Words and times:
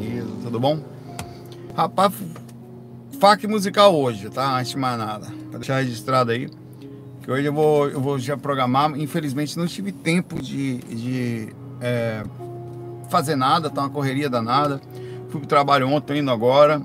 Denise, 0.00 0.26
tudo 0.42 0.58
bom? 0.58 0.80
Rapaz, 1.76 2.14
FAC 3.20 3.46
musical 3.46 3.94
hoje, 3.94 4.30
tá? 4.30 4.58
Antes 4.58 4.72
de 4.72 4.78
mais 4.78 4.98
nada. 4.98 5.26
Pra 5.50 5.58
deixar 5.58 5.76
registrado 5.80 6.30
aí. 6.30 6.48
Que 7.22 7.30
hoje 7.30 7.44
eu 7.44 7.52
vou, 7.52 7.86
eu 7.86 8.00
vou 8.00 8.18
já 8.18 8.34
programar. 8.34 8.98
Infelizmente 8.98 9.58
não 9.58 9.66
tive 9.66 9.92
tempo 9.92 10.40
de, 10.40 10.78
de 10.78 11.52
é, 11.82 12.22
fazer 13.10 13.36
nada, 13.36 13.68
tá 13.68 13.82
uma 13.82 13.90
correria 13.90 14.30
danada. 14.30 14.80
Fui 15.28 15.38
pro 15.38 15.48
trabalho 15.48 15.86
ontem, 15.88 16.20
indo 16.20 16.30
agora. 16.30 16.80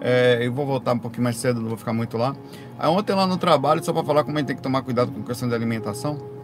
É, 0.00 0.38
eu 0.42 0.52
vou 0.52 0.66
voltar 0.66 0.92
um 0.92 0.98
pouquinho 0.98 1.24
mais 1.24 1.36
cedo, 1.38 1.60
não 1.60 1.68
vou 1.68 1.78
ficar 1.78 1.94
muito 1.94 2.18
lá. 2.18 2.36
Aí 2.78 2.88
ontem 2.88 3.14
lá 3.14 3.26
no 3.26 3.38
trabalho, 3.38 3.82
só 3.82 3.94
para 3.94 4.04
falar 4.04 4.24
como 4.24 4.36
a 4.36 4.40
gente 4.40 4.48
tem 4.48 4.56
que 4.56 4.62
tomar 4.62 4.82
cuidado 4.82 5.10
com 5.10 5.22
questão 5.22 5.48
de 5.48 5.54
alimentação. 5.54 6.37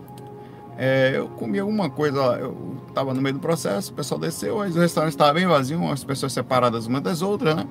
É, 0.76 1.12
eu 1.14 1.28
comi 1.28 1.58
alguma 1.58 1.88
coisa 1.88 2.20
eu 2.38 2.76
estava 2.88 3.14
no 3.14 3.22
meio 3.22 3.34
do 3.34 3.40
processo, 3.40 3.92
o 3.92 3.94
pessoal 3.94 4.20
desceu, 4.20 4.60
aí 4.60 4.70
o 4.70 4.74
restaurante 4.74 5.12
estava 5.12 5.32
bem 5.32 5.46
vazio, 5.46 5.88
as 5.90 6.02
pessoas 6.02 6.32
separadas 6.32 6.86
umas 6.86 7.02
das 7.02 7.22
outras, 7.22 7.54
né? 7.54 7.66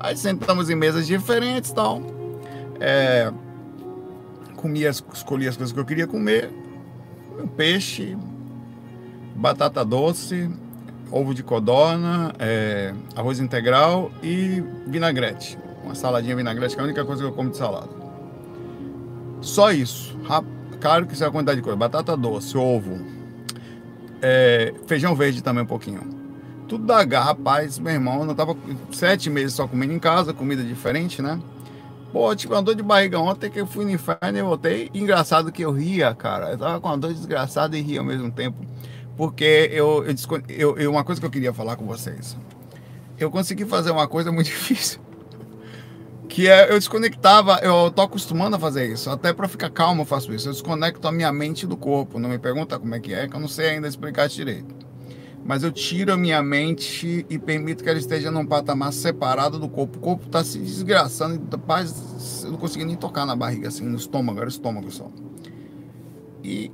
Aí 0.00 0.16
sentamos 0.16 0.68
em 0.68 0.74
mesas 0.74 1.06
diferentes 1.06 1.70
e 1.70 1.74
tal. 1.74 2.02
É, 2.80 3.32
comia, 4.56 4.90
escolhi 4.90 5.46
as 5.46 5.56
coisas 5.56 5.72
que 5.72 5.78
eu 5.78 5.84
queria 5.84 6.06
comer. 6.06 6.50
Um 7.40 7.46
peixe, 7.46 8.16
batata 9.34 9.84
doce, 9.84 10.50
ovo 11.10 11.34
de 11.34 11.42
codorna, 11.42 12.32
é, 12.38 12.94
arroz 13.16 13.40
integral 13.40 14.10
e 14.22 14.62
vinagrete. 14.86 15.58
Uma 15.84 15.94
saladinha 15.94 16.34
vinagrete, 16.36 16.74
que 16.74 16.80
é 16.80 16.82
a 16.82 16.86
única 16.86 17.04
coisa 17.04 17.22
que 17.22 17.28
eu 17.28 17.32
como 17.32 17.50
de 17.50 17.56
salada. 17.56 17.90
Só 19.40 19.70
isso. 19.72 20.18
Rapaz 20.24 20.63
Claro 20.84 21.06
que 21.06 21.14
isso 21.14 21.24
é 21.24 21.26
a 21.26 21.30
quantidade 21.30 21.56
de 21.56 21.62
coisa. 21.62 21.78
Batata 21.78 22.14
doce, 22.14 22.58
ovo, 22.58 23.00
é, 24.20 24.74
feijão 24.86 25.14
verde 25.14 25.42
também 25.42 25.64
um 25.64 25.66
pouquinho. 25.66 26.02
Tudo 26.68 26.84
da 26.84 27.02
garra, 27.04 27.28
rapaz, 27.28 27.78
meu 27.78 27.94
irmão, 27.94 28.22
eu 28.28 28.34
tava 28.34 28.54
sete 28.92 29.30
meses 29.30 29.54
só 29.54 29.66
comendo 29.66 29.94
em 29.94 29.98
casa, 29.98 30.34
comida 30.34 30.62
diferente, 30.62 31.22
né? 31.22 31.40
Pô, 32.12 32.36
tive 32.36 32.52
uma 32.52 32.60
dor 32.60 32.74
de 32.74 32.82
barriga 32.82 33.18
ontem 33.18 33.50
que 33.50 33.58
eu 33.58 33.66
fui 33.66 33.86
no 33.86 33.92
inferno 33.92 34.36
e 34.36 34.42
voltei. 34.42 34.90
Engraçado 34.92 35.50
que 35.50 35.62
eu 35.64 35.72
ria, 35.72 36.14
cara. 36.14 36.50
Eu 36.50 36.58
tava 36.58 36.78
com 36.78 36.88
uma 36.88 36.98
dor 36.98 37.14
desgraçada 37.14 37.78
e 37.78 37.80
ria 37.80 38.00
ao 38.00 38.04
mesmo 38.04 38.30
tempo. 38.30 38.58
Porque 39.16 39.70
eu, 39.72 40.04
eu, 40.50 40.76
eu, 40.76 40.90
uma 40.90 41.02
coisa 41.02 41.18
que 41.18 41.26
eu 41.26 41.30
queria 41.30 41.54
falar 41.54 41.76
com 41.76 41.86
vocês. 41.86 42.36
Eu 43.18 43.30
consegui 43.30 43.64
fazer 43.64 43.90
uma 43.90 44.06
coisa 44.06 44.30
muito 44.30 44.48
difícil 44.52 45.00
que 46.34 46.48
é 46.48 46.68
eu 46.68 46.76
desconectava, 46.76 47.60
eu 47.62 47.92
tô 47.92 48.02
acostumando 48.02 48.56
a 48.56 48.58
fazer 48.58 48.92
isso, 48.92 49.08
até 49.08 49.32
para 49.32 49.46
ficar 49.46 49.70
calmo 49.70 50.02
eu 50.02 50.04
faço 50.04 50.34
isso. 50.34 50.48
Eu 50.48 50.52
desconecto 50.52 51.06
a 51.06 51.12
minha 51.12 51.32
mente 51.32 51.64
do 51.64 51.76
corpo. 51.76 52.18
Não 52.18 52.28
me 52.28 52.40
pergunta 52.40 52.76
como 52.76 52.92
é 52.92 52.98
que 52.98 53.14
é, 53.14 53.28
que 53.28 53.36
eu 53.36 53.38
não 53.38 53.46
sei 53.46 53.68
ainda 53.68 53.86
explicar 53.86 54.26
direito. 54.26 54.74
Mas 55.44 55.62
eu 55.62 55.70
tiro 55.70 56.12
a 56.12 56.16
minha 56.16 56.42
mente 56.42 57.24
e 57.30 57.38
permito 57.38 57.84
que 57.84 57.88
ela 57.88 58.00
esteja 58.00 58.32
num 58.32 58.44
patamar 58.44 58.92
separado 58.92 59.60
do 59.60 59.68
corpo. 59.68 59.98
O 59.98 60.00
corpo 60.00 60.26
tá 60.26 60.42
se 60.42 60.58
desgraçando, 60.58 61.40
rapaz, 61.52 62.42
eu 62.42 62.50
não 62.50 62.58
consegui 62.58 62.84
nem 62.84 62.96
tocar 62.96 63.24
na 63.24 63.36
barriga 63.36 63.68
assim, 63.68 63.84
no 63.84 63.96
estômago, 63.96 64.38
era 64.38 64.48
o 64.48 64.50
estômago 64.50 64.90
só. 64.90 65.08
E 66.42 66.68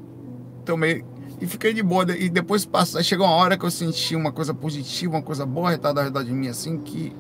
tomei 0.64 1.05
e 1.39 1.47
fiquei 1.47 1.74
de 1.74 1.83
boa. 1.83 2.06
E 2.17 2.30
depois 2.30 2.64
passa, 2.64 3.02
chegou 3.02 3.27
uma 3.27 3.36
hora 3.36 3.58
que 3.58 3.67
eu 3.67 3.70
senti 3.70 4.17
uma 4.17 4.33
coisa 4.33 4.55
positiva, 4.55 5.17
uma 5.17 5.22
coisa 5.22 5.45
boa 5.45 5.69
retada 5.69 6.00
ao 6.00 6.05
redor 6.06 6.24
de 6.24 6.33
mim, 6.33 6.48
assim, 6.48 6.78
que 6.78 7.12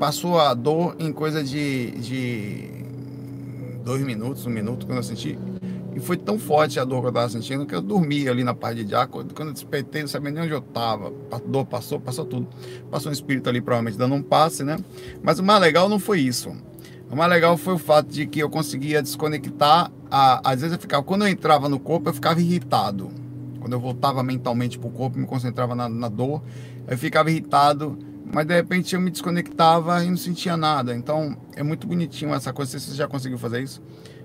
passou 0.00 0.40
a 0.40 0.54
dor 0.54 0.96
em 0.98 1.12
coisa 1.12 1.44
de, 1.44 1.90
de 1.90 2.70
dois 3.84 4.02
minutos, 4.02 4.46
um 4.46 4.50
minuto, 4.50 4.86
quando 4.86 4.96
eu 4.96 5.02
senti. 5.02 5.38
E 5.94 6.00
foi 6.00 6.16
tão 6.16 6.38
forte 6.38 6.80
a 6.80 6.84
dor 6.86 7.00
que 7.00 7.06
eu 7.06 7.10
estava 7.10 7.28
sentindo 7.28 7.66
que 7.66 7.74
eu 7.74 7.82
dormi 7.82 8.26
ali 8.26 8.42
na 8.42 8.54
parte 8.54 8.82
de 8.82 8.94
ar. 8.94 9.06
Quando 9.08 9.48
eu 9.48 9.52
despertei, 9.52 10.00
não 10.00 10.08
sabia 10.08 10.30
nem 10.30 10.44
onde 10.44 10.54
eu 10.54 10.60
estava. 10.60 11.12
A 11.30 11.38
dor 11.38 11.66
passou, 11.66 12.00
passou 12.00 12.24
tudo. 12.24 12.48
Passou 12.90 13.10
um 13.10 13.12
espírito 13.12 13.50
ali, 13.50 13.60
provavelmente 13.60 13.98
dando 13.98 14.14
um 14.14 14.22
passe, 14.22 14.64
né? 14.64 14.78
Mas 15.22 15.38
o 15.38 15.42
mais 15.42 15.60
legal 15.60 15.86
não 15.86 15.98
foi 15.98 16.20
isso. 16.20 16.50
O 17.10 17.14
mais 17.14 17.28
legal 17.28 17.58
foi 17.58 17.74
o 17.74 17.78
fato 17.78 18.08
de 18.08 18.26
que 18.26 18.38
eu 18.38 18.48
conseguia 18.48 19.02
desconectar. 19.02 19.92
A, 20.10 20.50
às 20.50 20.62
vezes 20.62 20.76
eu 20.76 20.80
ficava, 20.80 21.02
quando 21.02 21.26
eu 21.26 21.28
entrava 21.28 21.68
no 21.68 21.78
corpo, 21.78 22.08
eu 22.08 22.14
ficava 22.14 22.40
irritado. 22.40 23.10
Quando 23.60 23.74
eu 23.74 23.80
voltava 23.80 24.22
mentalmente 24.22 24.78
para 24.78 24.88
o 24.88 24.92
corpo, 24.92 25.18
me 25.18 25.26
concentrava 25.26 25.74
na, 25.74 25.90
na 25.90 26.08
dor, 26.08 26.40
eu 26.88 26.96
ficava 26.96 27.30
irritado 27.30 27.98
mas 28.32 28.46
de 28.46 28.54
repente 28.54 28.94
eu 28.94 29.00
me 29.00 29.10
desconectava 29.10 30.04
e 30.04 30.08
não 30.08 30.16
sentia 30.16 30.56
nada. 30.56 30.94
Então 30.94 31.36
é 31.54 31.62
muito 31.62 31.86
bonitinho 31.86 32.34
essa 32.34 32.52
coisa, 32.52 32.78
se 32.78 32.90
você 32.90 32.96
já 32.96 33.08
conseguiu 33.08 33.38
fazer 33.38 33.62
isso, 33.62 33.82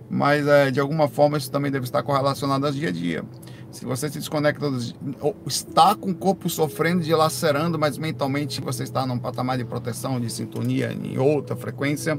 mas 0.09 0.47
é, 0.47 0.71
de 0.71 0.79
alguma 0.79 1.07
forma 1.07 1.37
isso 1.37 1.49
também 1.51 1.71
deve 1.71 1.85
estar 1.85 2.03
correlacionado 2.03 2.65
ao 2.65 2.71
dia 2.71 2.89
a 2.89 2.91
dia. 2.91 3.23
Se 3.71 3.83
você 3.83 4.07
se 4.07 4.19
desconecta, 4.19 4.67
está 5.45 5.95
com 5.95 6.11
o 6.11 6.15
corpo 6.15 6.49
sofrendo, 6.49 7.03
dilacerando, 7.03 7.77
mas 7.77 7.97
mentalmente 7.97 8.61
você 8.61 8.83
está 8.83 9.05
num 9.05 9.19
patamar 9.19 9.57
de 9.57 9.65
proteção, 9.65 10.17
de 10.17 10.31
sintonia, 10.31 10.93
em 10.93 11.17
outra 11.17 11.57
frequência, 11.57 12.17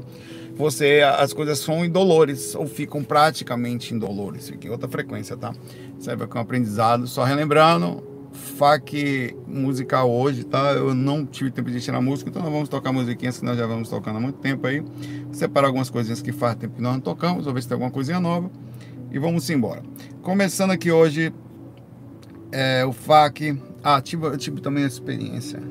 você 0.55 1.01
as 1.01 1.33
coisas 1.33 1.57
são 1.57 1.83
indolores 1.83 2.53
ou 2.53 2.67
ficam 2.67 3.03
praticamente 3.03 3.91
indolores, 3.91 4.49
fica 4.49 4.67
em 4.67 4.69
outra 4.69 4.87
frequência, 4.87 5.35
tá? 5.35 5.51
Serve 5.97 6.27
como 6.27 6.43
aprendizado. 6.43 7.07
Só 7.07 7.23
relembrando, 7.23 8.03
FAQ 8.37 9.35
musical 9.47 10.09
hoje, 10.09 10.43
tá? 10.43 10.71
Eu 10.73 10.93
não 10.93 11.25
tive 11.25 11.51
tempo 11.51 11.69
de 11.69 11.81
tirar 11.81 11.99
música, 11.99 12.29
então 12.29 12.41
nós 12.41 12.51
vamos 12.51 12.69
tocar 12.69 12.93
musiquinhas 12.93 13.39
que 13.39 13.45
nós 13.45 13.57
já 13.57 13.65
vamos 13.65 13.89
tocando 13.89 14.17
há 14.17 14.19
muito 14.19 14.37
tempo 14.39 14.65
aí. 14.67 14.83
Separar 15.31 15.67
algumas 15.67 15.89
coisinhas 15.89 16.21
que 16.21 16.31
faz 16.31 16.55
tempo 16.55 16.75
que 16.75 16.81
nós 16.81 16.93
não 16.93 16.99
tocamos, 17.01 17.45
vou 17.45 17.53
ver 17.53 17.61
se 17.61 17.67
tem 17.67 17.75
alguma 17.75 17.91
coisinha 17.91 18.19
nova. 18.19 18.49
E 19.11 19.19
vamos 19.19 19.49
embora. 19.49 19.81
Começando 20.21 20.71
aqui 20.71 20.91
hoje, 20.91 21.33
é, 22.51 22.85
o 22.85 22.93
FAQ. 22.93 23.61
Ah, 23.83 24.01
tive, 24.01 24.37
tive 24.37 24.61
também 24.61 24.83
a 24.83 24.87
experiência. 24.87 25.61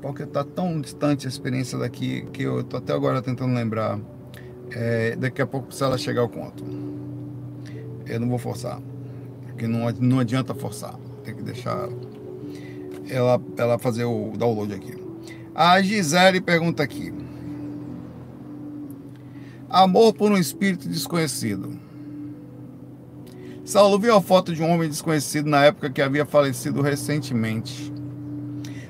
Porque 0.00 0.26
tá 0.26 0.44
tão 0.44 0.80
distante 0.80 1.26
a 1.26 1.30
experiência 1.30 1.78
daqui 1.78 2.26
que 2.32 2.42
eu 2.42 2.62
tô 2.62 2.76
até 2.76 2.92
agora 2.92 3.20
tentando 3.20 3.54
lembrar. 3.54 3.98
É, 4.70 5.16
daqui 5.16 5.42
a 5.42 5.46
pouco, 5.46 5.72
se 5.72 5.82
ela 5.82 5.98
chegar, 5.98 6.22
eu 6.22 6.28
conto. 6.28 6.64
Eu 8.06 8.20
não 8.20 8.28
vou 8.28 8.38
forçar. 8.38 8.80
Porque 9.46 9.66
não, 9.66 9.90
não 10.00 10.18
adianta 10.18 10.54
forçar 10.54 10.94
tem 11.24 11.34
que 11.34 11.42
deixar 11.42 11.88
ela, 13.08 13.40
ela 13.56 13.78
fazer 13.78 14.04
o 14.04 14.32
download 14.36 14.74
aqui. 14.74 14.94
A 15.54 15.80
Gisele 15.80 16.40
pergunta 16.40 16.82
aqui: 16.82 17.12
Amor 19.68 20.14
por 20.14 20.30
um 20.30 20.36
espírito 20.36 20.88
desconhecido. 20.88 21.80
Saulo 23.64 23.98
viu 23.98 24.14
a 24.14 24.20
foto 24.20 24.54
de 24.54 24.62
um 24.62 24.70
homem 24.70 24.88
desconhecido 24.88 25.48
na 25.48 25.64
época 25.64 25.90
que 25.90 26.02
havia 26.02 26.26
falecido 26.26 26.82
recentemente. 26.82 27.92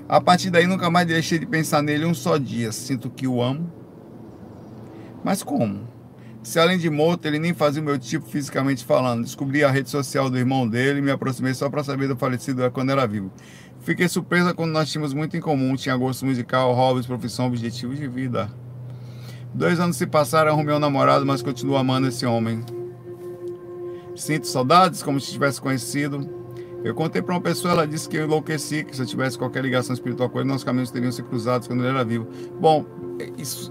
A 0.09 0.21
partir 0.21 0.51
daí 0.51 0.67
nunca 0.67 0.91
mais 0.91 1.07
deixei 1.07 1.39
de 1.39 1.47
pensar 1.47 1.81
nele 1.81 2.05
um 2.05 2.13
só 2.13 2.37
dia. 2.37 2.73
Sinto 2.73 3.09
que 3.09 3.27
o 3.27 3.41
amo. 3.41 3.73
Mas 5.23 5.43
como? 5.43 5.94
Se 6.45 6.59
além 6.59 6.77
de 6.77 6.91
morto, 6.91 7.25
ele 7.25 7.39
nem 7.39 7.55
fazia 7.55 7.81
o 7.81 7.85
meu 7.85 7.99
tipo 7.99 8.27
fisicamente 8.27 8.85
falando. 8.85 9.25
Descobri 9.25 9.65
a 9.65 9.71
rede 9.71 9.89
social 9.89 10.29
do 10.29 10.37
irmão 10.37 10.69
dele 10.69 10.99
e 10.99 11.03
me 11.03 11.11
aproximei 11.11 11.55
só 11.55 11.71
para 11.71 11.83
saber 11.83 12.07
do 12.07 12.17
falecido 12.17 12.71
quando 12.71 12.91
era 12.91 13.07
vivo. 13.07 13.33
Fiquei 13.81 14.07
surpresa 14.09 14.53
quando 14.53 14.71
nós 14.71 14.91
tínhamos 14.91 15.15
muito 15.15 15.35
em 15.39 15.41
comum. 15.41 15.75
Tinha 15.75 15.97
gosto 15.97 16.27
musical, 16.27 16.75
hobbies, 16.75 17.07
profissão, 17.07 17.47
objetivos 17.47 17.99
de 17.99 18.07
vida. 18.07 18.51
Dois 19.55 19.81
anos 19.81 19.97
se 19.97 20.07
passaram, 20.07 20.53
arrumei 20.53 20.75
um 20.75 20.79
namorado, 20.79 21.25
mas 21.25 21.41
continuo 21.41 21.77
amando 21.77 22.09
esse 22.09 22.27
homem. 22.27 22.63
Sinto 24.15 24.47
saudades, 24.47 25.03
como 25.03 25.19
se 25.19 25.33
tivesse 25.33 25.59
conhecido. 25.59 26.29
Eu 26.85 26.95
contei 26.95 27.23
para 27.23 27.35
uma 27.35 27.41
pessoa, 27.41 27.73
ela 27.73 27.87
disse 27.87 28.07
que 28.07 28.19
eu 28.19 28.25
enlouqueci, 28.27 28.85
que 28.85 28.95
se 28.95 29.01
eu 29.01 29.07
tivesse 29.07 29.39
qualquer 29.39 29.65
ligação 29.65 29.95
espiritual 29.95 30.29
com 30.29 30.41
ele, 30.41 30.49
nossos 30.49 30.65
caminhos 30.65 30.91
teriam 30.91 31.11
se 31.11 31.23
cruzados 31.23 31.67
quando 31.67 31.81
ele 31.81 31.89
era 31.89 32.05
vivo. 32.05 32.29
Bom, 32.61 32.85
isso 33.39 33.71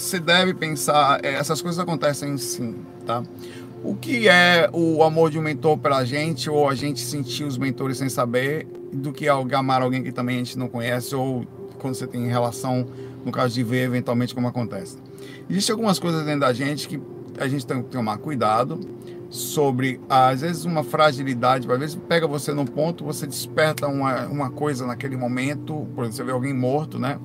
você 0.00 0.18
deve 0.18 0.54
pensar, 0.54 1.24
é, 1.24 1.34
essas 1.34 1.60
coisas 1.60 1.78
acontecem 1.78 2.36
sim, 2.38 2.76
tá? 3.06 3.22
O 3.82 3.94
que 3.94 4.28
é 4.28 4.68
o 4.72 5.02
amor 5.02 5.30
de 5.30 5.38
um 5.38 5.42
mentor 5.42 5.78
pra 5.78 6.04
gente, 6.04 6.50
ou 6.50 6.68
a 6.68 6.74
gente 6.74 7.00
sentir 7.00 7.44
os 7.44 7.56
mentores 7.56 7.98
sem 7.98 8.08
saber, 8.08 8.66
do 8.92 9.12
que 9.12 9.28
amar 9.28 9.82
alguém 9.82 10.02
que 10.02 10.12
também 10.12 10.36
a 10.36 10.38
gente 10.38 10.58
não 10.58 10.68
conhece, 10.68 11.14
ou 11.14 11.46
quando 11.78 11.94
você 11.94 12.06
tem 12.06 12.26
relação, 12.26 12.86
no 13.24 13.32
caso 13.32 13.54
de 13.54 13.62
ver 13.62 13.84
eventualmente 13.84 14.34
como 14.34 14.48
acontece. 14.48 14.98
Existem 15.48 15.72
algumas 15.72 15.98
coisas 15.98 16.24
dentro 16.24 16.40
da 16.40 16.52
gente 16.52 16.88
que 16.88 17.00
a 17.38 17.48
gente 17.48 17.66
tem 17.66 17.82
que 17.82 17.88
tomar 17.88 18.18
cuidado 18.18 18.80
sobre, 19.30 20.00
às 20.08 20.40
vezes, 20.40 20.64
uma 20.64 20.82
fragilidade, 20.82 21.70
às 21.70 21.78
vezes 21.78 21.98
pega 22.08 22.26
você 22.26 22.52
num 22.52 22.66
ponto, 22.66 23.04
você 23.04 23.26
desperta 23.26 23.86
uma, 23.86 24.26
uma 24.26 24.50
coisa 24.50 24.86
naquele 24.86 25.16
momento, 25.16 25.86
por 25.94 26.04
exemplo, 26.04 26.12
você 26.16 26.24
vê 26.24 26.32
alguém 26.32 26.52
morto, 26.52 26.98
né? 26.98 27.18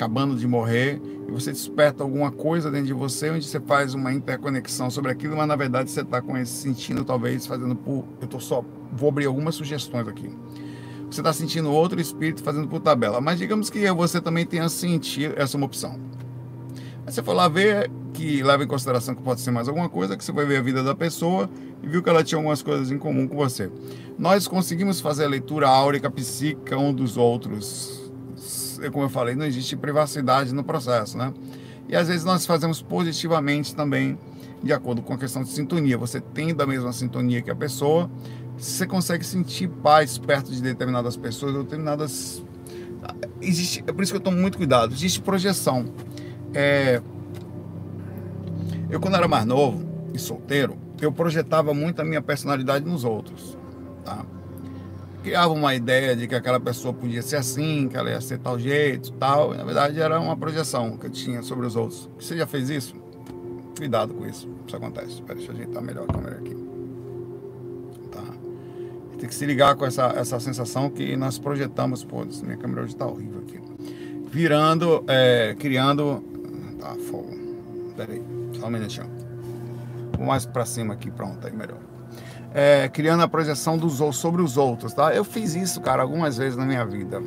Acabando 0.00 0.34
de 0.34 0.46
morrer, 0.48 0.98
e 1.28 1.30
você 1.30 1.52
desperta 1.52 2.02
alguma 2.02 2.30
coisa 2.30 2.70
dentro 2.70 2.86
de 2.86 2.94
você, 2.94 3.28
onde 3.28 3.44
você 3.44 3.60
faz 3.60 3.92
uma 3.92 4.10
interconexão 4.14 4.88
sobre 4.88 5.12
aquilo, 5.12 5.36
mas 5.36 5.46
na 5.46 5.54
verdade 5.54 5.90
você 5.90 6.00
está 6.00 6.22
com 6.22 6.38
esse 6.38 6.52
sentindo, 6.52 7.04
talvez 7.04 7.44
fazendo 7.44 7.76
por. 7.76 8.06
Eu 8.18 8.26
tô 8.26 8.40
só. 8.40 8.64
Vou 8.94 9.10
abrir 9.10 9.26
algumas 9.26 9.56
sugestões 9.56 10.08
aqui. 10.08 10.34
Você 11.10 11.20
está 11.20 11.34
sentindo 11.34 11.70
outro 11.70 12.00
espírito 12.00 12.42
fazendo 12.42 12.66
por 12.66 12.80
tabela. 12.80 13.20
Mas 13.20 13.38
digamos 13.38 13.68
que 13.68 13.92
você 13.92 14.22
também 14.22 14.46
tenha 14.46 14.70
sentido 14.70 15.34
essa 15.36 15.54
é 15.54 15.58
uma 15.58 15.66
opção. 15.66 16.00
Aí 17.06 17.12
você 17.12 17.22
foi 17.22 17.34
lá 17.34 17.46
ver, 17.46 17.90
que 18.14 18.42
leva 18.42 18.64
em 18.64 18.66
consideração 18.66 19.14
que 19.14 19.22
pode 19.22 19.42
ser 19.42 19.50
mais 19.50 19.68
alguma 19.68 19.90
coisa, 19.90 20.16
que 20.16 20.24
você 20.24 20.32
vai 20.32 20.46
ver 20.46 20.56
a 20.56 20.62
vida 20.62 20.82
da 20.82 20.94
pessoa 20.94 21.46
e 21.82 21.86
viu 21.86 22.02
que 22.02 22.08
ela 22.08 22.24
tinha 22.24 22.38
algumas 22.38 22.62
coisas 22.62 22.90
em 22.90 22.96
comum 22.96 23.28
com 23.28 23.36
você. 23.36 23.70
Nós 24.18 24.48
conseguimos 24.48 24.98
fazer 24.98 25.26
a 25.26 25.28
leitura 25.28 25.68
áurica 25.68 26.10
psíquica 26.10 26.78
um 26.78 26.90
dos 26.90 27.18
outros 27.18 27.99
como 28.88 29.04
eu 29.04 29.10
falei, 29.10 29.34
não 29.34 29.44
existe 29.44 29.76
privacidade 29.76 30.54
no 30.54 30.64
processo, 30.64 31.18
né? 31.18 31.32
E 31.88 31.96
às 31.96 32.08
vezes 32.08 32.24
nós 32.24 32.46
fazemos 32.46 32.80
positivamente 32.80 33.74
também, 33.74 34.16
de 34.62 34.72
acordo 34.72 35.02
com 35.02 35.12
a 35.12 35.18
questão 35.18 35.42
de 35.42 35.50
sintonia. 35.50 35.98
Você 35.98 36.20
tem 36.20 36.54
da 36.54 36.64
mesma 36.64 36.92
sintonia 36.92 37.42
que 37.42 37.50
a 37.50 37.54
pessoa, 37.54 38.08
você 38.56 38.86
consegue 38.86 39.24
sentir 39.24 39.68
paz 39.68 40.16
perto 40.16 40.52
de 40.52 40.62
determinadas 40.62 41.16
pessoas, 41.16 41.54
determinadas. 41.54 42.44
Existe, 43.40 43.82
é 43.86 43.92
por 43.92 44.02
isso 44.02 44.12
que 44.12 44.18
eu 44.18 44.22
tomo 44.22 44.36
muito 44.36 44.56
cuidado. 44.56 44.94
Existe 44.94 45.20
projeção. 45.20 45.86
É... 46.54 47.02
Eu, 48.88 49.00
quando 49.00 49.16
era 49.16 49.26
mais 49.26 49.44
novo 49.44 49.84
e 50.14 50.18
solteiro, 50.18 50.76
eu 51.00 51.10
projetava 51.10 51.72
muito 51.74 52.00
a 52.00 52.04
minha 52.04 52.22
personalidade 52.22 52.84
nos 52.84 53.04
outros. 53.04 53.56
Tá? 54.04 54.24
Criava 55.22 55.52
uma 55.52 55.74
ideia 55.74 56.16
de 56.16 56.26
que 56.26 56.34
aquela 56.34 56.58
pessoa 56.58 56.94
podia 56.94 57.20
ser 57.20 57.36
assim, 57.36 57.88
que 57.88 57.96
ela 57.96 58.10
ia 58.10 58.20
ser 58.20 58.38
tal 58.38 58.58
jeito, 58.58 59.12
tal. 59.12 59.54
E, 59.54 59.58
na 59.58 59.64
verdade, 59.64 60.00
era 60.00 60.18
uma 60.18 60.36
projeção 60.36 60.96
que 60.96 61.06
eu 61.06 61.10
tinha 61.10 61.42
sobre 61.42 61.66
os 61.66 61.76
outros. 61.76 62.08
Você 62.18 62.36
já 62.36 62.46
fez 62.46 62.70
isso? 62.70 62.94
Cuidado 63.76 64.14
com 64.14 64.26
isso. 64.26 64.48
Isso 64.66 64.76
acontece. 64.76 65.08
Espera, 65.08 65.34
deixa 65.34 65.52
eu 65.52 65.56
ajeitar 65.56 65.82
melhor 65.82 66.06
a 66.08 66.12
câmera 66.12 66.36
aqui. 66.36 66.56
Tá. 68.10 68.22
Tem 69.18 69.28
que 69.28 69.34
se 69.34 69.44
ligar 69.44 69.76
com 69.76 69.84
essa, 69.84 70.06
essa 70.16 70.40
sensação 70.40 70.88
que 70.88 71.14
nós 71.16 71.38
projetamos. 71.38 72.02
Pô, 72.02 72.24
minha 72.42 72.56
câmera 72.56 72.82
hoje 72.82 72.96
tá 72.96 73.06
horrível 73.06 73.40
aqui. 73.40 73.60
Virando, 74.30 75.04
é, 75.06 75.54
criando. 75.58 76.24
Tá, 76.80 76.94
fogo. 77.10 77.30
Pera 77.94 78.12
aí, 78.12 78.22
só 78.58 78.68
um 78.68 78.70
minutinho. 78.70 79.10
Vou 80.16 80.26
mais 80.26 80.46
para 80.46 80.64
cima 80.64 80.94
aqui, 80.94 81.10
pronto, 81.10 81.46
aí 81.46 81.52
melhor. 81.52 81.89
É, 82.52 82.88
criando 82.88 83.22
a 83.22 83.28
projeção 83.28 83.78
dos 83.78 84.00
sobre 84.16 84.42
os 84.42 84.56
outros, 84.56 84.92
tá? 84.92 85.14
Eu 85.14 85.24
fiz 85.24 85.54
isso, 85.54 85.80
cara, 85.80 86.02
algumas 86.02 86.36
vezes 86.36 86.56
na 86.56 86.64
minha 86.64 86.84
vida. 86.84 87.22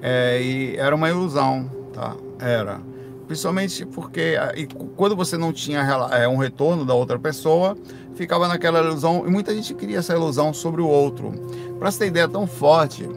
É, 0.00 0.40
e 0.40 0.76
era 0.76 0.94
uma 0.94 1.08
ilusão, 1.08 1.70
tá? 1.92 2.16
Era. 2.38 2.80
Principalmente 3.26 3.84
porque 3.84 4.36
e 4.54 4.66
quando 4.96 5.16
você 5.16 5.36
não 5.36 5.52
tinha 5.52 5.80
é, 6.12 6.28
um 6.28 6.36
retorno 6.36 6.84
da 6.84 6.94
outra 6.94 7.18
pessoa, 7.18 7.76
ficava 8.14 8.46
naquela 8.46 8.78
ilusão. 8.80 9.24
E 9.26 9.30
muita 9.30 9.54
gente 9.54 9.74
cria 9.74 9.98
essa 9.98 10.14
ilusão 10.14 10.54
sobre 10.54 10.80
o 10.80 10.86
outro. 10.86 11.32
Para 11.78 11.90
ter 11.90 12.06
ideia 12.06 12.28
tão 12.28 12.46
forte, 12.46 13.08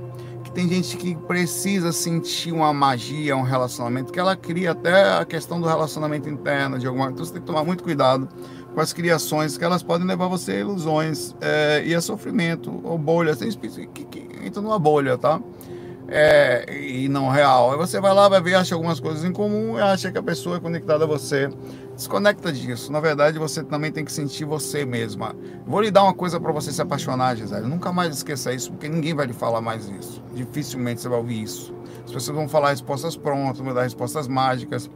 que 0.43 0.51
tem 0.51 0.67
gente 0.67 0.97
que 0.97 1.15
precisa 1.15 1.91
sentir 1.91 2.51
uma 2.51 2.73
magia, 2.73 3.37
um 3.37 3.43
relacionamento, 3.43 4.11
que 4.11 4.19
ela 4.19 4.35
cria 4.35 4.71
até 4.71 5.19
a 5.19 5.23
questão 5.23 5.61
do 5.61 5.67
relacionamento 5.67 6.27
interno 6.27 6.79
de 6.79 6.87
alguma. 6.87 7.11
Então 7.11 7.23
você 7.23 7.33
tem 7.33 7.41
que 7.41 7.47
tomar 7.47 7.63
muito 7.63 7.83
cuidado 7.83 8.27
com 8.73 8.81
as 8.81 8.93
criações, 8.93 9.57
que 9.57 9.63
elas 9.63 9.83
podem 9.83 10.07
levar 10.07 10.27
você 10.27 10.53
a 10.53 10.59
ilusões 10.59 11.35
é, 11.41 11.83
e 11.85 11.95
a 11.95 12.01
sofrimento, 12.01 12.81
ou 12.83 12.97
bolhas. 12.97 13.37
Tem 13.37 13.47
espírito 13.47 13.87
que, 13.91 14.05
que 14.05 14.45
entra 14.45 14.61
numa 14.61 14.79
bolha, 14.79 15.17
tá? 15.17 15.41
é, 16.11 16.65
e 16.81 17.07
não 17.07 17.29
real. 17.29 17.71
Aí 17.71 17.77
você 17.77 17.99
vai 17.99 18.13
lá, 18.13 18.27
vai 18.27 18.41
ver, 18.41 18.55
acha 18.55 18.75
algumas 18.75 18.99
coisas 18.99 19.23
em 19.23 19.31
comum 19.31 19.77
acha 19.77 20.11
que 20.11 20.17
a 20.17 20.23
pessoa 20.23 20.57
é 20.57 20.59
conectada 20.59 21.03
a 21.03 21.07
você. 21.07 21.49
Desconecta 21.95 22.51
disso. 22.51 22.91
Na 22.91 22.99
verdade, 22.99 23.37
você 23.37 23.63
também 23.63 23.91
tem 23.91 24.03
que 24.03 24.11
sentir 24.11 24.45
você 24.45 24.85
mesma. 24.85 25.35
Vou 25.65 25.81
lhe 25.81 25.91
dar 25.91 26.03
uma 26.03 26.13
coisa 26.13 26.39
para 26.39 26.51
você 26.51 26.71
se 26.71 26.81
apaixonar, 26.81 27.35
Gisele. 27.35 27.67
Nunca 27.67 27.91
mais 27.91 28.15
esqueça 28.15 28.53
isso, 28.53 28.71
porque 28.71 28.87
ninguém 28.87 29.13
vai 29.13 29.27
lhe 29.27 29.33
falar 29.33 29.61
mais 29.61 29.87
isso. 29.89 30.21
Dificilmente 30.33 31.01
você 31.01 31.09
vai 31.09 31.19
ouvir 31.19 31.43
isso. 31.43 31.73
As 32.05 32.11
pessoas 32.11 32.37
vão 32.37 32.47
falar 32.47 32.69
respostas 32.69 33.15
prontas, 33.15 33.59
vão 33.59 33.73
dar 33.73 33.83
respostas 33.83 34.27
mágicas. 34.27 34.89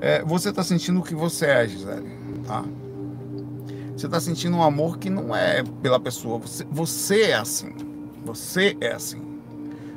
É, 0.00 0.22
você 0.24 0.48
está 0.50 0.62
sentindo 0.62 1.00
o 1.00 1.02
que 1.02 1.14
você 1.14 1.46
é, 1.46 1.68
Gisele. 1.68 2.24
Tá? 2.46 2.64
Você 3.96 4.06
está 4.06 4.18
sentindo 4.18 4.56
um 4.56 4.62
amor 4.62 4.98
que 4.98 5.08
não 5.08 5.34
é 5.34 5.62
pela 5.82 6.00
pessoa. 6.00 6.38
Você, 6.38 6.66
você 6.70 7.22
é 7.22 7.34
assim. 7.34 7.72
Você 8.24 8.76
é 8.80 8.92
assim. 8.92 9.22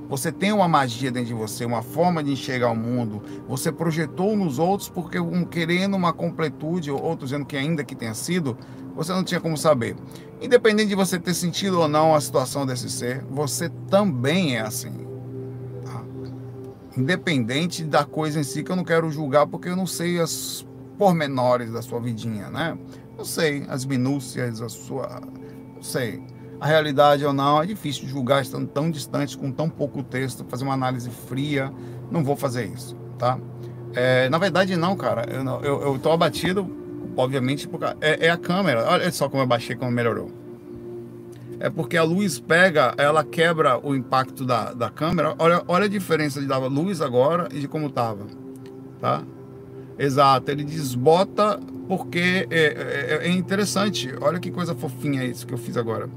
Você 0.09 0.31
tem 0.31 0.53
uma 0.53 0.67
magia 0.67 1.11
dentro 1.11 1.27
de 1.27 1.33
você, 1.33 1.65
uma 1.65 1.81
forma 1.81 2.23
de 2.23 2.31
enxergar 2.31 2.71
o 2.71 2.75
mundo. 2.75 3.21
Você 3.47 3.71
projetou 3.71 4.37
nos 4.37 4.57
outros 4.57 4.87
porque 4.87 5.19
um 5.19 5.43
querendo 5.43 5.95
uma 5.95 6.13
completude, 6.13 6.89
ou 6.89 7.01
outros 7.01 7.31
dizendo 7.31 7.45
que 7.45 7.57
ainda 7.57 7.83
que 7.83 7.93
tenha 7.95 8.13
sido, 8.13 8.57
você 8.95 9.11
não 9.11 9.23
tinha 9.23 9.41
como 9.41 9.57
saber. 9.57 9.97
Independente 10.41 10.89
de 10.89 10.95
você 10.95 11.19
ter 11.19 11.33
sentido 11.33 11.81
ou 11.81 11.87
não 11.89 12.15
a 12.15 12.21
situação 12.21 12.65
desse 12.65 12.89
ser, 12.89 13.21
você 13.29 13.69
também 13.89 14.55
é 14.55 14.61
assim. 14.61 14.93
Tá? 15.83 16.01
Independente 16.95 17.83
da 17.83 18.05
coisa 18.05 18.39
em 18.39 18.43
si, 18.43 18.63
que 18.63 18.71
eu 18.71 18.77
não 18.77 18.85
quero 18.85 19.11
julgar 19.11 19.45
porque 19.45 19.67
eu 19.67 19.75
não 19.75 19.85
sei 19.85 20.21
as 20.21 20.65
pormenores 20.97 21.71
da 21.71 21.81
sua 21.81 21.99
vidinha, 21.99 22.49
né? 22.49 22.77
Não 23.17 23.25
sei 23.25 23.65
as 23.67 23.83
minúcias, 23.83 24.61
a 24.61 24.69
sua. 24.69 25.21
Não 25.75 25.81
sei 25.81 26.21
a 26.59 26.65
realidade 26.65 27.25
ou 27.25 27.33
não. 27.33 27.61
É 27.61 27.65
difícil 27.65 28.07
julgar 28.07 28.41
estando 28.41 28.67
tão 28.67 28.89
distante, 28.89 29.37
com 29.37 29.51
tão 29.51 29.69
pouco 29.69 30.03
texto, 30.03 30.45
fazer 30.49 30.63
uma 30.63 30.73
análise 30.73 31.09
fria. 31.09 31.71
Não 32.11 32.23
vou 32.23 32.35
fazer 32.35 32.65
isso, 32.65 32.95
tá? 33.17 33.37
É, 33.93 34.29
na 34.29 34.37
verdade, 34.37 34.75
não, 34.75 34.95
cara. 34.95 35.25
Eu, 35.29 35.43
eu, 35.63 35.81
eu 35.81 35.99
tô 35.99 36.11
abatido, 36.11 36.69
obviamente, 37.15 37.67
porque 37.67 37.85
é, 38.01 38.27
é, 38.27 38.29
a 38.29 38.37
câmera. 38.37 38.85
Olha 38.87 39.11
só 39.11 39.29
como 39.29 39.41
eu 39.41 39.47
baixei, 39.47 39.75
como 39.75 39.91
melhorou. 39.91 40.31
É 41.59 41.69
porque 41.71 41.97
a 41.97 42.03
luz 42.03 42.39
pega, 42.39 42.93
ela 42.97 43.23
quebra 43.23 43.79
o 43.83 43.95
impacto 43.95 44.45
da, 44.45 44.73
da 44.73 44.89
câmera. 44.91 45.33
Olha, 45.39 45.63
olha 45.67 45.85
a 45.85 45.89
diferença 45.89 46.39
de 46.39 46.45
dar 46.45 46.59
luz 46.59 47.01
agora 47.01 47.49
e 47.51 47.59
de 47.59 47.67
como 47.67 47.89
tava, 47.89 48.27
tá? 49.01 49.23
Exato, 49.97 50.51
ele 50.51 50.63
desbota 50.63 51.59
porque 51.87 52.47
é, 52.49 53.19
é, 53.21 53.27
é, 53.27 53.29
interessante. 53.31 54.13
Olha 54.19 54.39
que 54.39 54.51
coisa 54.51 54.75
fofinha 54.75 55.23
isso 55.23 55.47
que 55.47 55.53
eu 55.53 55.57
fiz 55.57 55.77
agora. 55.77 56.09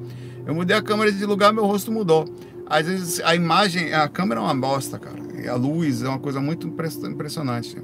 Eu 0.46 0.54
mudei 0.54 0.76
a 0.76 0.82
câmera 0.82 1.12
de 1.12 1.24
lugar, 1.24 1.52
meu 1.52 1.64
rosto 1.64 1.92
mudou. 1.92 2.28
Às 2.66 2.86
vezes 2.86 3.20
a 3.20 3.34
imagem, 3.34 3.92
a 3.92 4.08
câmera 4.08 4.40
é 4.40 4.44
uma 4.44 4.54
bosta, 4.54 4.98
cara. 4.98 5.18
E 5.42 5.48
a 5.48 5.54
luz 5.54 6.02
é 6.02 6.08
uma 6.08 6.18
coisa 6.18 6.40
muito 6.40 6.66
impressionante. 6.66 7.76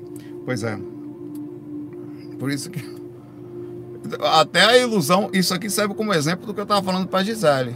Pois 0.44 0.62
é. 0.62 0.78
Por 2.38 2.50
isso 2.50 2.70
que. 2.70 2.80
Até 4.20 4.64
a 4.64 4.78
ilusão, 4.78 5.30
isso 5.32 5.52
aqui 5.52 5.68
serve 5.68 5.94
como 5.94 6.14
exemplo 6.14 6.46
do 6.46 6.54
que 6.54 6.60
eu 6.60 6.64
estava 6.64 6.84
falando 6.84 7.08
para 7.08 7.24
Gisele. 7.24 7.74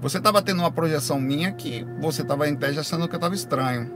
Você 0.00 0.18
estava 0.18 0.40
tendo 0.40 0.60
uma 0.60 0.70
projeção 0.70 1.20
minha 1.20 1.50
que 1.52 1.84
você 2.00 2.22
estava 2.22 2.48
em 2.48 2.54
teste 2.54 2.78
achando 2.78 3.08
que 3.08 3.14
eu 3.14 3.18
estava 3.18 3.34
estranho. 3.34 3.90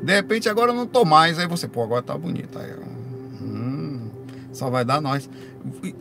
De 0.00 0.14
repente 0.14 0.48
agora 0.48 0.70
eu 0.70 0.76
não 0.76 0.86
tô 0.86 1.04
mais, 1.04 1.38
aí 1.38 1.48
você, 1.48 1.66
pô, 1.66 1.82
agora 1.82 2.02
tá 2.02 2.16
bonito. 2.16 2.56
Aí, 2.58 2.70
só 4.56 4.70
vai 4.70 4.84
dar 4.84 5.00
nós 5.00 5.28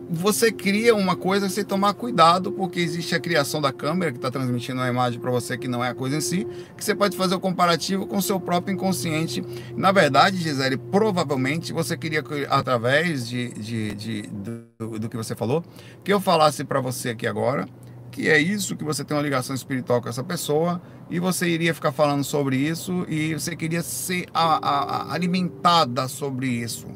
você 0.10 0.52
cria 0.52 0.96
uma 0.96 1.16
coisa 1.16 1.50
sem 1.50 1.64
tomar 1.64 1.94
cuidado, 1.94 2.52
porque 2.52 2.80
existe 2.80 3.16
a 3.16 3.20
criação 3.20 3.62
da 3.62 3.72
câmera 3.72 4.12
que 4.12 4.18
está 4.18 4.30
transmitindo 4.30 4.82
a 4.82 4.88
imagem 4.88 5.20
para 5.20 5.32
você 5.32 5.58
que 5.58 5.68
não 5.68 5.84
é 5.84 5.90
a 5.90 5.96
coisa 5.96 6.18
em 6.18 6.22
si, 6.22 6.48
que 6.78 6.84
você 6.84 6.94
pode 6.94 7.18
fazer 7.18 7.36
o 7.36 7.40
comparativo 7.40 8.06
com 8.06 8.18
o 8.18 8.22
seu 8.22 8.40
próprio 8.40 8.74
inconsciente. 8.74 9.44
Na 9.76 9.92
verdade, 9.92 10.38
Gisele, 10.38 10.78
provavelmente 10.78 11.74
você 11.74 11.98
queria, 11.98 12.24
através 12.50 13.28
de, 13.28 13.50
de, 13.54 13.96
de 13.96 14.22
do, 14.24 15.00
do 15.00 15.10
que 15.10 15.18
você 15.18 15.36
falou, 15.36 15.64
que 16.04 16.14
eu 16.14 16.20
falasse 16.20 16.64
para 16.64 16.80
você 16.80 17.10
aqui 17.10 17.26
agora, 17.26 17.68
que 18.12 18.30
é 18.30 18.40
isso, 18.40 18.76
que 18.76 18.84
você 18.84 19.04
tem 19.04 19.18
uma 19.18 19.24
ligação 19.24 19.56
espiritual 19.56 20.02
com 20.02 20.08
essa 20.08 20.24
pessoa, 20.24 20.82
e 21.10 21.20
você 21.20 21.48
iria 21.48 21.74
ficar 21.74 21.92
falando 21.92 22.24
sobre 22.24 22.56
isso, 22.56 23.06
e 23.10 23.34
você 23.34 23.56
queria 23.56 23.82
ser 23.82 24.28
a, 24.34 24.56
a, 24.56 24.80
a 25.12 25.14
alimentada 25.14 26.08
sobre 26.08 26.48
isso. 26.48 26.88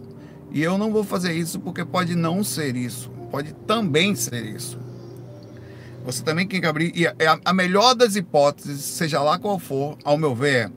E 0.52 0.62
eu 0.64 0.78
não 0.78 0.92
vou 0.92 1.04
fazer 1.04 1.34
isso 1.34 1.60
porque 1.60 1.86
pode 1.86 2.16
não 2.16 2.44
ser 2.44 2.76
isso, 2.76 3.10
pode 3.32 3.54
também 3.68 4.16
ser 4.16 4.44
isso. 4.44 4.80
Você 6.04 6.24
também 6.24 6.48
tem 6.48 6.60
que 6.60 6.66
abrir. 6.66 6.92
E 6.96 7.06
a, 7.08 7.54
melhor 7.54 7.94
das 7.94 8.16
hipóteses, 8.16 8.82
seja 8.82 9.22
lá 9.22 9.38
qual 9.38 9.60
for, 9.60 9.98
ao 10.04 10.18
meu 10.18 10.34
ver, 10.34 10.68
é 10.68 10.72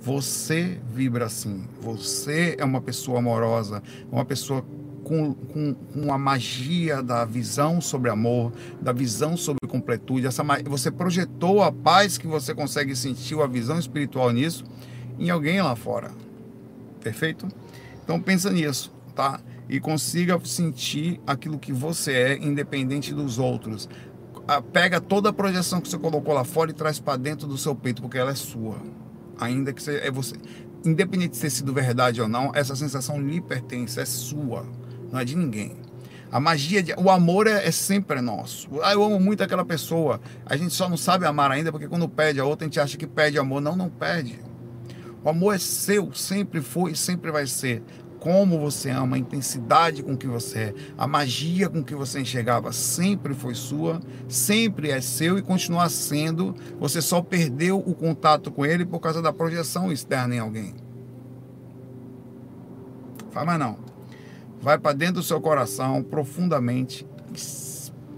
você 0.00 0.80
vibra 0.88 1.26
assim. 1.26 1.64
Você 1.82 2.56
é 2.58 2.64
uma 2.64 2.80
pessoa 2.80 3.18
amorosa, 3.18 3.82
uma 4.10 4.24
pessoa 4.24 4.64
com, 5.04 5.34
com, 5.34 5.74
com 5.74 6.12
a 6.12 6.16
magia 6.16 7.02
da 7.02 7.24
visão 7.24 7.80
sobre 7.80 8.08
amor, 8.08 8.52
da 8.80 8.92
visão 8.92 9.36
sobre 9.36 9.68
completude. 9.68 10.26
Essa, 10.26 10.42
você 10.64 10.90
projetou 10.90 11.62
a 11.62 11.72
paz 11.72 12.16
que 12.16 12.26
você 12.26 12.54
consegue 12.54 12.94
sentir, 12.96 13.38
a 13.38 13.46
visão 13.46 13.78
espiritual 13.78 14.30
nisso, 14.30 14.64
em 15.18 15.28
alguém 15.28 15.60
lá 15.60 15.74
fora. 15.76 16.10
Perfeito? 17.02 17.48
Então 18.04 18.20
pensa 18.20 18.50
nisso 18.50 18.97
tá? 19.18 19.40
E 19.68 19.80
consiga 19.80 20.38
sentir 20.44 21.20
aquilo 21.26 21.58
que 21.58 21.72
você 21.72 22.12
é, 22.12 22.36
independente 22.36 23.12
dos 23.12 23.36
outros. 23.36 23.88
Pega 24.72 25.00
toda 25.00 25.30
a 25.30 25.32
projeção 25.32 25.80
que 25.80 25.88
você 25.88 25.98
colocou 25.98 26.32
lá 26.32 26.44
fora 26.44 26.70
e 26.70 26.72
traz 26.72 27.00
para 27.00 27.16
dentro 27.16 27.48
do 27.48 27.58
seu 27.58 27.74
peito, 27.74 28.00
porque 28.00 28.16
ela 28.16 28.30
é 28.30 28.36
sua. 28.36 28.76
Ainda 29.40 29.72
que 29.72 29.82
você, 29.82 29.96
é 29.96 30.10
você. 30.10 30.36
Independente 30.84 31.32
de 31.32 31.40
ter 31.40 31.50
sido 31.50 31.74
verdade 31.74 32.22
ou 32.22 32.28
não, 32.28 32.52
essa 32.54 32.76
sensação 32.76 33.20
lhe 33.20 33.40
pertence, 33.40 33.98
é 33.98 34.04
sua, 34.04 34.64
não 35.10 35.18
é 35.18 35.24
de 35.24 35.34
ninguém. 35.34 35.76
A 36.30 36.38
magia, 36.38 36.80
de, 36.80 36.94
o 36.96 37.10
amor 37.10 37.48
é, 37.48 37.66
é, 37.66 37.72
sempre 37.72 38.20
nosso. 38.20 38.68
Ah, 38.84 38.92
eu 38.92 39.02
amo 39.02 39.18
muito 39.18 39.42
aquela 39.42 39.64
pessoa. 39.64 40.20
A 40.46 40.56
gente 40.56 40.72
só 40.74 40.88
não 40.88 40.96
sabe 40.96 41.26
amar 41.26 41.50
ainda 41.50 41.72
porque 41.72 41.88
quando 41.88 42.08
pede 42.08 42.38
a 42.38 42.44
outra 42.44 42.66
a 42.66 42.68
gente 42.68 42.78
acha 42.78 42.96
que 42.96 43.06
pede 43.06 43.36
amor. 43.36 43.60
Não, 43.60 43.74
não 43.74 43.90
pede. 43.90 44.38
O 45.24 45.28
amor 45.28 45.56
é 45.56 45.58
seu, 45.58 46.12
sempre 46.14 46.60
foi 46.60 46.92
e 46.92 46.96
sempre 46.96 47.32
vai 47.32 47.46
ser 47.46 47.82
como 48.20 48.58
você 48.58 48.90
ama, 48.90 49.16
a 49.16 49.18
intensidade 49.18 50.02
com 50.02 50.16
que 50.16 50.26
você 50.26 50.58
é, 50.58 50.74
a 50.96 51.06
magia 51.06 51.68
com 51.68 51.82
que 51.82 51.94
você 51.94 52.20
enxergava 52.20 52.72
sempre 52.72 53.34
foi 53.34 53.54
sua, 53.54 54.00
sempre 54.28 54.90
é 54.90 55.00
seu 55.00 55.38
e 55.38 55.42
continua 55.42 55.88
sendo. 55.88 56.54
Você 56.80 57.00
só 57.00 57.22
perdeu 57.22 57.78
o 57.78 57.94
contato 57.94 58.50
com 58.50 58.66
ele 58.66 58.84
por 58.84 58.98
causa 59.00 59.22
da 59.22 59.32
projeção 59.32 59.92
externa 59.92 60.34
em 60.34 60.38
alguém. 60.38 60.74
Faz 63.30 63.46
mais 63.46 63.58
não. 63.58 63.78
Vai 64.60 64.78
para 64.78 64.96
dentro 64.96 65.16
do 65.16 65.22
seu 65.22 65.40
coração 65.40 66.02
profundamente 66.02 67.06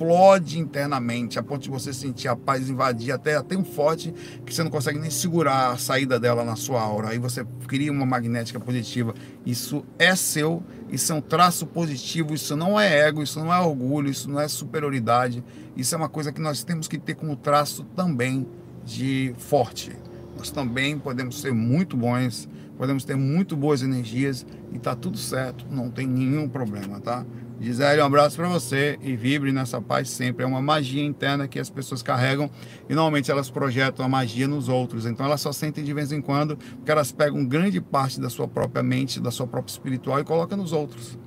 explode 0.01 0.59
internamente, 0.59 1.39
a 1.39 1.43
ponto 1.43 1.63
de 1.63 1.71
você 1.71 1.93
sentir 1.93 2.27
a 2.27 2.35
paz 2.35 2.71
invadir 2.71 3.13
até 3.13 3.41
tão 3.43 3.63
forte 3.63 4.15
que 4.47 4.55
você 4.55 4.63
não 4.63 4.71
consegue 4.71 4.99
nem 4.99 5.11
segurar 5.11 5.73
a 5.73 5.77
saída 5.77 6.19
dela 6.19 6.43
na 6.43 6.57
sua 6.57 6.81
aura. 6.81 7.11
Aí 7.11 7.19
você 7.19 7.45
cria 7.69 7.93
uma 7.93 8.07
magnética 8.07 8.59
positiva. 8.59 9.15
Isso 9.45 9.85
é 9.99 10.17
seu, 10.17 10.63
isso 10.91 11.13
é 11.13 11.15
um 11.15 11.21
traço 11.21 11.67
positivo, 11.67 12.33
isso 12.33 12.57
não 12.57 12.81
é 12.81 13.09
ego, 13.09 13.23
isso 13.23 13.39
não 13.41 13.53
é 13.53 13.61
orgulho, 13.61 14.09
isso 14.09 14.31
não 14.31 14.41
é 14.41 14.49
superioridade. 14.49 15.45
Isso 15.77 15.95
é 15.95 15.99
uma 15.99 16.09
coisa 16.09 16.33
que 16.33 16.41
nós 16.41 16.65
temos 16.65 16.89
que 16.89 16.99
ter 16.99 17.15
como 17.15 17.37
traço 17.37 17.85
também 17.95 18.47
de 18.83 19.35
forte. 19.37 19.93
Nós 20.35 20.51
também 20.51 20.99
podemos 20.99 21.39
ser 21.39 21.53
muito 21.53 21.95
bons, 21.95 22.49
podemos 22.79 23.05
ter 23.05 23.17
muito 23.17 23.55
boas 23.55 23.83
energias 23.83 24.47
e 24.73 24.79
tá 24.79 24.97
tudo 24.97 25.19
certo, 25.19 25.67
não 25.71 25.91
tem 25.91 26.07
nenhum 26.07 26.49
problema, 26.49 26.99
tá? 26.99 27.27
Gisele, 27.61 28.01
um 28.01 28.07
abraço 28.07 28.37
para 28.37 28.49
você 28.49 28.99
e 29.03 29.15
vibre 29.15 29.53
nessa 29.53 29.83
paz 29.83 30.09
sempre. 30.09 30.43
É 30.43 30.47
uma 30.47 30.63
magia 30.63 31.05
interna 31.05 31.47
que 31.47 31.59
as 31.59 31.69
pessoas 31.69 32.03
carregam 32.03 32.51
e 32.89 32.95
normalmente 32.95 33.31
elas 33.31 33.51
projetam 33.51 34.03
a 34.03 34.09
magia 34.09 34.49
nos 34.49 34.67
outros. 34.71 35.05
Então 35.05 35.27
elas 35.27 35.43
só 35.43 35.53
sentem 35.53 35.85
de 35.85 35.93
vez 35.93 36.11
em 36.11 36.23
quando 36.23 36.57
porque 36.57 36.91
elas 36.91 37.13
pegam 37.13 37.45
grande 37.45 37.79
parte 37.79 38.19
da 38.19 38.31
sua 38.31 38.49
própria 38.49 38.83
mente, 38.83 39.21
da 39.21 39.31
sua 39.31 39.47
própria 39.47 39.73
espiritual 39.73 40.19
e 40.19 40.25
colocam 40.25 40.57
nos 40.57 40.73
outros. 40.73 41.19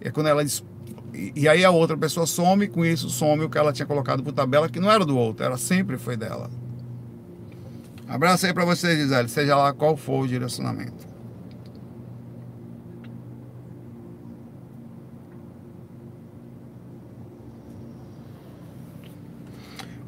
É 0.00 0.12
quando 0.12 0.28
ela 0.28 0.44
e 1.34 1.48
aí 1.48 1.64
a 1.64 1.70
outra 1.70 1.96
pessoa 1.96 2.24
some, 2.24 2.68
com 2.68 2.84
isso 2.84 3.10
some 3.10 3.44
o 3.44 3.50
que 3.50 3.58
ela 3.58 3.72
tinha 3.72 3.86
colocado 3.86 4.22
por 4.22 4.32
tabela, 4.32 4.68
que 4.68 4.78
não 4.78 4.90
era 4.90 5.04
do 5.04 5.18
outro, 5.18 5.44
era 5.44 5.56
sempre 5.56 5.98
foi 5.98 6.16
dela. 6.16 6.50
Abraço 8.06 8.46
aí 8.46 8.54
para 8.54 8.64
você, 8.64 8.94
Gisele, 8.94 9.28
seja 9.28 9.56
lá 9.56 9.72
qual 9.72 9.96
for 9.96 10.24
o 10.24 10.28
direcionamento. 10.28 11.13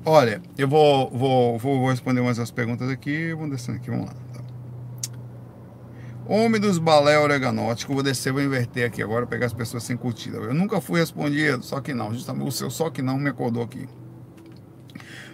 Olha, 0.09 0.41
eu 0.57 0.69
vou, 0.69 1.11
vou, 1.11 1.59
vou 1.59 1.91
responder 1.91 2.23
mais 2.23 2.39
as 2.39 2.53
perguntas 2.53 2.89
aqui. 2.89 3.35
Vamos 3.35 3.51
descendo 3.51 3.79
aqui, 3.79 3.91
vamos 3.91 4.07
lá. 4.07 4.15
Homem 6.29 6.61
dos 6.61 6.79
balé 6.79 7.19
oreganótico, 7.19 7.93
vou 7.93 8.05
descer, 8.05 8.33
vou 8.33 8.41
inverter 8.41 8.87
aqui 8.87 9.03
agora, 9.03 9.27
pegar 9.27 9.47
as 9.47 9.53
pessoas 9.53 9.83
sem 9.83 9.97
curtida. 9.97 10.39
Eu 10.39 10.55
nunca 10.55 10.81
fui 10.81 11.01
respondido, 11.01 11.65
só 11.65 11.81
que 11.81 11.93
não, 11.93 12.15
justamente 12.15 12.47
o 12.47 12.53
seu 12.53 12.71
só 12.71 12.89
que 12.89 13.03
não 13.03 13.19
me 13.19 13.31
acordou 13.31 13.65
aqui. 13.65 13.89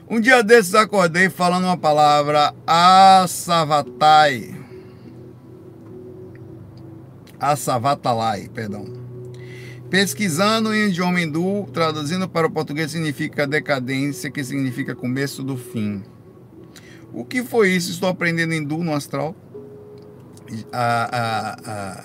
Um 0.09 0.19
dia 0.19 0.43
desses 0.43 0.75
acordei 0.75 1.29
falando 1.29 1.64
uma 1.64 1.76
palavra 1.76 2.55
Asavatai. 2.67 4.55
Asavatalai, 7.38 8.49
perdão. 8.49 9.01
Pesquisando 9.92 10.72
em 10.72 10.88
idioma 10.88 11.20
hindu, 11.20 11.68
traduzindo 11.70 12.26
para 12.26 12.46
o 12.46 12.50
português, 12.50 12.90
significa 12.90 13.46
decadência, 13.46 14.30
que 14.30 14.42
significa 14.42 14.94
começo 14.94 15.42
do 15.42 15.54
fim. 15.54 16.02
O 17.12 17.26
que 17.26 17.44
foi 17.44 17.72
isso? 17.72 17.90
Estou 17.90 18.08
aprendendo 18.08 18.54
hindu 18.54 18.78
no 18.78 18.94
astral. 18.94 19.37
A, 20.72 21.11
a, 21.12 22.00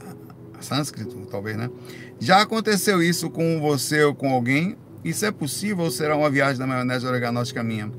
a, 0.58 0.62
sânscrito, 0.62 1.16
talvez, 1.32 1.56
né? 1.56 1.70
Já 2.20 2.42
aconteceu 2.42 3.02
isso 3.02 3.30
com 3.30 3.62
você 3.62 4.04
ou 4.04 4.14
com 4.14 4.34
alguém? 4.34 4.76
Isso 5.02 5.26
é 5.26 5.32
possível 5.32 5.86
ou 5.86 5.90
será 5.90 6.18
uma 6.18 6.30
viagem 6.30 6.60
da 6.60 6.68
maionese 6.68 7.08
oreganótica 7.08 7.64
minha? 7.64 7.90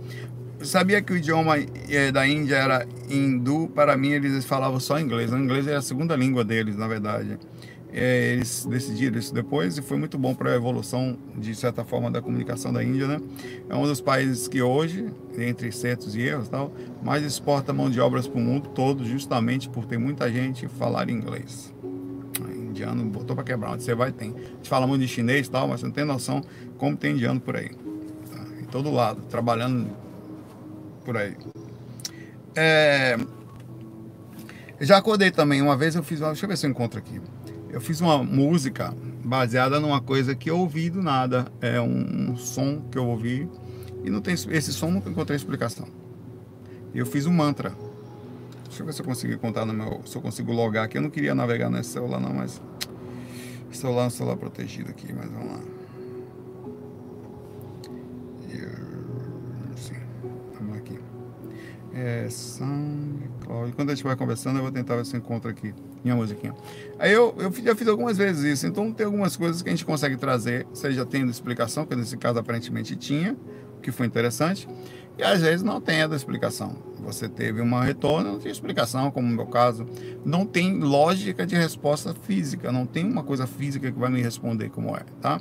Eu 0.61 0.67
sabia 0.67 1.01
que 1.01 1.15
o 1.15 1.17
idioma 1.17 1.57
eh, 1.89 2.13
da 2.13 2.29
Índia 2.29 2.57
era 2.57 2.87
hindu, 3.09 3.71
para 3.75 3.97
mim 3.97 4.11
eles 4.11 4.45
falavam 4.45 4.79
só 4.81 5.01
inglês. 5.01 5.33
O 5.33 5.39
inglês 5.39 5.67
é 5.67 5.77
a 5.77 5.81
segunda 5.81 6.15
língua 6.15 6.45
deles, 6.45 6.77
na 6.77 6.87
verdade. 6.87 7.39
É, 7.93 8.33
eles 8.33 8.67
decidiram 8.67 9.19
isso 9.19 9.33
depois 9.33 9.79
e 9.79 9.83
foi 9.83 9.97
muito 9.97 10.19
bom 10.19 10.35
para 10.35 10.53
a 10.53 10.55
evolução, 10.55 11.17
de 11.37 11.55
certa 11.55 11.85
forma, 11.85 12.11
da 12.11 12.21
comunicação 12.21 12.73
da 12.73 12.85
Índia. 12.85 13.07
Né? 13.07 13.21
É 13.69 13.75
um 13.75 13.85
dos 13.85 14.01
países 14.01 14.47
que 14.47 14.61
hoje, 14.61 15.11
entre 15.39 15.73
certos 15.73 16.15
e 16.15 16.21
erros, 16.21 16.49
tal, 16.49 16.73
mais 17.03 17.23
exporta 17.23 17.73
mão 17.73 17.89
de 17.89 18.01
obras 18.01 18.29
para 18.29 18.39
o 18.39 18.43
mundo 18.43 18.69
todo, 18.71 19.05
justamente 19.05 19.69
por 19.69 19.87
ter 19.87 19.99
muita 19.99 20.31
gente 20.31 20.69
falar 20.69 21.09
inglês. 21.09 21.73
indiano 22.69 23.05
botou 23.07 23.35
para 23.35 23.45
quebrar, 23.45 23.73
onde 23.73 23.83
você 23.83 23.95
vai 23.95 24.13
tem. 24.13 24.35
A 24.37 24.57
gente 24.57 24.69
fala 24.69 24.87
muito 24.87 25.01
de 25.01 25.09
chinês 25.09 25.49
tal, 25.49 25.67
mas 25.67 25.81
você 25.81 25.87
não 25.87 25.93
tem 25.93 26.05
noção 26.05 26.43
como 26.77 26.97
tem 26.97 27.15
indiano 27.15 27.41
por 27.41 27.57
aí. 27.57 27.71
Tá? 27.71 28.45
Em 28.61 28.65
todo 28.65 28.91
lado, 28.91 29.23
trabalhando 29.31 29.89
por 31.07 31.17
aí. 31.17 31.35
É... 32.55 33.17
Já 34.81 34.99
acordei 34.99 35.31
também, 35.31 35.63
uma 35.63 35.77
vez 35.77 35.95
eu 35.97 36.03
fiz, 36.03 36.21
deixa 36.21 36.45
eu 36.45 36.49
ver 36.49 36.57
se 36.57 36.67
eu 36.67 36.71
encontro 36.71 36.99
aqui 36.99 37.21
eu 37.71 37.81
fiz 37.81 38.01
uma 38.01 38.23
música 38.23 38.95
baseada 39.25 39.79
numa 39.81 40.01
coisa 40.01 40.35
que 40.35 40.51
eu 40.51 40.59
ouvi 40.59 40.91
do 40.91 41.03
nada. 41.03 41.51
É 41.61 41.81
um, 41.81 42.31
um 42.31 42.37
som 42.37 42.81
que 42.91 42.99
eu 42.99 43.07
ouvi 43.07 43.49
e 44.05 44.11
não 44.11 44.21
tem 44.21 44.35
esse 44.35 44.73
som 44.73 44.91
nunca 44.91 45.11
encontrei 45.11 45.37
explicação. 45.37 45.87
Eu 46.95 47.07
fiz 47.07 47.27
um 47.27 47.33
mantra. 47.33 47.73
Deixa 48.65 48.83
eu 48.83 48.87
ver 48.87 48.93
se 48.93 49.01
eu 49.01 49.07
consigo 49.07 49.39
contar 49.39 49.65
no 49.65 49.73
meu, 49.73 50.03
se 50.07 50.17
eu 50.17 50.23
consigo 50.23 50.53
logar 50.53 50.85
aqui. 50.85 50.99
Eu 50.99 51.03
não 51.03 51.11
queria 51.11 51.35
navegar 51.35 51.71
nesse 51.71 51.91
celular 51.91 52.21
não, 52.21 52.33
mas 52.33 52.61
celular 53.71 54.05
é 54.05 54.07
um 54.07 54.11
celular 54.11 54.37
protegido 54.37 54.91
aqui, 54.91 55.13
mas 55.13 55.31
vamos 55.31 55.53
lá. 55.53 55.61
Sim, 59.77 59.95
vamos 60.59 60.79
aqui. 60.79 60.99
É, 61.95 62.29
SoundCloud. 63.49 63.73
Quando 63.73 63.91
a 63.91 63.95
gente 63.95 64.05
vai 64.05 64.15
conversando, 64.15 64.59
eu 64.59 64.63
vou 64.63 64.71
tentar 64.71 64.97
ver 64.97 65.07
se 65.07 65.17
encontro 65.17 65.51
aqui 65.51 65.75
minha 66.05 66.15
musiquinha. 66.15 66.55
Aí 66.99 67.13
eu, 67.13 67.35
eu 67.39 67.53
já 67.53 67.75
fiz 67.75 67.89
algumas 67.89 68.17
vezes 68.17 68.45
isso, 68.45 68.67
então 68.67 68.93
tem 68.93 69.07
algumas 69.07 69.37
coisas 69.37 69.63
que 69.63 69.69
a 69.69 69.73
gente 69.73 69.85
consegue 69.85 70.17
trazer, 70.17 70.67
seja 70.73 71.05
tendo 71.05 71.31
explicação, 71.31 71.87
que 71.87 71.97
nesse 71.97 72.17
caso 72.17 72.39
aparentemente 72.39 72.95
tinha, 72.95 73.37
o 73.77 73.81
que 73.81 73.91
foi 73.91 74.07
interessante, 74.07 74.69
e 75.17 75.23
às 75.23 75.41
vezes 75.41 75.63
não 75.63 75.81
tem 75.81 76.03
a 76.03 76.07
explicação. 76.07 76.77
Você 77.01 77.29
teve 77.29 77.61
uma 77.61 77.83
retorno, 77.83 78.33
não 78.33 78.39
tem 78.39 78.53
explicação, 78.53 79.11
como 79.11 79.27
no 79.27 79.35
meu 79.35 79.47
caso, 79.47 79.87
não 80.25 80.45
tem 80.45 80.79
lógica 80.79 81.47
de 81.47 81.57
resposta 81.57 82.15
física, 82.23 82.71
não 82.71 82.87
tem 82.87 83.05
uma 83.05 83.23
coisa 83.23 83.47
física 83.47 83.91
que 83.91 83.99
vai 83.99 84.11
me 84.11 84.21
responder 84.21 84.69
como 84.69 84.95
é, 84.95 85.05
tá? 85.21 85.41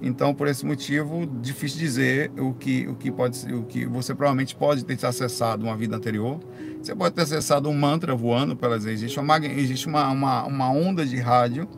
Então, 0.00 0.34
por 0.34 0.48
esse 0.48 0.64
motivo, 0.64 1.26
difícil 1.40 1.78
dizer 1.78 2.32
o 2.36 2.52
que, 2.54 2.88
o 2.88 2.94
que 2.94 3.10
pode 3.10 3.52
o 3.52 3.64
que 3.64 3.86
você 3.86 4.14
provavelmente 4.14 4.56
pode 4.56 4.84
ter 4.84 5.04
acessado 5.06 5.64
uma 5.64 5.76
vida 5.76 5.96
anterior. 5.96 6.40
Você 6.82 6.96
pode 6.96 7.14
ter 7.14 7.22
acessado 7.22 7.68
um 7.68 7.74
mantra 7.74 8.12
voando 8.12 8.56
pelas 8.56 8.84
existe 8.86 9.20
uma 9.20 9.38
existe 9.38 9.86
uma, 9.86 10.08
uma, 10.08 10.42
uma 10.44 10.70
onda 10.70 11.06
de 11.06 11.16
rádio. 11.16 11.68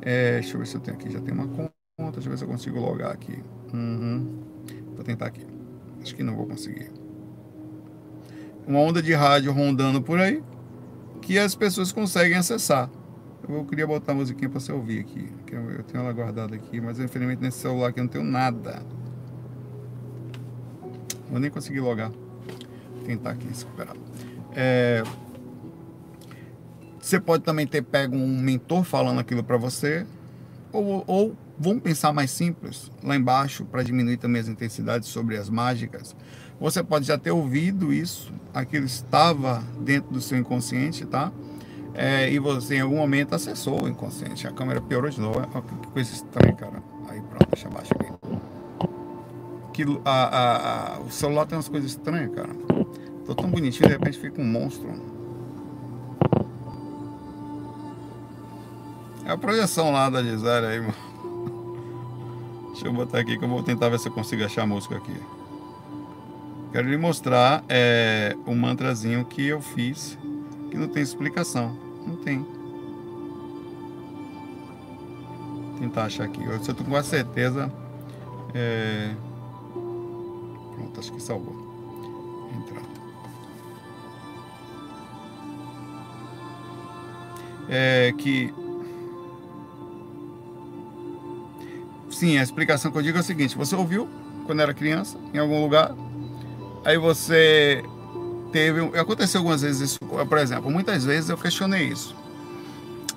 É, 0.00 0.34
deixa 0.34 0.54
eu 0.54 0.60
ver 0.60 0.66
se 0.66 0.76
eu 0.76 0.80
tenho 0.80 0.96
aqui, 0.96 1.10
já 1.10 1.20
tem 1.20 1.34
uma 1.34 1.48
conta, 1.48 1.72
deixa 2.12 2.28
eu 2.28 2.30
ver 2.30 2.38
se 2.38 2.44
eu 2.44 2.48
consigo 2.48 2.78
logar 2.78 3.10
aqui. 3.10 3.42
Uhum. 3.72 4.44
Vou 4.94 5.02
tentar 5.02 5.26
aqui. 5.26 5.44
Acho 6.00 6.14
que 6.14 6.22
não 6.22 6.36
vou 6.36 6.46
conseguir. 6.46 6.92
Uma 8.64 8.78
onda 8.78 9.02
de 9.02 9.12
rádio 9.12 9.50
rondando 9.50 10.00
por 10.00 10.20
aí 10.20 10.40
que 11.20 11.36
as 11.36 11.56
pessoas 11.56 11.90
conseguem 11.90 12.36
acessar. 12.36 12.88
Eu 13.48 13.64
queria 13.64 13.86
botar 13.86 14.12
a 14.12 14.14
musiquinha 14.14 14.48
para 14.48 14.60
você 14.60 14.70
ouvir 14.70 15.00
aqui. 15.00 15.28
Eu, 15.50 15.82
tenho 15.82 16.02
ela 16.02 16.12
guardada 16.12 16.54
aqui, 16.54 16.80
mas 16.80 17.00
infelizmente 17.00 17.42
nesse 17.42 17.58
celular 17.58 17.88
aqui 17.88 17.98
eu 17.98 18.04
não 18.04 18.10
tenho 18.10 18.24
nada. 18.24 18.82
Vou 21.28 21.40
nem 21.40 21.50
conseguir 21.50 21.80
logar. 21.80 22.10
Vou 22.10 23.04
tentar 23.04 23.30
aqui 23.30 23.48
recuperar. 23.48 23.96
É, 24.54 25.02
você 27.00 27.20
pode 27.20 27.42
também 27.42 27.66
ter 27.66 27.82
pego 27.82 28.16
um 28.16 28.40
mentor 28.40 28.84
falando 28.84 29.20
aquilo 29.20 29.42
para 29.42 29.56
você, 29.56 30.06
ou, 30.72 31.04
ou 31.06 31.36
vamos 31.58 31.82
pensar 31.82 32.12
mais 32.12 32.30
simples, 32.30 32.90
lá 33.02 33.14
embaixo, 33.16 33.64
para 33.64 33.82
diminuir 33.82 34.16
também 34.16 34.40
as 34.40 34.48
intensidades 34.48 35.08
sobre 35.08 35.36
as 35.36 35.48
mágicas. 35.48 36.16
Você 36.60 36.82
pode 36.82 37.06
já 37.06 37.18
ter 37.18 37.30
ouvido 37.30 37.92
isso, 37.92 38.32
aquilo 38.52 38.86
estava 38.86 39.62
dentro 39.80 40.12
do 40.12 40.20
seu 40.20 40.38
inconsciente, 40.38 41.04
tá? 41.04 41.32
é, 41.94 42.30
e 42.30 42.38
você 42.38 42.76
em 42.76 42.80
algum 42.80 42.96
momento 42.96 43.34
acessou 43.34 43.84
o 43.84 43.88
inconsciente. 43.88 44.46
A 44.46 44.52
câmera 44.52 44.80
piorou 44.80 45.08
de 45.08 45.20
novo. 45.20 45.38
Olha 45.38 45.62
que 45.62 45.86
coisa 45.88 46.12
estranha, 46.12 46.52
cara. 46.54 46.82
Aí 47.08 47.20
pronto, 47.22 47.46
deixa 47.52 47.68
abaixo 47.68 47.92
aqui. 47.94 48.12
Que, 49.72 49.84
a, 50.04 50.10
a, 50.10 50.96
a, 50.96 51.00
o 51.00 51.10
celular 51.10 51.46
tem 51.46 51.56
umas 51.56 51.68
coisas 51.68 51.90
estranhas, 51.90 52.34
cara. 52.34 52.50
Tô 53.26 53.34
tão 53.34 53.50
bonitinho, 53.50 53.88
de 53.88 53.94
repente 53.94 54.18
fica 54.18 54.40
um 54.40 54.44
monstro. 54.44 54.88
É 59.24 59.30
a 59.30 59.38
projeção 59.38 59.90
lá 59.90 60.10
da 60.10 60.22
Gisele 60.22 60.66
aí, 60.66 60.80
mano. 60.80 60.94
Deixa 62.72 62.86
eu 62.86 62.92
botar 62.92 63.20
aqui 63.20 63.38
que 63.38 63.44
eu 63.44 63.48
vou 63.48 63.62
tentar 63.62 63.88
ver 63.88 63.98
se 63.98 64.08
eu 64.08 64.12
consigo 64.12 64.44
achar 64.44 64.62
a 64.62 64.66
música 64.66 64.96
aqui. 64.96 65.16
Quero 66.72 66.88
lhe 66.88 66.96
mostrar 66.96 67.64
é, 67.68 68.36
o 68.44 68.54
mantrazinho 68.54 69.24
que 69.24 69.46
eu 69.46 69.60
fiz 69.60 70.18
que 70.70 70.76
não 70.76 70.88
tem 70.88 71.02
explicação. 71.02 71.76
Não 72.06 72.16
tem. 72.16 72.44
tentar 75.84 76.04
achar 76.04 76.24
aqui. 76.24 76.42
Eu 76.42 76.56
estou 76.56 76.74
com 76.74 76.84
quase 76.84 77.08
certeza. 77.08 77.70
É... 78.54 79.14
Pronto, 80.74 81.00
acho 81.00 81.12
que 81.12 81.22
salvou. 81.22 81.53
É 87.76 88.14
que. 88.16 88.54
Sim, 92.08 92.38
a 92.38 92.42
explicação 92.42 92.92
que 92.92 92.98
eu 92.98 93.02
digo 93.02 93.18
é 93.18 93.20
o 93.20 93.24
seguinte: 93.24 93.56
você 93.56 93.74
ouviu 93.74 94.08
quando 94.46 94.60
era 94.60 94.72
criança, 94.72 95.18
em 95.32 95.38
algum 95.38 95.60
lugar, 95.60 95.92
aí 96.84 96.96
você 96.96 97.82
teve. 98.52 98.80
Aconteceu 98.96 99.40
algumas 99.40 99.62
vezes 99.62 99.90
isso, 99.90 99.98
por 99.98 100.38
exemplo, 100.38 100.70
muitas 100.70 101.04
vezes 101.04 101.30
eu 101.30 101.36
questionei 101.36 101.88
isso. 101.88 102.14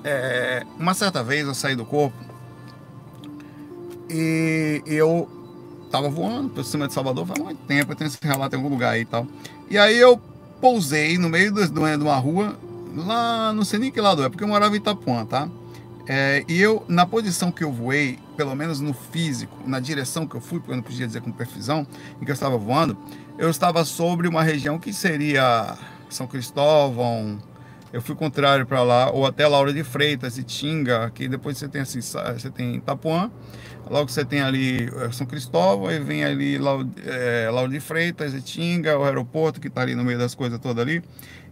É, 0.03 0.65
uma 0.79 0.95
certa 0.95 1.23
vez 1.23 1.45
eu 1.45 1.53
saí 1.53 1.75
do 1.75 1.85
corpo 1.85 2.17
e 4.09 4.81
eu 4.87 5.29
tava 5.91 6.09
voando 6.09 6.49
por 6.49 6.63
cima 6.63 6.87
de 6.87 6.93
Salvador 6.93 7.27
faz 7.27 7.39
muito 7.39 7.61
tempo, 7.67 7.91
eu 7.91 7.95
tenho 7.95 8.07
esse 8.07 8.17
relato 8.21 8.55
em 8.55 8.57
algum 8.57 8.69
lugar 8.69 8.93
aí 8.93 9.01
e 9.01 9.05
tal. 9.05 9.27
E 9.69 9.77
aí 9.77 9.97
eu 9.99 10.19
pousei 10.59 11.17
no 11.19 11.29
meio 11.29 11.51
de 11.51 11.79
uma 11.79 12.15
rua, 12.15 12.57
lá, 13.05 13.53
não 13.53 13.63
sei 13.63 13.79
nem 13.79 13.91
que 13.91 13.99
lado 14.01 14.23
é, 14.23 14.29
porque 14.29 14.43
eu 14.43 14.47
morava 14.47 14.75
em 14.75 14.77
Itapuã, 14.77 15.25
tá? 15.25 15.49
É, 16.07 16.45
e 16.47 16.61
eu, 16.61 16.85
na 16.87 17.05
posição 17.05 17.51
que 17.51 17.63
eu 17.63 17.71
voei, 17.71 18.17
pelo 18.37 18.55
menos 18.55 18.79
no 18.79 18.93
físico, 18.93 19.53
na 19.65 19.79
direção 19.79 20.25
que 20.25 20.35
eu 20.35 20.41
fui, 20.41 20.59
porque 20.59 20.71
eu 20.71 20.77
não 20.77 20.83
podia 20.83 21.05
dizer 21.05 21.21
com 21.21 21.31
precisão, 21.31 21.85
em 22.21 22.23
que 22.23 22.31
eu 22.31 22.33
estava 22.33 22.57
voando, 22.57 22.97
eu 23.37 23.49
estava 23.49 23.83
sobre 23.83 24.27
uma 24.27 24.41
região 24.41 24.79
que 24.79 24.93
seria 24.93 25.77
São 26.09 26.25
Cristóvão, 26.25 27.37
eu 27.91 28.01
fui 28.01 28.15
contrário 28.15 28.65
para 28.65 28.83
lá, 28.83 29.11
ou 29.11 29.25
até 29.25 29.45
Laura 29.47 29.73
de 29.73 29.83
Freitas 29.83 30.37
e 30.37 30.43
Tinga, 30.43 31.09
que 31.09 31.27
depois 31.27 31.57
você 31.57 31.67
tem 31.67 31.81
assim, 31.81 31.99
você 32.01 32.49
tem 32.49 32.75
Itapuã, 32.75 33.29
logo 33.89 34.09
você 34.09 34.23
tem 34.23 34.41
ali 34.41 34.85
eh, 34.85 35.11
São 35.11 35.25
Cristóvão, 35.25 35.91
e 35.91 35.99
vem 35.99 36.23
ali 36.23 36.57
é, 37.05 37.49
Laura 37.51 37.69
de 37.69 37.79
Freitas 37.79 38.33
e 38.33 38.41
Tinga, 38.41 38.97
o 38.97 39.03
aeroporto 39.03 39.59
que 39.59 39.67
está 39.67 39.81
ali 39.81 39.95
no 39.95 40.03
meio 40.03 40.19
das 40.19 40.35
coisas 40.35 40.59
todas 40.59 40.81
ali. 40.81 41.01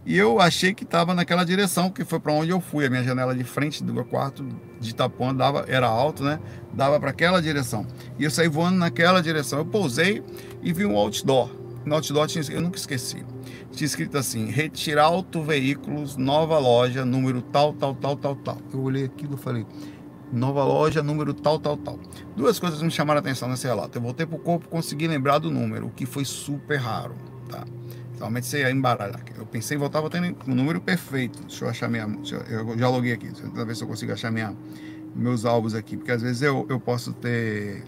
E 0.06 0.16
eu 0.16 0.40
achei 0.40 0.72
que 0.72 0.84
estava 0.84 1.12
naquela 1.12 1.44
direção, 1.44 1.90
que 1.90 2.04
foi 2.04 2.20
para 2.20 2.32
onde 2.32 2.50
eu 2.50 2.60
fui. 2.60 2.86
A 2.86 2.90
minha 2.90 3.02
janela 3.02 3.34
de 3.34 3.42
frente 3.42 3.82
do 3.82 3.92
meu 3.92 4.04
quarto 4.04 4.46
de 4.78 4.90
Itapuã 4.90 5.34
dava, 5.34 5.64
era 5.66 5.88
alto, 5.88 6.22
né? 6.22 6.38
Dava 6.72 7.00
para 7.00 7.10
aquela 7.10 7.42
direção. 7.42 7.84
E 8.16 8.22
eu 8.22 8.30
saí 8.30 8.46
voando 8.46 8.78
naquela 8.78 9.20
direção. 9.20 9.58
Eu 9.58 9.66
pousei 9.66 10.22
e 10.62 10.72
vi 10.72 10.86
um 10.86 10.96
outdoor. 10.96 11.50
No 11.84 11.96
outdoor 11.96 12.28
tinha, 12.28 12.44
eu 12.50 12.60
nunca 12.60 12.78
esqueci. 12.78 13.26
Tinha 13.72 13.86
escrito 13.86 14.16
assim: 14.16 14.46
retirar 14.46 15.10
veículos, 15.44 16.16
nova 16.16 16.56
loja, 16.56 17.04
número 17.04 17.42
tal, 17.42 17.72
tal, 17.72 17.92
tal, 17.96 18.16
tal, 18.16 18.36
tal. 18.36 18.58
Eu 18.72 18.82
olhei 18.82 19.06
aquilo 19.06 19.34
e 19.34 19.38
falei: 19.38 19.66
nova 20.32 20.62
loja, 20.62 21.02
número 21.02 21.34
tal, 21.34 21.58
tal, 21.58 21.76
tal. 21.76 21.98
Duas 22.36 22.60
coisas 22.60 22.80
me 22.80 22.92
chamaram 22.92 23.18
a 23.18 23.20
atenção 23.20 23.48
nesse 23.48 23.66
relato. 23.66 23.98
Eu 23.98 24.02
voltei 24.02 24.24
pro 24.24 24.38
corpo, 24.38 24.68
consegui 24.68 25.08
lembrar 25.08 25.38
do 25.38 25.50
número, 25.50 25.86
o 25.86 25.90
que 25.90 26.06
foi 26.06 26.24
super 26.24 26.76
raro, 26.76 27.16
tá? 27.48 27.64
Realmente 28.18 28.46
você 28.46 28.60
ia 28.60 28.70
embaralhar. 28.70 29.20
Eu 29.36 29.46
pensei 29.46 29.76
em 29.76 29.80
voltar 29.80 30.00
botando 30.00 30.34
o 30.46 30.54
número 30.54 30.80
perfeito. 30.80 31.42
Deixa 31.42 31.64
eu 31.64 31.68
achar 31.68 31.88
minha. 31.88 32.08
Eu, 32.48 32.70
eu 32.70 32.78
já 32.78 32.88
loguei 32.88 33.12
aqui. 33.12 33.28
Deixa 33.28 33.46
eu 33.46 33.66
ver 33.66 33.76
se 33.76 33.84
eu 33.84 33.88
consigo 33.88 34.12
achar 34.12 34.30
minha, 34.30 34.56
meus 35.14 35.44
álbuns 35.44 35.74
aqui. 35.74 35.96
Porque 35.96 36.12
às 36.12 36.22
vezes 36.22 36.42
eu, 36.42 36.66
eu 36.68 36.80
posso 36.80 37.12
ter. 37.12 37.84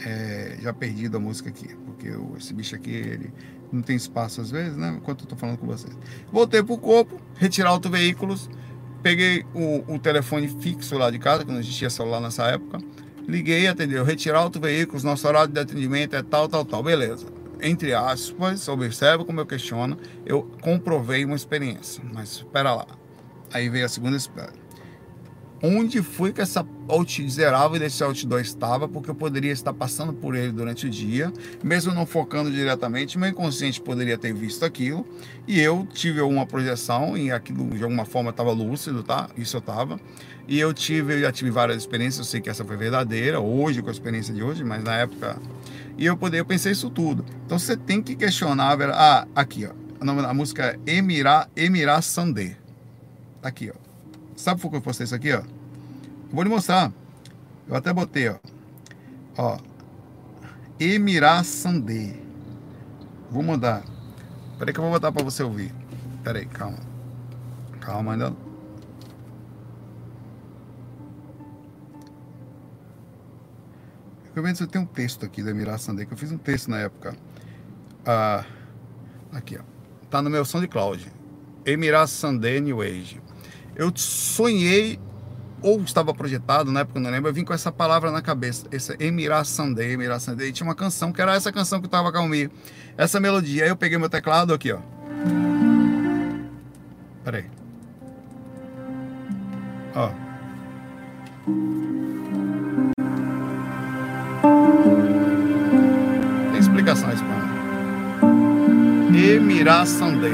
É, 0.00 0.56
já 0.62 0.72
perdido 0.72 1.18
a 1.18 1.20
música 1.20 1.50
aqui. 1.50 1.68
Porque 1.84 2.08
eu, 2.08 2.34
esse 2.38 2.54
bicho 2.54 2.74
aqui, 2.74 2.90
ele 2.90 3.32
não 3.70 3.82
tem 3.82 3.94
espaço 3.94 4.40
às 4.40 4.50
vezes, 4.50 4.76
né? 4.76 4.94
Enquanto 4.96 5.24
eu 5.24 5.26
tô 5.26 5.36
falando 5.36 5.58
com 5.58 5.66
vocês. 5.66 5.94
Voltei 6.32 6.62
pro 6.62 6.78
corpo, 6.78 7.20
retirar 7.34 7.70
auto 7.70 7.90
veículos. 7.90 8.48
Peguei 9.02 9.44
o, 9.54 9.94
o 9.94 9.98
telefone 9.98 10.48
fixo 10.48 10.96
lá 10.96 11.10
de 11.10 11.18
casa, 11.18 11.44
que 11.44 11.52
não 11.52 11.60
existia 11.60 11.90
celular 11.90 12.20
nessa 12.20 12.44
época. 12.46 12.78
Liguei, 13.28 13.66
atendeu. 13.66 14.02
Retirar 14.02 14.38
auto 14.38 14.58
veículos, 14.58 15.04
nosso 15.04 15.28
horário 15.28 15.52
de 15.52 15.60
atendimento 15.60 16.16
é 16.16 16.22
tal, 16.22 16.48
tal, 16.48 16.64
tal. 16.64 16.82
Beleza 16.82 17.37
entre 17.60 17.94
aspas, 17.94 18.68
observa 18.68 19.24
como 19.24 19.40
eu 19.40 19.46
questiono, 19.46 19.98
eu 20.24 20.42
comprovei 20.60 21.24
uma 21.24 21.36
experiência. 21.36 22.02
Mas 22.12 22.30
espera 22.30 22.74
lá. 22.74 22.86
Aí 23.52 23.68
veio 23.68 23.86
a 23.86 23.88
segunda 23.88 24.16
espera. 24.16 24.52
Onde 25.60 26.02
foi 26.02 26.32
que 26.32 26.40
essa 26.40 26.64
out 26.88 27.28
zerava 27.28 27.80
desse 27.80 28.02
outdoor 28.04 28.40
estava? 28.40 28.86
Porque 28.86 29.10
eu 29.10 29.14
poderia 29.14 29.50
estar 29.50 29.72
passando 29.72 30.12
por 30.12 30.36
ele 30.36 30.52
durante 30.52 30.86
o 30.86 30.90
dia, 30.90 31.32
mesmo 31.64 31.92
não 31.92 32.06
focando 32.06 32.48
diretamente, 32.48 33.18
meu 33.18 33.28
inconsciente 33.28 33.80
poderia 33.80 34.16
ter 34.16 34.32
visto 34.32 34.64
aquilo, 34.64 35.04
e 35.48 35.58
eu 35.60 35.86
tive 35.92 36.20
uma 36.20 36.46
projeção, 36.46 37.18
e 37.18 37.32
aquilo 37.32 37.70
de 37.70 37.82
alguma 37.82 38.04
forma 38.04 38.30
estava 38.30 38.52
lúcido, 38.52 39.02
tá? 39.02 39.28
Isso 39.36 39.56
eu 39.56 39.60
estava. 39.60 39.98
E 40.46 40.60
eu 40.60 40.72
tive, 40.72 41.14
eu 41.14 41.20
já 41.22 41.32
tive 41.32 41.50
várias 41.50 41.78
experiências, 41.78 42.18
eu 42.18 42.24
sei 42.24 42.40
que 42.40 42.48
essa 42.48 42.64
foi 42.64 42.76
verdadeira, 42.76 43.40
hoje, 43.40 43.82
com 43.82 43.88
a 43.88 43.92
experiência 43.92 44.32
de 44.32 44.42
hoje, 44.44 44.62
mas 44.62 44.84
na 44.84 44.94
época 44.94 45.36
e 45.98 46.06
eu, 46.06 46.16
poder, 46.16 46.38
eu 46.38 46.44
pensei 46.44 46.70
isso 46.70 46.88
tudo. 46.88 47.24
Então 47.44 47.58
você 47.58 47.76
tem 47.76 48.00
que 48.00 48.14
questionar. 48.14 48.78
Ah, 48.94 49.26
aqui, 49.34 49.66
ó. 49.66 49.72
O 50.00 50.04
nome 50.04 50.22
da 50.22 50.32
música 50.32 50.78
é 50.86 50.92
Emirá, 50.94 51.48
Emirá 51.56 52.00
Sandê. 52.00 52.54
Tá 53.42 53.48
aqui, 53.48 53.68
ó. 53.68 53.74
Sabe 54.36 54.60
por 54.60 54.70
que 54.70 54.76
eu 54.76 54.80
postei 54.80 55.04
isso 55.04 55.14
aqui, 55.14 55.32
ó? 55.32 55.42
vou 56.30 56.44
lhe 56.44 56.48
mostrar. 56.48 56.92
Eu 57.66 57.74
até 57.74 57.92
botei, 57.92 58.28
ó. 58.28 58.36
Ó. 59.36 59.58
Emirá 60.78 61.42
Sandê. 61.42 62.14
Vou 63.28 63.42
mandar. 63.42 63.82
Peraí 64.56 64.72
que 64.72 64.78
eu 64.78 64.84
vou 64.84 64.92
botar 64.92 65.10
para 65.10 65.24
você 65.24 65.42
ouvir. 65.42 65.74
Peraí, 66.22 66.46
calma. 66.46 66.78
Calma, 67.80 68.12
ainda 68.12 68.47
Pelo 74.38 74.46
menos 74.46 74.60
eu 74.60 74.68
tenho 74.68 74.84
um 74.84 74.86
texto 74.86 75.26
aqui 75.26 75.42
da 75.42 75.52
Mirar 75.52 75.80
Sandé, 75.80 76.04
que 76.04 76.12
eu 76.12 76.16
fiz 76.16 76.30
um 76.30 76.38
texto 76.38 76.70
na 76.70 76.78
época. 76.78 77.12
Ah, 78.06 78.44
aqui, 79.32 79.58
ó. 79.58 79.62
Tá 80.08 80.22
no 80.22 80.30
meu 80.30 80.44
SoundCloud. 80.44 81.10
Emirar 81.66 82.06
Sandé 82.06 82.60
New 82.60 82.80
Age. 82.80 83.20
Eu 83.74 83.90
sonhei, 83.96 85.00
ou 85.60 85.80
estava 85.80 86.14
projetado, 86.14 86.70
na 86.70 86.82
época 86.82 87.00
eu 87.00 87.02
não 87.02 87.10
lembro, 87.10 87.28
eu 87.28 87.34
vim 87.34 87.44
com 87.44 87.52
essa 87.52 87.72
palavra 87.72 88.12
na 88.12 88.22
cabeça. 88.22 88.64
Esse 88.70 88.96
Emirar 89.00 89.44
Sandé, 89.44 89.90
Emirar 89.90 90.20
Sandé. 90.20 90.46
E 90.46 90.52
tinha 90.52 90.68
uma 90.68 90.76
canção 90.76 91.10
que 91.10 91.20
era 91.20 91.34
essa 91.34 91.50
canção 91.50 91.80
que 91.80 91.86
eu 91.86 91.90
tava 91.90 92.12
comigo. 92.12 92.54
Essa 92.96 93.18
melodia. 93.18 93.64
Aí 93.64 93.70
eu 93.70 93.76
peguei 93.76 93.98
meu 93.98 94.08
teclado 94.08 94.54
aqui, 94.54 94.70
ó. 94.70 94.78
Peraí. 97.24 97.44
Ó. 99.96 100.12
Emirá 109.28 109.84
Sandê. 109.84 110.30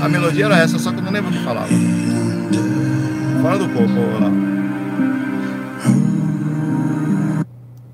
A 0.00 0.08
melodia 0.08 0.44
era 0.44 0.58
essa, 0.58 0.78
só 0.78 0.92
que 0.92 0.98
eu 0.98 1.02
não 1.02 1.10
lembro 1.10 1.30
o 1.30 1.32
que 1.32 1.42
falava. 1.42 1.66
Fora 3.42 3.58
do 3.58 3.68
corpo, 3.70 3.94
lá. 4.20 4.30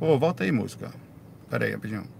Ô, 0.00 0.12
oh, 0.12 0.18
volta 0.18 0.44
aí, 0.44 0.52
música. 0.52 0.90
Pera 1.48 1.64
aí, 1.64 1.72
rapidinho. 1.72 2.19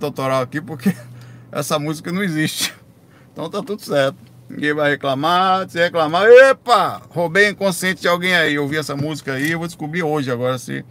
Direito 0.00 0.06
autoral 0.06 0.42
aqui 0.42 0.60
porque 0.60 0.94
essa 1.52 1.78
música 1.78 2.10
não 2.10 2.22
existe. 2.22 2.74
Então 3.32 3.48
tá 3.50 3.62
tudo 3.62 3.82
certo. 3.82 4.16
Ninguém 4.48 4.74
vai 4.74 4.90
reclamar. 4.90 5.68
Se 5.68 5.78
reclamar, 5.78 6.26
epa, 6.26 7.02
roubei 7.10 7.50
inconsciente 7.50 8.00
de 8.00 8.08
alguém 8.08 8.34
aí. 8.34 8.58
Ouvi 8.58 8.76
essa 8.76 8.96
música 8.96 9.34
aí, 9.34 9.52
eu 9.52 9.58
vou 9.58 9.68
descobrir 9.68 10.02
hoje 10.02 10.30
agora 10.30 10.58
se 10.58 10.84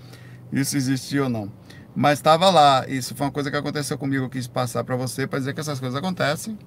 isso 0.54 0.78
existiu 0.78 1.24
ou 1.24 1.30
não. 1.30 1.52
Mas 1.96 2.20
estava 2.20 2.50
lá. 2.50 2.86
Isso 2.88 3.16
foi 3.16 3.28
uma 3.28 3.34
coisa 3.34 3.52
que 3.52 3.58
aconteceu 3.58 3.98
comigo. 3.98 4.26
Eu 4.26 4.30
quis 4.30 4.48
passar 4.48 4.84
para 4.84 4.96
você 4.96 5.28
para 5.28 5.40
dizer 5.40 5.54
que 5.54 5.60
essas 5.60 5.80
coisas 5.80 5.98
acontecem. 5.98 6.58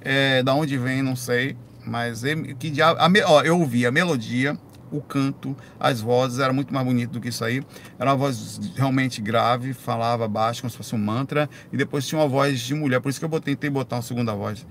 É, 0.00 0.42
da 0.42 0.54
onde 0.54 0.76
vem, 0.76 1.02
não 1.02 1.14
sei. 1.14 1.56
Mas 1.86 2.22
que 2.58 2.70
diabo. 2.70 2.98
A, 2.98 3.08
ó, 3.30 3.42
eu 3.42 3.60
ouvi 3.60 3.86
a 3.86 3.92
melodia, 3.92 4.58
o 4.96 5.02
canto, 5.02 5.56
as 5.78 6.00
vozes, 6.00 6.38
era 6.38 6.52
muito 6.52 6.72
mais 6.72 6.86
bonito 6.86 7.10
do 7.10 7.20
que 7.20 7.28
isso 7.28 7.44
aí. 7.44 7.62
Era 7.98 8.10
uma 8.10 8.16
voz 8.16 8.60
realmente 8.76 9.20
grave, 9.20 9.72
falava 9.72 10.26
baixo, 10.28 10.62
como 10.62 10.70
se 10.70 10.76
fosse 10.76 10.94
um 10.94 10.98
mantra, 10.98 11.48
e 11.72 11.76
depois 11.76 12.06
tinha 12.06 12.20
uma 12.20 12.28
voz 12.28 12.60
de 12.60 12.74
mulher, 12.74 13.00
por 13.00 13.08
isso 13.08 13.18
que 13.18 13.24
eu 13.26 13.40
tentei 13.40 13.70
botar 13.70 13.96
uma 13.96 14.02
segunda 14.02 14.34
voz. 14.34 14.66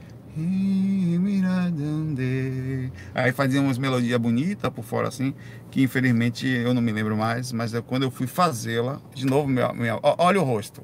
Aí 3.14 3.32
fazia 3.32 3.62
umas 3.62 3.78
melodias 3.78 4.20
bonitas 4.20 4.72
por 4.72 4.84
fora 4.84 5.08
assim, 5.08 5.34
que 5.70 5.84
infelizmente 5.84 6.48
eu 6.48 6.74
não 6.74 6.82
me 6.82 6.92
lembro 6.92 7.16
mais, 7.16 7.52
mas 7.52 7.74
eu, 7.74 7.84
quando 7.84 8.04
eu 8.04 8.12
fui 8.12 8.26
fazê-la, 8.26 9.00
de 9.14 9.26
novo, 9.26 9.48
minha, 9.48 9.72
minha, 9.74 10.00
olha 10.02 10.42
o 10.42 10.44
rosto, 10.44 10.82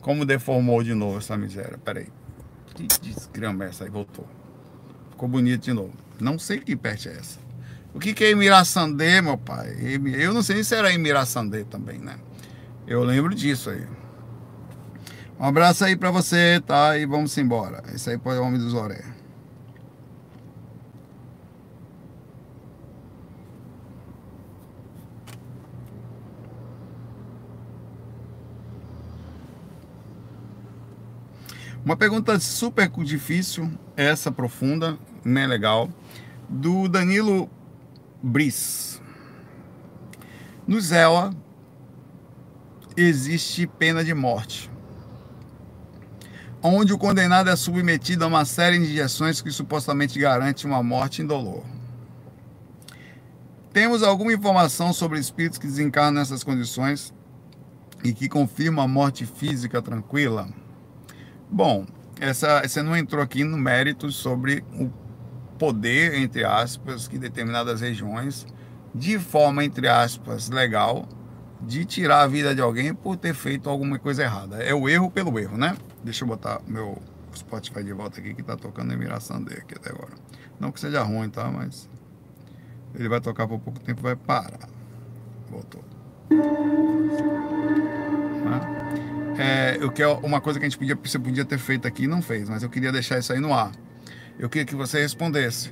como 0.00 0.24
deformou 0.24 0.82
de 0.82 0.94
novo 0.94 1.18
essa 1.18 1.36
miséria. 1.36 1.78
Peraí, 1.78 2.08
que 2.74 2.86
desgrama 3.00 3.64
é 3.64 3.68
essa 3.68 3.84
aí, 3.84 3.90
voltou. 3.90 4.26
Ficou 5.10 5.28
bonito 5.28 5.62
de 5.62 5.72
novo. 5.72 5.92
Não 6.18 6.38
sei 6.38 6.58
que 6.58 6.74
peste 6.74 7.08
é 7.08 7.12
essa. 7.12 7.41
O 7.94 7.98
que, 7.98 8.14
que 8.14 8.24
é 8.24 8.30
Emiraçandê, 8.30 9.20
meu 9.20 9.36
pai? 9.36 9.76
Eu 10.16 10.32
não 10.32 10.42
sei 10.42 10.64
se 10.64 10.74
era 10.74 10.92
Emiraçandê 10.92 11.64
também, 11.64 11.98
né? 11.98 12.16
Eu 12.86 13.04
lembro 13.04 13.34
disso 13.34 13.70
aí. 13.70 13.86
Um 15.38 15.44
abraço 15.44 15.84
aí 15.84 15.96
pra 15.96 16.10
você, 16.10 16.62
tá? 16.66 16.96
E 16.96 17.04
vamos 17.04 17.36
embora. 17.36 17.82
Esse 17.94 18.10
aí 18.10 18.18
foi 18.18 18.38
o 18.38 18.42
Homem 18.44 18.58
dos 18.58 18.74
Oré. 18.74 19.04
Uma 31.84 31.96
pergunta 31.96 32.38
super 32.38 32.88
difícil, 33.02 33.68
essa 33.96 34.30
profunda, 34.30 34.96
né, 35.24 35.48
legal, 35.48 35.90
do 36.48 36.88
Danilo 36.88 37.50
Brice. 38.22 39.00
No 40.66 40.80
Zéua 40.80 41.34
existe 42.96 43.66
pena 43.66 44.04
de 44.04 44.14
morte 44.14 44.72
onde 46.62 46.92
o 46.92 46.98
condenado 46.98 47.50
é 47.50 47.56
submetido 47.56 48.24
a 48.24 48.28
uma 48.28 48.44
série 48.44 48.78
de 48.78 48.84
injeções 48.84 49.42
que 49.42 49.50
supostamente 49.50 50.18
garante 50.18 50.64
uma 50.64 50.82
morte 50.82 51.20
indolor. 51.20 51.64
Temos 53.72 54.02
alguma 54.02 54.32
informação 54.32 54.92
sobre 54.92 55.18
espíritos 55.18 55.58
que 55.58 55.66
desencarnam 55.66 56.20
nessas 56.20 56.44
condições 56.44 57.12
e 58.04 58.12
que 58.12 58.28
confirmam 58.28 58.84
a 58.84 58.88
morte 58.88 59.26
física 59.26 59.82
tranquila? 59.82 60.48
Bom, 61.50 61.84
essa, 62.20 62.62
você 62.62 62.82
não 62.82 62.96
entrou 62.96 63.22
aqui 63.22 63.42
no 63.42 63.58
mérito 63.58 64.12
sobre 64.12 64.62
o 64.78 64.88
poder, 65.62 66.14
entre 66.14 66.44
aspas, 66.44 67.06
que 67.06 67.16
determinadas 67.16 67.80
regiões, 67.80 68.44
de 68.92 69.16
forma, 69.16 69.64
entre 69.64 69.86
aspas, 69.86 70.50
legal, 70.50 71.08
de 71.60 71.84
tirar 71.84 72.22
a 72.22 72.26
vida 72.26 72.52
de 72.52 72.60
alguém 72.60 72.92
por 72.92 73.16
ter 73.16 73.32
feito 73.32 73.70
alguma 73.70 73.96
coisa 73.96 74.24
errada. 74.24 74.56
É 74.56 74.74
o 74.74 74.88
erro 74.88 75.08
pelo 75.08 75.38
erro, 75.38 75.56
né? 75.56 75.76
Deixa 76.02 76.24
eu 76.24 76.28
botar 76.28 76.60
meu 76.66 77.00
Spotify 77.32 77.84
de 77.84 77.92
volta 77.92 78.18
aqui 78.18 78.34
que 78.34 78.42
tá 78.42 78.56
tocando 78.56 78.92
Emira 78.92 79.20
Sandé 79.20 79.54
aqui 79.54 79.76
até 79.76 79.90
agora. 79.90 80.10
Não 80.58 80.72
que 80.72 80.80
seja 80.80 81.00
ruim, 81.04 81.30
tá? 81.30 81.48
Mas 81.48 81.88
ele 82.96 83.08
vai 83.08 83.20
tocar 83.20 83.46
por 83.46 83.60
pouco 83.60 83.78
tempo 83.78 84.02
vai 84.02 84.16
parar. 84.16 84.68
Voltou. 85.48 85.84
É, 89.38 89.76
eu 89.80 89.92
quero 89.92 90.14
uma 90.26 90.40
coisa 90.40 90.58
que 90.58 90.66
a 90.66 90.68
gente 90.68 90.76
podia, 90.76 90.98
você 91.00 91.20
podia 91.20 91.44
ter 91.44 91.58
feito 91.58 91.86
aqui 91.86 92.02
e 92.02 92.08
não 92.08 92.20
fez, 92.20 92.48
mas 92.48 92.64
eu 92.64 92.68
queria 92.68 92.90
deixar 92.90 93.20
isso 93.20 93.32
aí 93.32 93.38
no 93.38 93.54
ar. 93.54 93.70
Eu 94.42 94.50
queria 94.50 94.66
que 94.66 94.74
você 94.74 95.00
respondesse. 95.00 95.70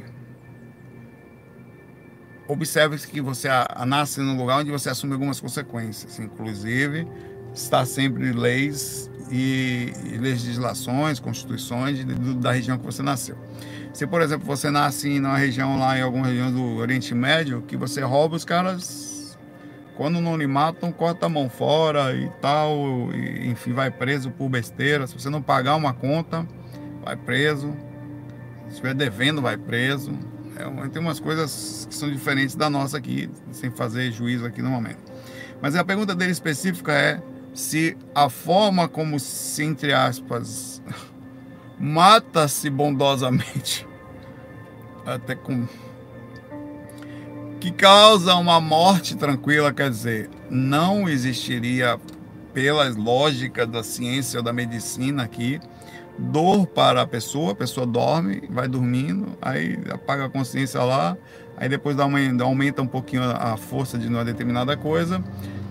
Observe 2.47 2.97
que 2.99 3.21
você 3.21 3.49
nasce 3.85 4.21
num 4.21 4.37
lugar 4.37 4.61
onde 4.61 4.71
você 4.71 4.89
assume 4.89 5.13
algumas 5.13 5.41
consequências, 5.41 6.21
inclusive 6.21 7.05
está 7.53 7.85
sempre 7.85 8.33
leis 8.33 9.11
e, 9.29 9.93
legislações, 10.21 11.19
constituições 11.19 12.05
da 12.37 12.53
região 12.53 12.79
que 12.79 12.87
você 12.87 13.03
nasceu. 13.03 13.37
Se, 13.93 14.07
por 14.07 14.23
exemplo, 14.23 14.47
você 14.47 14.71
nasce 14.71 15.09
em 15.09 15.19
uma 15.19 15.37
região 15.37 15.77
lá, 15.77 15.99
em 15.99 16.03
alguma 16.03 16.29
região 16.29 16.53
do 16.53 16.77
Oriente 16.77 17.13
Médio, 17.13 17.63
que 17.63 17.77
você 17.77 18.03
rouba 18.03 18.37
os 18.37 18.45
caras, 18.45 19.37
quando 19.97 20.21
não 20.21 20.37
lhe 20.37 20.47
matam, 20.47 20.93
corta 20.93 21.27
a 21.27 21.29
mão 21.29 21.51
fora 21.51 22.15
e 22.15 22.31
tal, 22.41 23.11
e, 23.13 23.49
enfim, 23.49 23.73
vai 23.73 23.91
preso 23.91 24.31
por 24.31 24.49
besteira. 24.49 25.09
Se 25.09 25.15
você 25.15 25.29
não 25.29 25.43
pagar 25.43 25.75
uma 25.75 25.93
conta, 25.93 26.47
vai 27.05 27.17
preso. 27.17 27.90
Se 28.71 28.77
estiver 28.77 28.95
devendo, 28.95 29.43
vai 29.43 29.59
preso. 29.59 30.17
É, 30.57 30.89
tem 30.89 31.03
umas 31.03 31.21
coisas 31.21 31.87
que 31.89 31.95
são 31.95 32.11
diferentes 32.11 32.55
da 32.55 32.71
nossa 32.71 32.97
aqui, 32.97 33.29
sem 33.53 33.71
fazer 33.71 34.11
juízo 34.13 34.47
aqui 34.47 34.63
no 34.63 34.71
momento. 34.71 34.99
Mas 35.61 35.77
a 35.77 35.85
pergunta 35.85 36.15
dele 36.15 36.33
específica 36.33 36.93
é 36.93 37.21
se 37.53 37.97
a 38.15 38.31
forma 38.31 38.89
como 38.89 39.19
se, 39.19 39.65
entre 39.65 39.93
aspas, 39.93 40.81
mata-se 41.79 42.71
bondosamente, 42.71 43.87
até 45.05 45.35
com. 45.35 45.67
que 47.59 47.73
causa 47.73 48.35
uma 48.37 48.61
morte 48.61 49.17
tranquila, 49.17 49.73
quer 49.73 49.91
dizer, 49.91 50.31
não 50.49 51.09
existiria, 51.09 52.01
pelas 52.53 52.97
lógicas 52.97 53.69
da 53.69 53.83
ciência 53.83 54.39
ou 54.39 54.45
da 54.45 54.53
medicina 54.53 55.23
aqui, 55.23 55.61
dor 56.21 56.67
para 56.67 57.03
a 57.03 57.07
pessoa, 57.07 57.53
a 57.53 57.55
pessoa 57.55 57.87
dorme, 57.87 58.43
vai 58.51 58.69
dormindo, 58.69 59.37
aí 59.41 59.79
apaga 59.91 60.27
a 60.27 60.29
consciência 60.29 60.83
lá, 60.83 61.17
aí 61.57 61.69
depois 61.69 61.97
dá 61.97 62.05
uma, 62.05 62.19
aumenta 62.43 62.83
um 62.83 62.87
pouquinho 62.87 63.23
a 63.23 63.57
força 63.57 63.99
de 63.99 64.07
uma 64.07 64.25
determinada 64.25 64.77
coisa, 64.77 65.23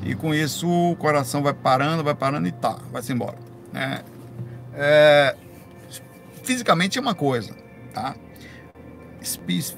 e 0.04 0.16
com 0.16 0.34
isso 0.34 0.68
o 0.68 0.96
coração 0.96 1.44
vai 1.44 1.54
parando, 1.54 2.04
vai 2.04 2.16
parando 2.16 2.48
e 2.48 2.52
tá, 2.52 2.78
vai-se 2.92 3.14
embora. 3.14 3.38
Né? 3.72 4.02
É, 4.74 5.36
fisicamente 6.44 6.98
é 6.98 7.02
uma 7.02 7.16
coisa, 7.16 7.56
tá? 7.94 8.16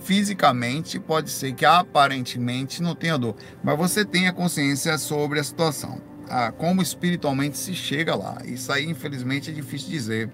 Fisicamente 0.01 0.99
pode 0.99 1.31
ser 1.31 1.53
que 1.53 1.65
aparentemente 1.65 2.81
não 2.81 2.95
tenha 2.95 3.17
dor, 3.17 3.35
mas 3.63 3.77
você 3.77 4.05
tenha 4.05 4.31
consciência 4.31 4.97
sobre 4.97 5.39
a 5.39 5.43
situação. 5.43 5.99
Tá? 6.27 6.51
Como 6.51 6.81
espiritualmente 6.81 7.57
se 7.57 7.73
chega 7.73 8.15
lá. 8.15 8.37
Isso 8.45 8.71
aí, 8.71 8.85
infelizmente, 8.85 9.49
é 9.49 9.53
difícil 9.53 9.89
dizer. 9.89 10.31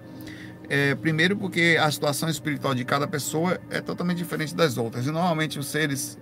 É, 0.68 0.94
primeiro 0.94 1.36
porque 1.36 1.78
a 1.80 1.90
situação 1.90 2.28
espiritual 2.28 2.74
de 2.74 2.84
cada 2.84 3.06
pessoa 3.06 3.58
é 3.70 3.80
totalmente 3.80 4.18
diferente 4.18 4.54
das 4.54 4.76
outras. 4.76 5.06
E 5.06 5.10
normalmente 5.10 5.58
os 5.58 5.66
seres 5.66 6.18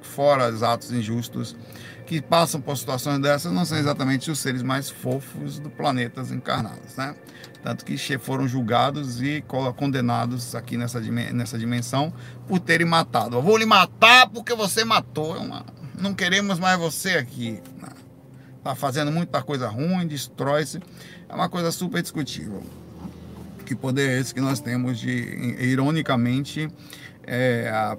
fora 0.00 0.48
os 0.48 0.62
atos 0.62 0.92
injustos 0.92 1.56
que 2.06 2.22
passam 2.22 2.60
por 2.60 2.76
situações 2.76 3.20
dessas 3.20 3.52
não 3.52 3.64
são 3.64 3.76
exatamente 3.76 4.30
os 4.30 4.38
seres 4.38 4.62
mais 4.62 4.88
fofos 4.88 5.58
do 5.58 5.68
planeta 5.68 6.22
encarnados, 6.22 6.96
né? 6.96 7.14
Tanto 7.62 7.84
que 7.84 7.98
foram 8.18 8.48
julgados 8.48 9.20
e 9.20 9.44
condenados 9.76 10.54
aqui 10.54 10.76
nessa, 10.76 11.00
nessa 11.00 11.58
dimensão 11.58 12.12
por 12.46 12.60
terem 12.60 12.86
matado. 12.86 13.36
Eu 13.36 13.42
vou 13.42 13.56
lhe 13.56 13.66
matar 13.66 14.28
porque 14.30 14.54
você 14.54 14.84
matou. 14.84 15.36
É. 15.36 15.62
Não 16.00 16.14
queremos 16.14 16.58
mais 16.58 16.78
você 16.78 17.10
aqui. 17.10 17.60
Né? 17.82 17.88
Tá 18.62 18.74
fazendo 18.74 19.10
muita 19.12 19.42
coisa 19.42 19.68
ruim, 19.68 20.06
destrói-se. 20.06 20.80
É 21.28 21.34
uma 21.34 21.48
coisa 21.48 21.70
super 21.72 22.00
discutível. 22.00 22.62
Que 23.68 23.76
poder 23.76 24.08
é 24.08 24.18
esse 24.18 24.32
que 24.32 24.40
nós 24.40 24.60
temos 24.60 24.98
de, 24.98 25.10
ironicamente, 25.60 26.70
é, 27.26 27.68
a, 27.70 27.98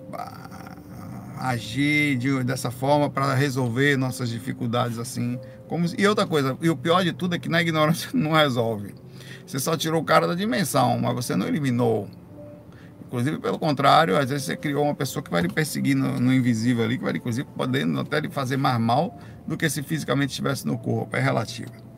a 1.38 1.50
agir 1.50 2.18
de, 2.18 2.44
dessa 2.44 2.72
forma 2.72 3.08
para 3.08 3.36
resolver 3.36 3.96
nossas 3.96 4.32
dificuldades 4.32 4.98
assim. 4.98 5.40
Como, 5.68 5.86
e 5.96 6.08
outra 6.08 6.26
coisa, 6.26 6.58
e 6.60 6.72
o 6.72 6.76
pior 6.76 7.04
de 7.04 7.14
tudo 7.14 7.36
é 7.36 7.40
que 7.40 7.48
na 7.48 7.62
ignorância 7.62 8.10
não 8.18 8.32
resolve. 8.32 8.96
Você 9.46 9.60
só 9.60 9.78
tirou 9.78 10.02
o 10.02 10.04
cara 10.04 10.26
da 10.26 10.34
dimensão, 10.34 10.98
mas 10.98 11.14
você 11.14 11.36
não 11.36 11.48
eliminou. 11.48 12.10
Inclusive, 13.06 13.38
pelo 13.38 13.60
contrário, 13.60 14.18
às 14.18 14.32
vezes 14.32 14.48
você 14.48 14.58
criou 14.58 14.86
uma 14.86 14.96
pessoa 14.96 15.22
que 15.22 15.30
vai 15.30 15.44
lhe 15.44 15.50
perseguir 15.50 15.96
no, 15.96 16.20
no 16.20 16.34
invisível 16.34 16.84
ali, 16.84 16.98
que 16.98 17.04
vai, 17.04 17.14
inclusive, 17.14 17.48
podendo 17.56 18.00
até 18.00 18.20
lhe 18.22 18.30
fazer 18.32 18.58
mais 18.58 18.82
mal 18.82 19.20
do 19.46 19.56
que 19.56 19.70
se 19.70 19.84
fisicamente 19.84 20.32
estivesse 20.32 20.66
no 20.66 20.80
corpo. 20.80 21.16
É 21.16 21.20
relativo. 21.20 21.89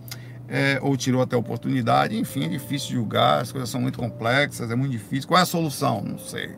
É, 0.53 0.79
ou 0.81 0.97
tirou 0.97 1.21
até 1.21 1.37
oportunidade, 1.37 2.17
enfim, 2.17 2.43
é 2.43 2.47
difícil 2.49 2.91
julgar, 2.91 3.41
as 3.41 3.53
coisas 3.53 3.69
são 3.69 3.79
muito 3.79 3.97
complexas, 3.97 4.69
é 4.69 4.75
muito 4.75 4.91
difícil. 4.91 5.25
Qual 5.25 5.39
é 5.39 5.43
a 5.43 5.45
solução? 5.45 6.01
Não 6.01 6.17
sei 6.17 6.57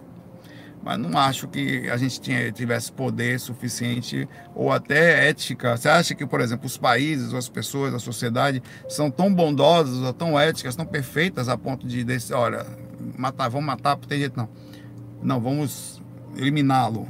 mas 0.84 1.00
não 1.00 1.18
acho 1.18 1.48
que 1.48 1.90
a 1.90 1.96
gente 1.96 2.20
tinha, 2.20 2.52
tivesse 2.52 2.92
poder 2.92 3.40
suficiente 3.40 4.28
ou 4.54 4.70
até 4.70 5.30
ética. 5.30 5.78
Você 5.78 5.88
acha 5.88 6.14
que, 6.14 6.26
por 6.26 6.42
exemplo, 6.42 6.66
os 6.66 6.78
países, 6.78 7.34
as 7.34 7.48
pessoas, 7.48 7.94
a 7.94 8.00
sociedade 8.00 8.62
são 8.90 9.10
tão 9.10 9.34
bondosas, 9.34 10.00
ou 10.00 10.12
tão 10.12 10.38
éticas, 10.38 10.76
tão 10.76 10.86
perfeitas 10.86 11.48
a 11.48 11.58
ponto 11.58 11.88
de, 11.88 12.04
desse, 12.04 12.34
olha, 12.34 12.66
matar, 13.18 13.48
vamos 13.48 13.66
matar, 13.66 13.96
por 13.96 14.08
ter 14.08 14.18
jeito 14.18 14.36
não. 14.36 14.50
Não, 15.22 15.40
vamos 15.40 16.02
eliminá-lo. 16.36 17.08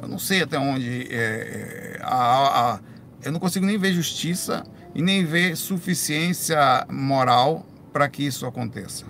Eu 0.00 0.08
não 0.08 0.18
sei 0.18 0.42
até 0.42 0.58
onde. 0.58 1.06
É, 1.10 1.98
é 1.98 2.00
a, 2.02 2.72
a, 2.72 2.80
eu 3.22 3.30
não 3.30 3.38
consigo 3.38 3.66
nem 3.66 3.76
ver 3.76 3.92
justiça 3.92 4.64
e 4.96 5.02
nem 5.02 5.26
ver 5.26 5.54
suficiência 5.56 6.86
moral 6.90 7.66
para 7.92 8.08
que 8.08 8.26
isso 8.26 8.46
aconteça. 8.46 9.04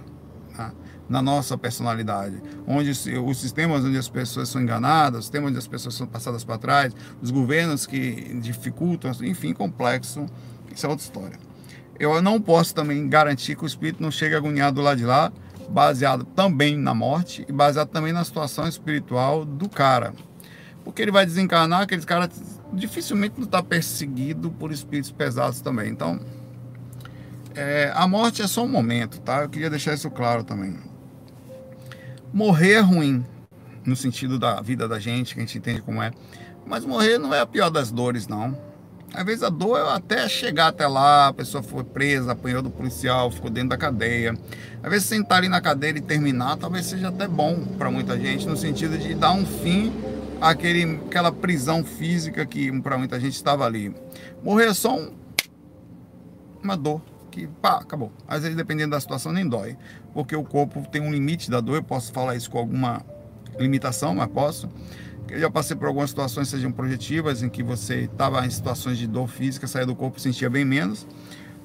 Tá? 0.55 0.73
na 1.09 1.23
nossa 1.23 1.57
personalidade, 1.57 2.43
onde 2.67 2.91
os 2.91 3.39
sistemas 3.39 3.85
onde 3.85 3.97
as 3.97 4.09
pessoas 4.09 4.49
são 4.49 4.61
enganadas, 4.61 5.21
os 5.21 5.25
sistemas 5.27 5.51
onde 5.51 5.59
as 5.59 5.69
pessoas 5.69 5.95
são 5.95 6.05
passadas 6.05 6.43
para 6.43 6.59
trás, 6.59 6.93
os 7.23 7.31
governos 7.31 7.87
que 7.87 8.37
dificultam, 8.41 9.13
enfim, 9.23 9.53
complexo, 9.53 10.27
isso 10.75 10.85
é 10.85 10.89
outra 10.89 11.05
história. 11.05 11.39
Eu 11.97 12.21
não 12.21 12.41
posso 12.41 12.75
também 12.75 13.09
garantir 13.09 13.55
que 13.55 13.63
o 13.63 13.67
espírito 13.69 14.03
não 14.03 14.11
chegue 14.11 14.35
agoniado 14.35 14.81
lá 14.81 14.97
de 14.97 15.05
lá, 15.05 15.33
baseado 15.69 16.25
também 16.25 16.77
na 16.77 16.93
morte 16.93 17.47
e 17.49 17.53
baseado 17.53 17.89
também 17.91 18.13
na 18.13 18.25
situação 18.25 18.67
espiritual 18.67 19.45
do 19.45 19.69
cara. 19.69 20.13
Porque 20.85 21.03
ele 21.03 21.13
vai 21.13 21.25
desencarnar, 21.25 21.83
aqueles 21.83 22.05
caras 22.05 22.31
dificilmente 22.73 23.35
não 23.37 23.45
está 23.45 23.63
perseguido 23.63 24.51
por 24.51 24.73
espíritos 24.73 25.11
pesados 25.11 25.61
também. 25.61 25.91
Então, 25.91 26.21
é, 27.55 27.91
a 27.95 28.07
morte 28.07 28.43
é 28.43 28.47
só 28.47 28.65
um 28.65 28.69
momento, 28.69 29.21
tá? 29.21 29.43
Eu 29.43 29.49
queria 29.49 29.71
deixar 29.71 29.95
isso 29.95 30.11
claro 30.11 30.45
também. 30.45 30.77
Morrer 32.33 32.73
é 32.73 32.81
ruim, 32.81 33.25
no 33.85 33.97
sentido 33.97 34.39
da 34.39 34.61
vida 34.61 34.87
da 34.87 34.99
gente, 34.99 35.35
que 35.35 35.41
a 35.41 35.45
gente 35.45 35.59
entende 35.59 35.81
como 35.81 36.03
é. 36.03 36.11
Mas 36.67 36.85
morrer 36.85 37.19
não 37.19 37.33
é 37.33 37.41
a 37.41 37.47
pior 37.47 37.71
das 37.71 37.91
dores, 37.91 38.27
não. 38.27 38.59
Às 39.15 39.25
vezes 39.25 39.43
a 39.43 39.49
dor 39.49 39.79
é 39.79 39.95
até 39.95 40.29
chegar 40.29 40.67
até 40.67 40.87
lá, 40.87 41.29
a 41.29 41.33
pessoa 41.33 41.63
foi 41.63 41.85
presa, 41.85 42.33
apanhou 42.33 42.61
do 42.61 42.71
policial, 42.71 43.31
ficou 43.31 43.49
dentro 43.49 43.71
da 43.71 43.77
cadeia. 43.79 44.37
Às 44.83 44.91
vezes 44.91 45.09
sentar 45.09 45.39
ali 45.39 45.49
na 45.49 45.61
cadeira 45.61 45.97
e 45.97 46.03
terminar, 46.03 46.57
talvez 46.57 46.85
seja 46.87 47.09
até 47.09 47.27
bom 47.27 47.65
para 47.79 47.91
muita 47.91 48.19
gente, 48.19 48.47
no 48.47 48.57
sentido 48.57 48.99
de 48.99 49.15
dar 49.15 49.33
um 49.33 49.47
fim 49.47 49.93
àquele, 50.41 50.97
àquela 51.07 51.33
prisão 51.33 51.85
física 51.85 52.45
que 52.47 52.71
para 52.81 52.99
muita 52.99 53.19
gente 53.19 53.35
estava 53.35 53.65
ali. 53.65 53.95
Morrer 54.43 54.67
é 54.67 54.75
só 54.75 54.97
um, 54.97 55.13
uma 56.63 56.77
dor 56.77 57.01
que 57.31 57.47
pá, 57.47 57.79
acabou. 57.79 58.11
Às 58.27 58.43
vezes, 58.43 58.57
dependendo 58.57 58.93
da 58.93 59.01
situação, 59.01 59.33
nem 59.33 59.47
dói, 59.47 59.77
porque 60.15 60.35
o 60.35 60.43
corpo 60.43 60.87
tem 60.91 61.03
um 61.03 61.11
limite 61.11 61.51
da 61.51 61.61
dor. 61.61 61.77
Eu 61.77 61.83
posso 61.83 62.13
falar 62.13 62.35
isso 62.35 62.51
com 62.51 62.59
alguma 62.59 63.05
limitação, 63.59 64.15
mas 64.15 64.29
posso. 64.29 64.69
Eu 65.29 65.41
já 65.41 65.51
passei 65.51 65.77
por 65.77 65.89
algumas 65.89 66.11
situações, 66.11 66.49
sejam 66.49 66.71
projetivas, 66.71 67.43
em 67.43 67.49
que 67.49 67.63
você 67.63 68.03
estava 68.03 68.45
em 68.47 68.51
situações 68.51 68.97
de 68.97 69.07
dor 69.07 69.29
física, 69.29 69.67
saía 69.67 69.85
do 69.85 69.95
corpo 69.95 70.21
sentia 70.21 70.49
bem 70.49 70.65
menos, 70.65 71.07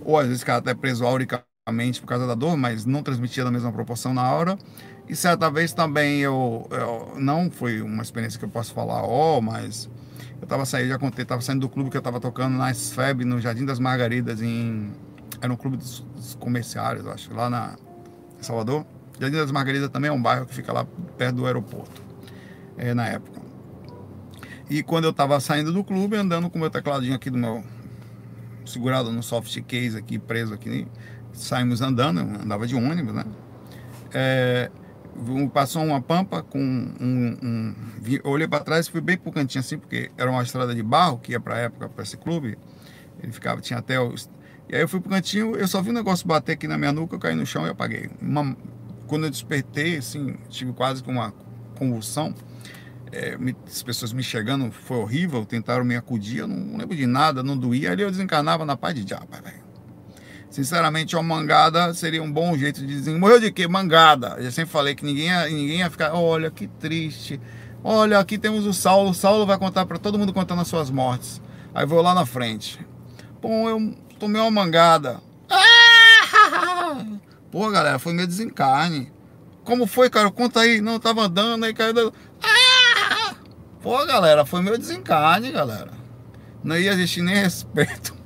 ou 0.03 0.17
às 0.17 0.25
vezes 0.25 0.41
ficava 0.41 0.59
até 0.59 0.73
preso 0.73 1.05
auricamente 1.05 2.01
por 2.01 2.07
causa 2.07 2.25
da 2.25 2.33
dor, 2.33 2.57
mas 2.57 2.85
não 2.85 3.03
transmitia 3.03 3.43
da 3.43 3.51
mesma 3.51 3.71
proporção 3.71 4.13
na 4.13 4.23
aura. 4.23 4.57
E 5.11 5.15
certa 5.17 5.51
vez 5.51 5.73
também 5.73 6.19
eu, 6.21 6.65
eu 6.71 7.19
não 7.19 7.51
foi 7.51 7.81
uma 7.81 8.01
experiência 8.01 8.39
que 8.39 8.45
eu 8.45 8.49
posso 8.49 8.73
falar, 8.73 9.03
ó, 9.03 9.39
oh, 9.39 9.41
mas 9.41 9.89
eu 10.39 10.45
estava 10.45 10.65
saindo, 10.65 10.87
já 10.87 10.97
contei, 10.97 11.23
estava 11.23 11.41
saindo 11.41 11.59
do 11.59 11.67
clube 11.67 11.89
que 11.89 11.97
eu 11.97 11.99
estava 11.99 12.17
tocando 12.17 12.57
na 12.57 12.73
SFEB, 12.73 13.25
no 13.25 13.37
Jardim 13.41 13.65
das 13.65 13.77
Margaridas, 13.77 14.41
em 14.41 14.89
era 15.41 15.51
um 15.51 15.57
clube 15.57 15.75
dos, 15.75 15.99
dos 16.15 16.35
comerciários, 16.35 17.05
acho, 17.07 17.33
lá 17.33 17.49
na 17.49 17.75
em 18.39 18.43
Salvador. 18.43 18.85
Jardim 19.19 19.35
das 19.35 19.51
Margaridas 19.51 19.89
também 19.89 20.07
é 20.07 20.13
um 20.13 20.21
bairro 20.21 20.45
que 20.45 20.55
fica 20.55 20.71
lá 20.71 20.87
perto 21.17 21.35
do 21.35 21.45
aeroporto, 21.45 22.01
é, 22.77 22.93
na 22.93 23.05
época. 23.05 23.41
E 24.69 24.81
quando 24.81 25.03
eu 25.03 25.11
estava 25.11 25.37
saindo 25.41 25.73
do 25.73 25.83
clube, 25.83 26.15
andando 26.15 26.49
com 26.49 26.57
meu 26.57 26.69
tecladinho 26.69 27.15
aqui 27.15 27.29
do 27.29 27.37
meu 27.37 27.65
segurado 28.65 29.11
no 29.11 29.21
soft 29.21 29.59
case 29.63 29.97
aqui, 29.97 30.17
preso 30.17 30.53
aqui, 30.53 30.87
saímos 31.33 31.81
andando, 31.81 32.21
andava 32.21 32.65
de 32.65 32.75
ônibus, 32.75 33.13
né? 33.13 33.25
É, 34.13 34.71
passou 35.53 35.83
uma 35.83 36.01
pampa 36.01 36.41
com 36.41 36.59
um, 36.59 37.37
um 37.43 37.75
olhei 38.23 38.47
para 38.47 38.63
trás 38.63 38.87
fui 38.87 39.01
bem 39.01 39.17
pro 39.17 39.31
cantinho 39.31 39.59
assim 39.59 39.77
porque 39.77 40.09
era 40.17 40.29
uma 40.29 40.41
estrada 40.41 40.73
de 40.73 40.81
barro 40.81 41.19
que 41.19 41.33
ia 41.33 41.39
para 41.39 41.57
época 41.57 41.89
para 41.89 42.03
esse 42.03 42.17
clube 42.17 42.57
ele 43.21 43.31
ficava 43.31 43.61
tinha 43.61 43.79
até 43.79 43.99
os, 43.99 44.29
e 44.71 44.75
aí 44.75 44.81
eu 44.81 44.87
fui 44.87 45.01
pro 45.01 45.09
cantinho, 45.09 45.53
eu 45.57 45.67
só 45.67 45.81
vi 45.81 45.89
um 45.89 45.93
negócio 45.93 46.25
bater 46.25 46.53
aqui 46.53 46.65
na 46.65 46.77
minha 46.77 46.93
nuca, 46.93 47.15
eu 47.15 47.19
caí 47.19 47.35
no 47.35 47.45
chão 47.45 47.67
e 47.67 47.69
apaguei. 47.69 48.09
Uma, 48.21 48.55
quando 49.05 49.25
eu 49.25 49.29
despertei, 49.29 49.97
assim, 49.97 50.35
tive 50.47 50.71
quase 50.71 51.03
que 51.03 51.09
uma 51.09 51.33
convulsão. 51.75 52.33
É, 53.11 53.37
me, 53.37 53.53
as 53.67 53.83
pessoas 53.83 54.13
me 54.13 54.23
chegando, 54.23 54.71
foi 54.71 54.95
horrível, 54.95 55.45
tentaram 55.45 55.83
me 55.83 55.97
acudir, 55.97 56.37
eu 56.37 56.47
não, 56.47 56.55
não 56.55 56.77
lembro 56.77 56.95
de 56.95 57.05
nada, 57.05 57.43
não 57.43 57.57
doía. 57.57 57.91
Ali 57.91 58.03
eu 58.03 58.09
desencarnava 58.09 58.63
na 58.63 58.77
paz 58.77 58.95
de 58.95 59.03
diabo, 59.03 59.27
velho. 59.43 59.70
Sinceramente, 60.51 61.15
uma 61.15 61.23
mangada 61.23 61.93
seria 61.93 62.21
um 62.21 62.29
bom 62.29 62.57
jeito 62.57 62.81
de 62.81 62.87
dizer. 62.87 63.17
Morreu 63.17 63.39
de 63.39 63.53
quê? 63.53 63.69
Mangada. 63.69 64.35
Eu 64.37 64.51
sempre 64.51 64.69
falei 64.69 64.93
que 64.93 65.05
ninguém 65.05 65.27
ia, 65.27 65.45
ninguém 65.47 65.77
ia 65.79 65.89
ficar. 65.89 66.13
Olha 66.13 66.51
que 66.51 66.67
triste. 66.67 67.39
Olha, 67.81 68.19
aqui 68.19 68.37
temos 68.37 68.65
o 68.65 68.73
Saulo. 68.73 69.11
O 69.11 69.13
Saulo 69.13 69.45
vai 69.45 69.57
contar 69.57 69.85
para 69.85 69.97
todo 69.97 70.19
mundo 70.19 70.33
contando 70.33 70.61
as 70.61 70.67
suas 70.67 70.91
mortes. 70.91 71.41
Aí 71.73 71.85
vou 71.85 72.01
lá 72.01 72.13
na 72.13 72.25
frente. 72.25 72.85
Bom, 73.41 73.69
eu 73.69 73.95
tomei 74.19 74.41
uma 74.41 74.51
mangada. 74.51 75.21
Pô, 77.49 77.71
galera, 77.71 77.97
foi 77.97 78.11
meio 78.11 78.27
desencarne. 78.27 79.09
Como 79.63 79.87
foi, 79.87 80.09
cara? 80.09 80.29
Conta 80.29 80.59
aí. 80.59 80.81
Não, 80.81 80.99
tava 80.99 81.21
andando, 81.21 81.63
aí 81.63 81.73
caiu. 81.73 82.11
Pô, 83.81 84.05
galera, 84.05 84.45
foi 84.45 84.61
meu 84.61 84.77
desencarne, 84.77 85.49
galera. 85.49 85.91
Não 86.61 86.77
ia 86.77 86.91
existir 86.91 87.21
nem 87.21 87.35
respeito 87.35 88.20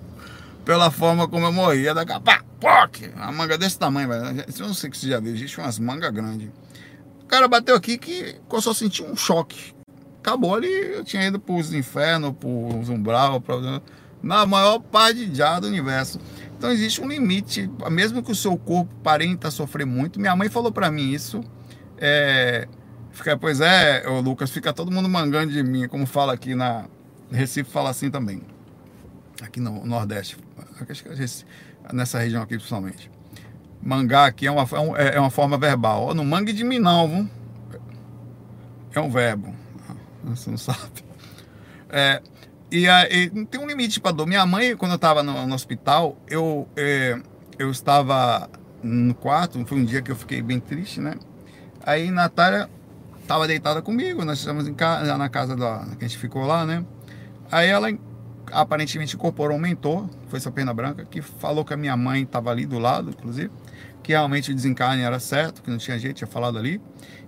pela 0.65 0.91
forma 0.91 1.27
como 1.27 1.45
eu 1.45 1.53
morria. 1.53 1.93
Daqui 1.93 2.11
a 2.11 2.19
pouco, 2.19 2.43
uma 3.15 3.31
manga 3.31 3.57
desse 3.57 3.77
tamanho, 3.77 4.09
velho. 4.09 4.45
Eu 4.59 4.67
não 4.67 4.73
sei 4.73 4.89
que 4.89 4.97
você 4.97 5.07
já 5.07 5.19
viu, 5.19 5.33
existe 5.33 5.59
umas 5.59 5.79
mangas 5.79 6.11
grandes. 6.11 6.49
O 7.21 7.25
cara 7.27 7.47
bateu 7.47 7.75
aqui 7.75 7.97
que 7.97 8.35
eu 8.51 8.61
só 8.61 8.73
senti 8.73 9.03
um 9.03 9.15
choque. 9.15 9.73
Acabou 10.19 10.55
ali, 10.55 10.67
eu 10.67 11.03
tinha 11.03 11.25
ido 11.27 11.39
pros 11.39 11.71
infernos, 11.73 12.33
pros 12.39 12.89
umbral, 12.89 13.39
pra 13.39 13.81
na 14.23 14.43
maior 14.43 14.79
parte 14.79 15.33
já 15.33 15.59
do 15.59 15.67
universo. 15.67 16.19
Então 16.57 16.71
existe 16.71 16.99
um 16.99 17.07
limite, 17.07 17.69
mesmo 17.91 18.23
que 18.23 18.31
o 18.31 18.35
seu 18.35 18.57
corpo 18.57 18.91
parenta 19.03 19.51
sofrer 19.51 19.85
muito. 19.85 20.19
Minha 20.19 20.35
mãe 20.35 20.49
falou 20.49 20.71
para 20.71 20.89
mim 20.89 21.11
isso. 21.11 21.43
É, 21.97 22.67
fica, 23.11 23.37
pois 23.37 23.61
é, 23.61 24.03
ô 24.09 24.19
Lucas, 24.21 24.49
fica 24.49 24.73
todo 24.73 24.91
mundo 24.91 25.07
mangando 25.07 25.53
de 25.53 25.61
mim, 25.61 25.87
como 25.87 26.07
fala 26.07 26.33
aqui 26.33 26.55
na 26.55 26.85
Recife, 27.31 27.69
fala 27.69 27.91
assim 27.91 28.09
também. 28.09 28.41
Aqui 29.41 29.59
no 29.59 29.85
Nordeste, 29.85 30.37
nessa 31.93 32.19
região 32.19 32.41
aqui 32.41 32.55
principalmente. 32.55 33.11
Mangar 33.81 34.27
aqui 34.27 34.47
é 34.47 34.51
uma, 34.51 34.63
é, 34.97 35.15
é 35.15 35.19
uma 35.19 35.29
forma 35.29 35.57
verbal. 35.57 36.13
Não 36.13 36.25
mangue 36.25 36.53
de 36.53 36.63
mim 36.63 36.79
não, 36.79 37.07
viu? 37.07 37.29
É 38.93 38.99
um 38.99 39.09
verbo. 39.09 39.53
Você 40.23 40.49
não 40.49 40.57
sabe. 40.57 41.03
É, 41.89 42.21
e, 42.71 42.87
aí 42.89 43.29
tem 43.45 43.61
um 43.61 43.67
limite 43.67 43.99
para 43.99 44.11
dor. 44.11 44.25
Minha 44.25 44.45
mãe, 44.45 44.75
quando 44.75 44.91
eu 44.91 44.95
estava 44.95 45.21
no, 45.21 45.45
no, 45.45 45.53
hospital, 45.53 46.17
eu, 46.27 46.67
é, 46.75 47.19
eu 47.59 47.69
estava 47.69 48.49
no 48.81 49.13
quarto, 49.13 49.63
foi 49.65 49.77
um 49.77 49.85
dia 49.85 50.01
que 50.01 50.11
eu 50.11 50.15
fiquei 50.15 50.41
bem 50.41 50.59
triste, 50.59 50.99
né? 50.99 51.15
Aí 51.85 52.09
Natália 52.09 52.69
estava 53.21 53.47
deitada 53.47 53.81
comigo, 53.81 54.25
nós 54.25 54.39
estávamos 54.39 54.67
em 54.67 54.73
casa, 54.73 55.17
na 55.17 55.29
casa 55.29 55.55
da, 55.55 55.85
que 55.97 56.05
a 56.05 56.07
gente 56.07 56.17
ficou 56.17 56.45
lá, 56.45 56.65
né? 56.65 56.83
Aí 57.51 57.69
ela 57.69 57.87
aparentemente 58.51 59.15
incorporou 59.15 59.57
um 59.57 59.59
mentor, 59.59 60.07
foi 60.27 60.37
essa 60.37 60.51
pena 60.51 60.73
branca, 60.73 61.05
que 61.05 61.21
falou 61.21 61.63
que 61.63 61.73
a 61.73 61.77
minha 61.77 61.95
mãe 61.95 62.23
estava 62.23 62.51
ali 62.51 62.65
do 62.65 62.79
lado, 62.79 63.09
inclusive, 63.09 63.51
que 64.03 64.11
realmente 64.11 64.51
o 64.51 64.55
desencarne 64.55 65.01
era 65.01 65.19
certo, 65.19 65.63
que 65.63 65.69
não 65.69 65.77
tinha 65.77 65.97
jeito, 65.97 66.17
tinha 66.17 66.27
falado 66.27 66.57
ali, 66.57 66.79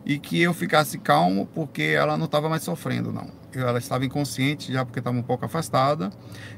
e 0.05 0.19
que 0.19 0.41
eu 0.41 0.53
ficasse 0.53 0.97
calmo 0.97 1.47
porque 1.53 1.81
ela 1.81 2.15
não 2.17 2.25
estava 2.25 2.47
mais 2.47 2.63
sofrendo, 2.63 3.11
não. 3.11 3.29
Ela 3.53 3.79
estava 3.79 4.05
inconsciente 4.05 4.71
já 4.71 4.85
porque 4.85 4.99
estava 4.99 5.17
um 5.17 5.23
pouco 5.23 5.43
afastada, 5.43 6.11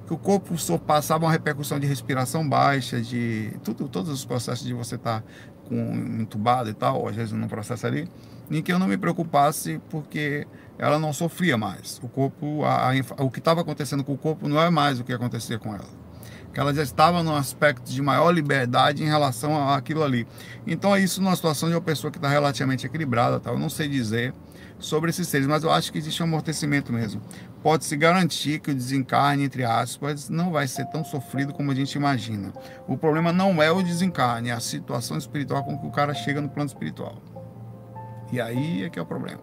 que 0.05 0.13
o 0.13 0.17
corpo 0.17 0.53
passava 0.79 1.25
uma 1.25 1.31
repercussão 1.31 1.79
de 1.79 1.87
respiração 1.87 2.47
baixa, 2.47 3.01
de 3.01 3.51
tudo, 3.63 3.87
todos 3.87 4.11
os 4.11 4.25
processos 4.25 4.65
de 4.65 4.73
você 4.73 4.95
estar 4.95 5.21
tá 5.21 5.27
com 5.69 5.75
entubado 6.19 6.69
e 6.69 6.73
tal, 6.73 7.07
às 7.07 7.15
vezes 7.15 7.31
num 7.31 7.47
processo 7.47 7.87
ali, 7.87 8.09
em 8.51 8.61
que 8.61 8.73
eu 8.73 8.79
não 8.79 8.87
me 8.87 8.97
preocupasse 8.97 9.79
porque 9.89 10.45
ela 10.79 10.97
não 10.97 11.11
sofria 11.11 11.57
mais. 11.57 11.99
O 12.01 12.07
corpo, 12.07 12.63
a, 12.63 12.91
a, 12.91 13.23
o 13.23 13.29
que 13.29 13.39
estava 13.39 13.61
acontecendo 13.61 14.03
com 14.03 14.13
o 14.13 14.17
corpo 14.17 14.47
não 14.47 14.59
é 14.59 14.69
mais 14.69 14.99
o 14.99 15.03
que 15.03 15.11
acontecia 15.11 15.59
com 15.59 15.75
ela. 15.75 15.85
Que 16.53 16.59
ela 16.59 16.73
já 16.73 16.81
estava 16.81 17.21
num 17.21 17.35
aspecto 17.35 17.91
de 17.91 18.01
maior 18.01 18.31
liberdade 18.31 19.03
em 19.03 19.05
relação 19.05 19.69
àquilo 19.69 20.01
ali. 20.01 20.25
Então 20.65 20.95
é 20.95 21.01
isso 21.01 21.21
numa 21.21 21.35
situação 21.35 21.67
de 21.67 21.75
uma 21.75 21.81
pessoa 21.81 22.09
que 22.09 22.17
está 22.17 22.29
relativamente 22.29 22.87
equilibrada, 22.87 23.39
tal. 23.39 23.53
Eu 23.53 23.59
não 23.59 23.69
sei 23.69 23.89
dizer 23.89 24.33
sobre 24.79 25.09
esses 25.09 25.27
seres, 25.27 25.45
mas 25.45 25.63
eu 25.63 25.69
acho 25.69 25.91
que 25.91 25.97
existe 25.97 26.23
um 26.23 26.25
amortecimento 26.25 26.93
mesmo. 26.93 27.21
Pode-se 27.61 27.95
garantir 27.97 28.59
que 28.59 28.71
o 28.71 28.73
desencarne, 28.73 29.43
entre 29.43 29.65
aspas, 29.65 30.29
não 30.29 30.49
vai 30.51 30.65
ser 30.65 30.85
tão 30.85 31.03
sofrido 31.03 31.53
como 31.53 31.71
a 31.71 31.75
gente 31.75 31.93
imagina. 31.95 32.53
O 32.87 32.97
problema 32.97 33.33
não 33.33 33.61
é 33.61 33.69
o 33.69 33.83
desencarne, 33.83 34.49
é 34.49 34.53
a 34.53 34.61
situação 34.61 35.17
espiritual 35.17 35.63
com 35.65 35.77
que 35.77 35.85
o 35.85 35.91
cara 35.91 36.13
chega 36.13 36.39
no 36.39 36.47
plano 36.47 36.69
espiritual. 36.69 37.21
E 38.31 38.39
aí 38.39 38.83
é 38.83 38.89
que 38.89 38.99
é 38.99 39.01
o 39.01 39.05
problema. 39.05 39.39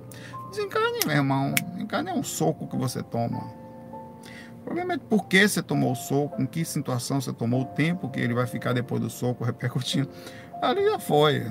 Desencarne, 0.56 1.00
meu 1.04 1.16
irmão, 1.16 1.54
desencarne 1.74 2.08
é 2.08 2.14
um 2.14 2.22
soco 2.22 2.66
que 2.66 2.78
você 2.78 3.02
toma. 3.02 3.44
O 4.54 4.64
problema 4.64 4.94
é 4.94 4.96
por 4.96 5.26
que 5.26 5.46
você 5.46 5.62
tomou 5.62 5.92
o 5.92 5.94
soco, 5.94 6.40
em 6.40 6.46
que 6.46 6.64
situação 6.64 7.20
você 7.20 7.30
tomou, 7.30 7.60
o 7.60 7.66
tempo 7.66 8.08
que 8.08 8.18
ele 8.18 8.32
vai 8.32 8.46
ficar 8.46 8.72
depois 8.72 9.02
do 9.02 9.10
soco 9.10 9.44
repercutindo 9.44 10.08
ali 10.62 10.82
já 10.82 10.98
foi. 10.98 11.42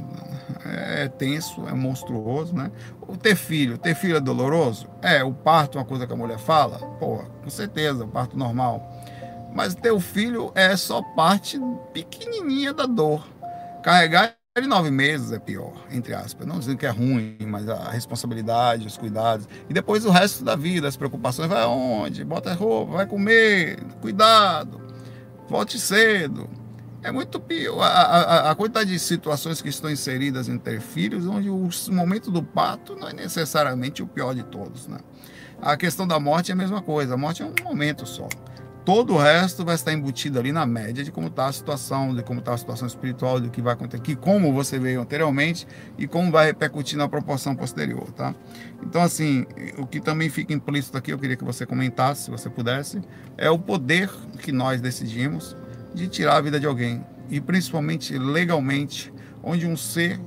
É 0.65 1.07
tenso, 1.07 1.67
é 1.67 1.73
monstruoso, 1.73 2.55
né? 2.55 2.71
O 3.07 3.15
ter 3.15 3.35
filho, 3.35 3.77
ter 3.77 3.93
filho 3.93 4.17
é 4.17 4.19
doloroso? 4.19 4.89
É, 5.03 5.23
o 5.23 5.31
parto 5.31 5.77
é 5.77 5.81
uma 5.81 5.87
coisa 5.87 6.07
que 6.07 6.13
a 6.13 6.17
mulher 6.17 6.39
fala? 6.39 6.79
Pô, 6.97 7.23
com 7.43 7.49
certeza, 7.51 8.05
o 8.05 8.07
parto 8.07 8.35
normal. 8.35 8.91
Mas 9.53 9.75
ter 9.75 9.91
o 9.91 9.99
filho 9.99 10.51
é 10.55 10.75
só 10.75 11.03
parte 11.15 11.61
pequenininha 11.93 12.73
da 12.73 12.87
dor. 12.87 13.23
Carregar 13.83 14.35
de 14.61 14.67
nove 14.69 14.89
meses 14.89 15.33
é 15.33 15.39
pior, 15.39 15.73
entre 15.91 16.13
aspas. 16.13 16.47
Não 16.47 16.59
dizendo 16.59 16.77
que 16.77 16.85
é 16.85 16.89
ruim, 16.89 17.35
mas 17.41 17.67
a 17.67 17.89
responsabilidade, 17.89 18.87
os 18.87 18.95
cuidados. 18.95 19.49
E 19.69 19.73
depois 19.73 20.05
o 20.05 20.09
resto 20.09 20.45
da 20.45 20.55
vida, 20.55 20.87
as 20.87 20.95
preocupações. 20.95 21.49
Vai 21.49 21.61
aonde? 21.61 22.23
Bota 22.23 22.53
roupa, 22.53 22.93
vai 22.93 23.05
comer, 23.05 23.83
cuidado, 23.99 24.81
volte 25.49 25.77
cedo. 25.77 26.49
É 27.03 27.11
muito 27.11 27.37
pior. 27.37 27.81
A, 27.81 27.87
a, 27.87 28.51
a, 28.51 28.55
quantidade 28.55 28.91
de 28.91 28.97
situações 28.97 29.61
que 29.61 29.67
estão 29.67 29.91
inseridas 29.91 30.47
entre 30.47 30.79
filhos, 30.79 31.27
onde 31.27 31.49
o 31.49 31.69
momento 31.91 32.31
do 32.31 32.41
parto 32.41 32.95
não 32.95 33.09
é 33.09 33.13
necessariamente 33.13 34.01
o 34.01 34.07
pior 34.07 34.33
de 34.33 34.43
todos. 34.43 34.87
Né? 34.87 34.99
A 35.61 35.75
questão 35.75 36.07
da 36.07 36.17
morte 36.17 36.51
é 36.51 36.53
a 36.53 36.57
mesma 36.57 36.81
coisa. 36.81 37.15
A 37.15 37.17
morte 37.17 37.43
é 37.43 37.45
um 37.45 37.53
momento 37.61 38.05
só. 38.05 38.29
Todo 38.85 39.15
o 39.15 39.17
resto 39.17 39.65
vai 39.65 39.73
estar 39.73 39.91
embutido 39.91 40.37
ali 40.37 40.51
na 40.51 40.63
média 40.63 41.03
de 41.03 41.11
como 41.11 41.25
está 41.25 41.47
a 41.47 41.51
situação, 41.51 42.13
de 42.13 42.21
como 42.21 42.39
está 42.39 42.53
a 42.53 42.57
situação 42.57 42.87
espiritual, 42.87 43.39
do 43.39 43.49
que 43.49 43.59
vai 43.59 43.73
acontecer 43.73 43.99
aqui, 43.99 44.15
como 44.15 44.53
você 44.53 44.77
veio 44.77 45.01
anteriormente 45.01 45.67
e 45.97 46.05
como 46.05 46.31
vai 46.31 46.45
repercutir 46.45 46.95
na 46.95 47.09
proporção 47.09 47.55
posterior, 47.55 48.11
tá? 48.11 48.35
Então, 48.83 49.01
assim, 49.01 49.47
o 49.79 49.87
que 49.87 49.99
também 49.99 50.29
fica 50.29 50.53
implícito 50.53 50.95
aqui, 50.95 51.11
eu 51.11 51.17
queria 51.17 51.35
que 51.35 51.43
você 51.43 51.65
comentasse, 51.65 52.25
se 52.25 52.31
você 52.31 52.47
pudesse, 52.47 53.01
é 53.35 53.49
o 53.49 53.57
poder 53.57 54.07
que 54.37 54.51
nós 54.51 54.79
decidimos 54.79 55.57
de 55.95 56.07
tirar 56.07 56.37
a 56.37 56.41
vida 56.41 56.59
de 56.59 56.67
alguém 56.67 57.03
e 57.27 57.41
principalmente 57.41 58.15
legalmente, 58.15 59.11
onde 59.41 59.65
um 59.65 59.75
ser 59.75 60.19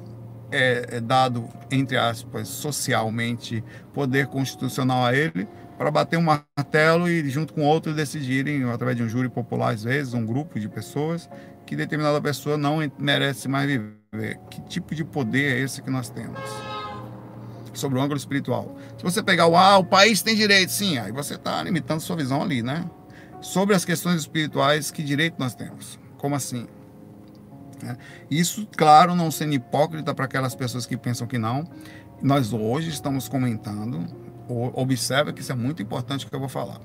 é, 0.50 0.96
é 0.96 1.00
dado, 1.00 1.48
entre 1.70 1.96
aspas, 1.96 2.48
socialmente, 2.48 3.62
poder 3.92 4.26
constitucional 4.26 5.04
a 5.04 5.14
ele, 5.14 5.46
para 5.78 5.92
bater 5.92 6.18
um 6.18 6.22
martelo 6.22 7.08
e 7.08 7.30
junto 7.30 7.54
com 7.54 7.62
outros 7.62 7.94
decidirem, 7.94 8.64
através 8.64 8.96
de 8.96 9.04
um 9.04 9.08
júri 9.08 9.28
popular 9.28 9.72
às 9.72 9.84
vezes, 9.84 10.12
um 10.12 10.26
grupo 10.26 10.58
de 10.58 10.68
pessoas, 10.68 11.30
que 11.64 11.76
determinada 11.76 12.20
pessoa 12.20 12.58
não 12.58 12.78
merece 12.98 13.46
mais 13.46 13.68
viver. 13.68 14.40
Que 14.50 14.60
tipo 14.62 14.92
de 14.92 15.04
poder 15.04 15.56
é 15.56 15.60
esse 15.60 15.80
que 15.80 15.88
nós 15.88 16.10
temos? 16.10 16.40
Sobre 17.72 17.96
o 17.96 18.02
ângulo 18.02 18.18
espiritual. 18.18 18.76
Se 18.96 19.04
você 19.04 19.22
pegar 19.22 19.46
o 19.46 19.56
ah, 19.56 19.78
o 19.78 19.84
país 19.84 20.20
tem 20.20 20.34
direito, 20.34 20.72
sim, 20.72 20.98
aí 20.98 21.12
você 21.12 21.34
está 21.34 21.62
limitando 21.62 22.00
sua 22.00 22.16
visão 22.16 22.42
ali, 22.42 22.60
né? 22.60 22.84
Sobre 23.40 23.76
as 23.76 23.84
questões 23.84 24.20
espirituais, 24.20 24.90
que 24.90 25.00
direito 25.00 25.36
nós 25.38 25.54
temos? 25.54 25.96
Como 26.16 26.34
assim? 26.34 26.66
É. 27.86 27.96
Isso, 28.28 28.66
claro, 28.76 29.14
não 29.14 29.30
sendo 29.30 29.54
hipócrita 29.54 30.12
para 30.12 30.24
aquelas 30.24 30.56
pessoas 30.56 30.86
que 30.86 30.96
pensam 30.96 31.28
que 31.28 31.38
não. 31.38 31.64
Nós 32.20 32.52
hoje 32.52 32.88
estamos 32.90 33.28
comentando 33.28 34.27
observa 34.48 35.32
que 35.32 35.40
isso 35.40 35.52
é 35.52 35.54
muito 35.54 35.82
importante 35.82 36.26
que 36.26 36.34
eu 36.34 36.40
vou 36.40 36.48
falar. 36.48 36.80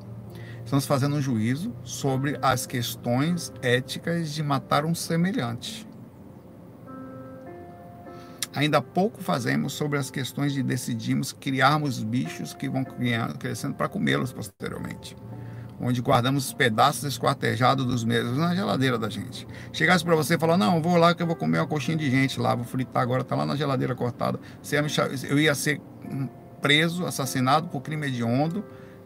Estamos 0.64 0.86
fazendo 0.86 1.16
um 1.16 1.22
juízo 1.22 1.74
sobre 1.84 2.38
as 2.42 2.66
questões 2.66 3.54
éticas 3.62 4.34
de 4.34 4.42
matar 4.42 4.86
um 4.86 4.96
semelhante. 4.96 5.88
Ainda 8.56 8.82
pouco 8.82 9.22
fazemos 9.22 9.74
sobre 9.74 9.98
as 9.98 10.12
questões 10.12 10.54
de 10.54 10.62
decidirmos 10.62 11.34
criarmos 11.34 12.02
bichos 12.04 12.54
que 12.54 12.70
vão 12.70 12.86
crescendo 13.40 13.74
para 13.74 13.90
comê-los 13.90 14.32
posteriormente. 14.32 15.18
Onde 15.82 16.02
guardamos 16.02 16.46
os 16.48 16.54
pedaços 16.54 17.04
esquartejados 17.04 17.86
dos 17.86 18.04
mesmos 18.04 18.38
na 18.38 18.56
geladeira 18.56 18.98
da 18.98 19.10
gente. 19.10 19.48
Chegasse 19.74 20.06
para 20.06 20.16
você 20.16 20.36
e 20.36 20.40
falar: 20.40 20.56
Não, 20.56 20.82
vou 20.82 20.96
lá 20.98 21.16
que 21.16 21.24
eu 21.24 21.28
vou 21.28 21.36
comer 21.36 21.58
uma 21.58 21.68
coxinha 21.68 21.98
de 21.98 22.10
gente 22.10 22.40
lá, 22.40 22.54
vou 22.54 22.64
fritar 22.64 23.02
agora, 23.02 23.24
tá 23.24 23.36
lá 23.36 23.46
na 23.46 23.56
geladeira 23.56 23.96
cortada. 23.96 24.40
Eu 25.28 25.40
ia 25.40 25.56
ser 25.56 25.82
preso, 26.64 27.06
assassinado 27.06 27.68
por 27.68 27.82
crime 27.82 28.08
hediondo 28.08 28.64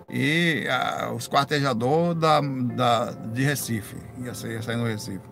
e 0.09 0.65
os 1.15 1.27
quartejador 1.27 2.13
da, 2.13 2.39
da, 2.39 3.11
de 3.11 3.43
Recife, 3.43 3.97
ia, 4.23 4.33
ser, 4.33 4.51
ia 4.51 4.61
sair 4.61 4.77
no 4.77 4.85
Recife. 4.85 5.27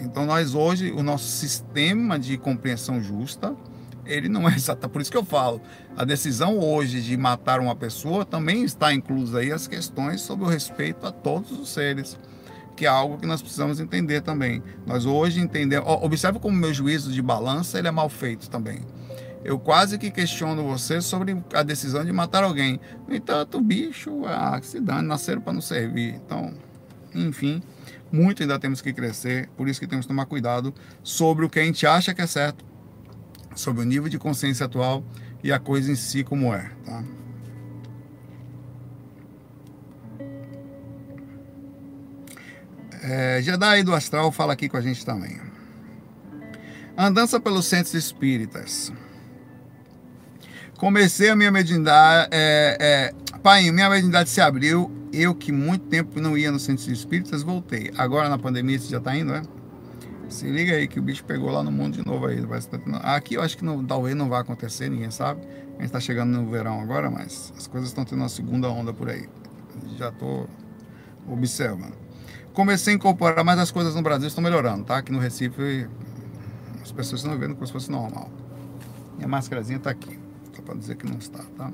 Então 0.00 0.24
nós 0.24 0.54
hoje, 0.54 0.92
o 0.92 1.02
nosso 1.02 1.24
sistema 1.24 2.18
de 2.18 2.38
compreensão 2.38 3.02
justa, 3.02 3.54
ele 4.06 4.28
não 4.28 4.48
é 4.48 4.54
exato. 4.54 4.88
Por 4.88 5.02
isso 5.02 5.10
que 5.10 5.16
eu 5.16 5.24
falo, 5.24 5.60
a 5.96 6.04
decisão 6.04 6.58
hoje 6.58 7.02
de 7.02 7.16
matar 7.16 7.58
uma 7.58 7.74
pessoa 7.74 8.24
também 8.24 8.62
está 8.62 8.94
inclusa 8.94 9.40
aí 9.40 9.50
as 9.50 9.66
questões 9.66 10.20
sobre 10.20 10.44
o 10.44 10.48
respeito 10.48 11.04
a 11.06 11.10
todos 11.10 11.50
os 11.50 11.68
seres, 11.68 12.16
que 12.76 12.86
é 12.86 12.88
algo 12.88 13.18
que 13.18 13.26
nós 13.26 13.42
precisamos 13.42 13.80
entender 13.80 14.20
também. 14.20 14.62
Nós 14.86 15.04
hoje 15.04 15.40
entendemos, 15.40 15.88
observe 15.88 16.38
como 16.38 16.56
meu 16.56 16.72
juízo 16.72 17.10
de 17.10 17.20
balança 17.20 17.78
ele 17.78 17.88
é 17.88 17.90
mal 17.90 18.08
feito 18.08 18.48
também 18.48 18.80
eu 19.46 19.60
quase 19.60 19.96
que 19.96 20.10
questiono 20.10 20.64
você 20.64 21.00
sobre 21.00 21.40
a 21.54 21.62
decisão 21.62 22.04
de 22.04 22.12
matar 22.12 22.42
alguém. 22.42 22.80
No 23.06 23.14
entanto, 23.14 23.60
bicho, 23.60 24.26
ah, 24.26 24.58
se 24.60 24.80
dane, 24.80 25.06
nasceram 25.06 25.40
para 25.40 25.52
não 25.52 25.60
servir. 25.60 26.14
Então, 26.14 26.52
enfim, 27.14 27.62
muito 28.10 28.42
ainda 28.42 28.58
temos 28.58 28.80
que 28.80 28.92
crescer, 28.92 29.48
por 29.56 29.68
isso 29.68 29.78
que 29.78 29.86
temos 29.86 30.04
que 30.04 30.08
tomar 30.08 30.26
cuidado 30.26 30.74
sobre 31.00 31.44
o 31.44 31.48
que 31.48 31.60
a 31.60 31.62
gente 31.62 31.86
acha 31.86 32.12
que 32.12 32.20
é 32.20 32.26
certo, 32.26 32.64
sobre 33.54 33.82
o 33.82 33.84
nível 33.84 34.08
de 34.08 34.18
consciência 34.18 34.66
atual 34.66 35.04
e 35.44 35.52
a 35.52 35.60
coisa 35.60 35.92
em 35.92 35.96
si 35.96 36.24
como 36.24 36.52
é, 36.52 36.68
tá? 36.84 37.04
É, 43.00 43.40
Jedi 43.40 43.84
do 43.84 43.94
Astral 43.94 44.32
fala 44.32 44.54
aqui 44.54 44.68
com 44.68 44.76
a 44.76 44.80
gente 44.80 45.06
também. 45.06 45.40
Andança 46.98 47.38
pelos 47.38 47.66
centros 47.66 47.94
espíritas. 47.94 48.92
Comecei 50.76 51.30
a 51.30 51.36
minha 51.36 51.50
mediunidade. 51.50 52.28
É, 52.30 52.76
é, 52.78 53.38
pai, 53.38 53.70
minha 53.70 53.88
mediunidade 53.88 54.28
se 54.28 54.40
abriu. 54.40 54.90
Eu, 55.10 55.34
que 55.34 55.50
muito 55.50 55.86
tempo 55.86 56.20
não 56.20 56.36
ia 56.36 56.52
no 56.52 56.58
centro 56.58 56.92
espíritas, 56.92 57.42
voltei. 57.42 57.90
Agora 57.96 58.28
na 58.28 58.36
pandemia 58.36 58.78
você 58.78 58.90
já 58.90 58.98
está 58.98 59.16
indo, 59.16 59.34
é? 59.34 59.42
Se 60.28 60.46
liga 60.46 60.74
aí 60.74 60.86
que 60.86 60.98
o 60.98 61.02
bicho 61.02 61.24
pegou 61.24 61.50
lá 61.50 61.62
no 61.62 61.72
mundo 61.72 61.96
de 61.96 62.04
novo 62.04 62.26
aí. 62.26 62.44
Aqui 63.02 63.34
eu 63.34 63.42
acho 63.42 63.56
que 63.56 63.64
não, 63.64 63.82
talvez 63.82 64.14
não 64.14 64.28
vai 64.28 64.42
acontecer, 64.42 64.90
ninguém 64.90 65.10
sabe. 65.10 65.40
A 65.40 65.72
gente 65.78 65.86
está 65.86 66.00
chegando 66.00 66.36
no 66.36 66.50
verão 66.50 66.80
agora, 66.80 67.10
mas 67.10 67.54
as 67.56 67.66
coisas 67.66 67.88
estão 67.88 68.04
tendo 68.04 68.18
uma 68.18 68.28
segunda 68.28 68.68
onda 68.68 68.92
por 68.92 69.08
aí. 69.08 69.26
Já 69.96 70.10
estou 70.10 70.46
observando. 71.26 71.94
Comecei 72.52 72.92
a 72.92 72.96
incorporar, 72.96 73.44
mas 73.44 73.58
as 73.58 73.70
coisas 73.70 73.94
no 73.94 74.02
Brasil 74.02 74.28
estão 74.28 74.44
melhorando, 74.44 74.84
tá? 74.84 74.98
Aqui 74.98 75.12
no 75.12 75.18
Recife 75.18 75.86
as 76.82 76.92
pessoas 76.92 77.22
estão 77.22 77.38
vendo 77.38 77.54
como 77.54 77.66
se 77.66 77.72
fosse 77.72 77.90
normal. 77.90 78.30
Minha 79.16 79.28
máscarazinha 79.28 79.78
está 79.78 79.90
aqui 79.90 80.25
para 80.66 80.74
dizer 80.74 80.96
que 80.96 81.06
não 81.06 81.16
está, 81.16 81.42
tá? 81.56 81.72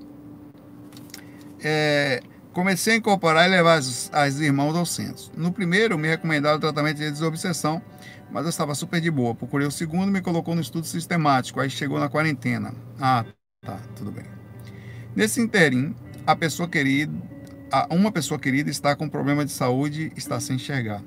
É, 1.64 2.22
comecei 2.52 2.94
a 2.94 2.96
incorporar 2.96 3.48
e 3.48 3.50
levar 3.50 3.78
as, 3.78 4.11
as 4.12 4.38
irmãos 4.38 4.76
ao 4.76 4.85
centro. 4.85 5.24
No 5.37 5.50
primeiro, 5.50 5.98
me 5.98 6.09
recomendaram 6.09 6.59
o 6.59 6.61
tratamento 6.61 6.98
de 6.98 7.11
desobsessão, 7.11 7.83
mas 8.31 8.44
eu 8.44 8.50
estava 8.50 8.74
super 8.74 9.00
de 9.00 9.11
boa. 9.11 9.35
Procurei 9.35 9.66
o 9.66 9.70
segundo, 9.70 10.12
me 10.12 10.20
colocou 10.20 10.55
no 10.55 10.61
estudo 10.61 10.87
sistemático, 10.87 11.59
aí 11.59 11.70
chegou 11.70 11.98
na 11.98 12.09
quarentena. 12.09 12.74
Ah, 13.00 13.24
tá, 13.64 13.78
tudo 13.96 14.12
bem. 14.12 14.24
Nesse 15.16 15.40
interim, 15.40 15.94
a 16.26 16.37
pessoa 16.37 16.68
querida, 16.68 17.12
uma 17.90 18.12
pessoa 18.12 18.38
querida 18.38 18.70
está 18.70 18.94
com 18.94 19.09
problema 19.09 19.44
de 19.44 19.52
saúde, 19.52 20.12
está 20.16 20.38
sem 20.38 20.57
enxergar. 20.57 21.02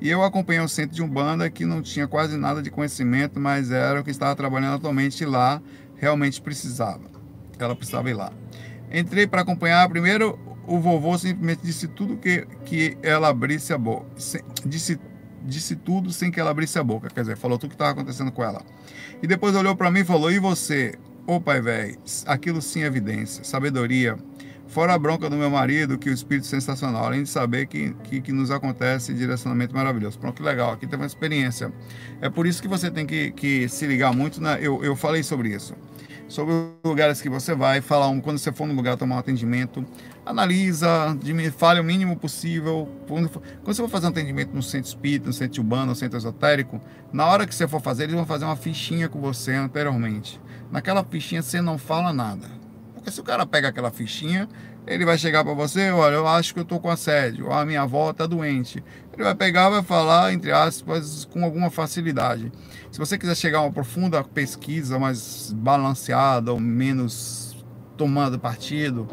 E 0.00 0.08
eu 0.08 0.24
acompanhei 0.24 0.62
o 0.62 0.68
centro 0.68 0.96
de 0.96 1.02
Umbanda, 1.02 1.50
que 1.50 1.66
não 1.66 1.82
tinha 1.82 2.08
quase 2.08 2.36
nada 2.36 2.62
de 2.62 2.70
conhecimento, 2.70 3.38
mas 3.38 3.70
era 3.70 4.00
o 4.00 4.04
que 4.04 4.10
estava 4.10 4.34
trabalhando 4.34 4.76
atualmente 4.76 5.24
lá 5.26 5.60
realmente 6.00 6.40
precisava. 6.40 7.02
Ela 7.58 7.76
precisava 7.76 8.08
ir 8.10 8.14
lá. 8.14 8.32
Entrei 8.90 9.26
para 9.26 9.42
acompanhar. 9.42 9.88
Primeiro, 9.88 10.38
o 10.66 10.80
vovô 10.80 11.16
simplesmente 11.18 11.60
disse 11.62 11.86
tudo 11.86 12.16
que, 12.16 12.46
que 12.64 12.96
ela 13.02 13.28
abrisse 13.28 13.72
a 13.72 13.78
boca. 13.78 14.06
Disse, 14.64 14.98
disse 15.44 15.76
tudo 15.76 16.10
sem 16.10 16.30
que 16.30 16.40
ela 16.40 16.50
abrisse 16.50 16.78
a 16.78 16.82
boca. 16.82 17.10
Quer 17.10 17.20
dizer, 17.20 17.36
falou 17.36 17.58
tudo 17.58 17.70
que 17.70 17.74
estava 17.74 17.92
acontecendo 17.92 18.32
com 18.32 18.42
ela. 18.42 18.62
E 19.22 19.26
depois 19.26 19.54
olhou 19.54 19.76
para 19.76 19.90
mim 19.90 20.00
e 20.00 20.04
falou: 20.04 20.32
E 20.32 20.38
você? 20.38 20.94
Ô 21.26 21.40
pai 21.40 21.60
velho, 21.60 21.96
aquilo 22.26 22.62
sim 22.62 22.82
é 22.82 22.86
evidência, 22.86 23.44
sabedoria. 23.44 24.16
Fora 24.66 24.94
a 24.94 24.98
bronca 24.98 25.28
do 25.28 25.36
meu 25.36 25.50
marido, 25.50 25.98
que 25.98 26.08
o 26.08 26.12
espírito 26.12 26.46
sensacional, 26.46 27.04
além 27.04 27.24
de 27.24 27.28
saber 27.28 27.66
que, 27.66 27.92
que, 28.04 28.20
que 28.20 28.32
nos 28.32 28.52
acontece 28.52 29.12
direcionamento 29.12 29.74
maravilhoso. 29.74 30.16
Pronto, 30.16 30.36
que 30.36 30.42
legal, 30.44 30.72
aqui 30.72 30.86
tem 30.86 30.96
uma 30.96 31.06
experiência. 31.06 31.72
É 32.20 32.30
por 32.30 32.46
isso 32.46 32.62
que 32.62 32.68
você 32.68 32.88
tem 32.88 33.04
que, 33.04 33.32
que 33.32 33.68
se 33.68 33.84
ligar 33.84 34.12
muito, 34.12 34.40
na, 34.40 34.60
eu, 34.60 34.82
eu 34.84 34.94
falei 34.94 35.24
sobre 35.24 35.48
isso 35.48 35.74
sobre 36.30 36.54
os 36.54 36.70
lugares 36.84 37.20
que 37.20 37.28
você 37.28 37.54
vai, 37.54 37.80
falar 37.80 38.08
um, 38.08 38.20
quando 38.20 38.38
você 38.38 38.52
for 38.52 38.66
no 38.66 38.72
lugar 38.72 38.96
tomar 38.96 39.16
um 39.16 39.18
atendimento, 39.18 39.84
analisa, 40.24 40.88
fale 41.58 41.80
o 41.80 41.84
mínimo 41.84 42.16
possível. 42.16 42.88
Quando, 43.08 43.28
for, 43.28 43.42
quando 43.64 43.74
você 43.74 43.82
for 43.82 43.88
fazer 43.88 44.06
um 44.06 44.10
atendimento 44.10 44.54
no 44.54 44.62
centro 44.62 44.88
espírita, 44.88 45.26
no 45.26 45.32
centro 45.32 45.60
urbano, 45.60 45.86
no 45.86 45.94
centro 45.96 46.16
esotérico, 46.16 46.80
na 47.12 47.26
hora 47.26 47.46
que 47.46 47.54
você 47.54 47.66
for 47.66 47.80
fazer, 47.80 48.04
eles 48.04 48.14
vão 48.14 48.24
fazer 48.24 48.44
uma 48.44 48.56
fichinha 48.56 49.08
com 49.08 49.20
você 49.20 49.52
anteriormente. 49.52 50.40
Naquela 50.70 51.02
fichinha 51.02 51.42
você 51.42 51.60
não 51.60 51.76
fala 51.76 52.12
nada. 52.12 52.59
Porque 53.00 53.10
se 53.10 53.20
o 53.20 53.24
cara 53.24 53.46
pega 53.46 53.68
aquela 53.68 53.90
fichinha, 53.90 54.46
ele 54.86 55.06
vai 55.06 55.16
chegar 55.16 55.42
para 55.42 55.54
você, 55.54 55.90
olha, 55.90 56.16
eu 56.16 56.26
acho 56.26 56.52
que 56.52 56.60
eu 56.60 56.66
tô 56.66 56.78
com 56.78 56.90
assédio, 56.90 57.50
a 57.50 57.64
minha 57.64 57.80
avó 57.80 58.12
tá 58.12 58.26
doente. 58.26 58.84
Ele 59.14 59.24
vai 59.24 59.34
pegar, 59.34 59.70
vai 59.70 59.82
falar, 59.82 60.34
entre 60.34 60.52
aspas, 60.52 61.24
com 61.24 61.42
alguma 61.42 61.70
facilidade. 61.70 62.52
Se 62.92 62.98
você 62.98 63.16
quiser 63.16 63.34
chegar 63.34 63.60
a 63.60 63.62
uma 63.62 63.72
profunda 63.72 64.22
pesquisa, 64.22 64.98
mais 64.98 65.50
balanceada 65.56 66.52
ou 66.52 66.60
menos 66.60 67.64
tomando 67.96 68.38
partido, 68.38 69.08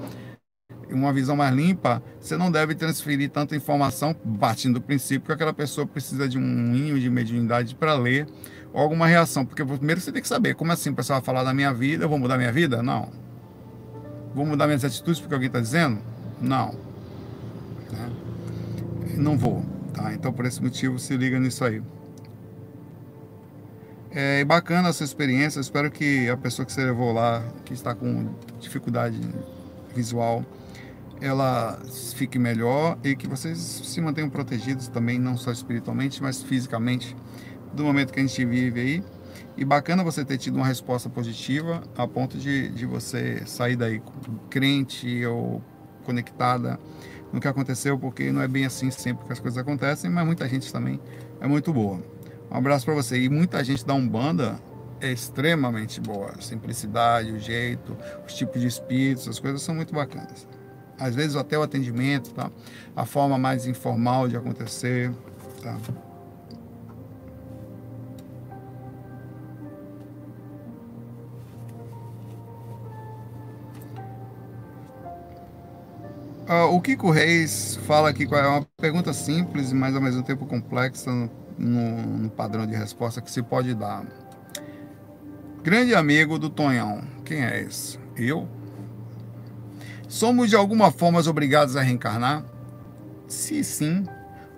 uma 0.89 1.13
visão 1.13 1.38
mais 1.38 1.55
limpa, 1.55 2.03
você 2.19 2.35
não 2.35 2.51
deve 2.51 2.75
transferir 2.75 3.29
tanta 3.29 3.55
informação 3.55 4.13
partindo 4.13 4.75
do 4.75 4.81
princípio 4.81 5.27
que 5.27 5.31
aquela 5.31 5.53
pessoa 5.53 5.88
precisa 5.88 6.27
de 6.27 6.38
um 6.38 6.41
ninho 6.41 6.99
de 6.99 7.09
mediunidade 7.09 7.73
para 7.73 7.93
ler 7.93 8.27
ou 8.73 8.81
alguma 8.81 9.07
reação. 9.07 9.45
Porque 9.45 9.63
primeiro 9.63 10.01
você 10.01 10.11
tem 10.11 10.21
que 10.21 10.27
saber, 10.27 10.55
como 10.55 10.73
assim 10.73 10.89
o 10.89 10.93
pessoal 10.93 11.21
vai 11.21 11.25
falar 11.25 11.45
da 11.45 11.53
minha 11.53 11.73
vida, 11.73 12.03
eu 12.03 12.09
vou 12.09 12.19
mudar 12.19 12.38
minha 12.38 12.51
vida? 12.51 12.83
Não. 12.83 13.26
Vou 14.38 14.45
mudar 14.45 14.67
minhas 14.67 14.85
atitudes 14.85 15.19
porque 15.19 15.33
alguém 15.33 15.47
está 15.47 15.59
dizendo? 15.59 15.99
Não. 16.39 16.75
Né? 17.91 18.11
Não 19.15 19.35
vou. 19.35 19.65
Tá? 19.91 20.13
Então 20.13 20.31
por 20.31 20.45
esse 20.45 20.61
motivo 20.61 20.99
se 20.99 21.17
liga 21.17 21.39
nisso 21.39 21.65
aí. 21.65 21.81
É 24.11 24.45
bacana 24.45 24.89
essa 24.89 25.03
experiência. 25.03 25.59
Espero 25.59 25.89
que 25.89 26.29
a 26.29 26.38
pessoa 26.38 26.67
que 26.67 26.71
você 26.71 26.85
levou 26.85 27.11
lá, 27.11 27.43
que 27.65 27.73
está 27.73 27.95
com 27.95 28.29
dificuldade 28.59 29.19
visual, 29.95 30.45
ela 31.19 31.81
fique 32.13 32.38
melhor 32.38 32.95
e 33.03 33.15
que 33.15 33.27
vocês 33.27 33.57
se 33.57 33.99
mantenham 34.01 34.29
protegidos 34.29 34.88
também, 34.88 35.17
não 35.17 35.35
só 35.35 35.51
espiritualmente, 35.51 36.21
mas 36.21 36.43
fisicamente, 36.43 37.15
do 37.73 37.83
momento 37.83 38.13
que 38.13 38.19
a 38.19 38.23
gente 38.23 38.45
vive 38.45 38.79
aí. 38.79 39.03
E 39.57 39.65
bacana 39.65 40.03
você 40.03 40.23
ter 40.23 40.37
tido 40.37 40.55
uma 40.55 40.65
resposta 40.67 41.09
positiva 41.09 41.81
a 41.97 42.07
ponto 42.07 42.37
de, 42.37 42.69
de 42.69 42.85
você 42.85 43.43
sair 43.45 43.75
daí 43.75 44.01
crente 44.49 45.25
ou 45.25 45.63
conectada 46.05 46.79
no 47.33 47.41
que 47.41 47.47
aconteceu, 47.47 47.97
porque 47.97 48.31
não 48.31 48.41
é 48.41 48.47
bem 48.47 48.65
assim 48.65 48.91
sempre 48.91 49.25
que 49.25 49.33
as 49.33 49.39
coisas 49.39 49.57
acontecem, 49.57 50.09
mas 50.09 50.25
muita 50.25 50.47
gente 50.47 50.71
também 50.71 50.99
é 51.41 51.47
muito 51.47 51.73
boa. 51.73 52.01
Um 52.51 52.55
abraço 52.55 52.85
para 52.85 52.93
você. 52.93 53.19
E 53.19 53.29
muita 53.29 53.63
gente 53.63 53.85
da 53.85 53.93
Umbanda 53.93 54.59
é 55.01 55.11
extremamente 55.11 55.99
boa. 55.99 56.33
A 56.37 56.41
simplicidade, 56.41 57.31
o 57.31 57.39
jeito, 57.39 57.97
os 58.25 58.33
tipos 58.33 58.61
de 58.61 58.67
espíritos, 58.67 59.27
as 59.27 59.39
coisas 59.39 59.61
são 59.61 59.75
muito 59.75 59.93
bacanas. 59.93 60.47
Às 60.99 61.15
vezes 61.15 61.35
até 61.35 61.57
o 61.57 61.61
atendimento, 61.61 62.33
tá? 62.33 62.51
A 62.95 63.05
forma 63.05 63.37
mais 63.37 63.67
informal 63.67 64.27
de 64.27 64.37
acontecer, 64.37 65.11
tá? 65.61 65.77
Uh, 76.47 76.73
o 76.73 76.79
Kiko 76.79 77.11
Reis 77.11 77.77
fala 77.85 78.07
aqui 78.07 78.23
é 78.23 78.47
uma 78.47 78.65
pergunta 78.77 79.11
simples, 79.11 79.73
mas 79.73 79.93
ao 79.93 80.01
mesmo 80.01 80.23
tempo 80.23 80.45
complexa 80.45 81.11
no, 81.11 81.29
no, 81.57 82.29
padrão 82.29 82.65
de 82.65 82.73
resposta 82.73 83.21
que 83.21 83.29
se 83.29 83.43
pode 83.43 83.73
dar. 83.73 84.05
Grande 85.61 85.93
amigo 85.93 86.39
do 86.39 86.49
Tonhão, 86.49 87.03
quem 87.25 87.43
é 87.43 87.61
esse? 87.63 87.99
Eu? 88.15 88.47
Somos 90.07 90.49
de 90.49 90.55
alguma 90.55 90.89
forma 90.89 91.19
obrigados 91.19 91.75
a 91.75 91.81
reencarnar? 91.81 92.45
Se 93.27 93.61
sim, 93.61 94.05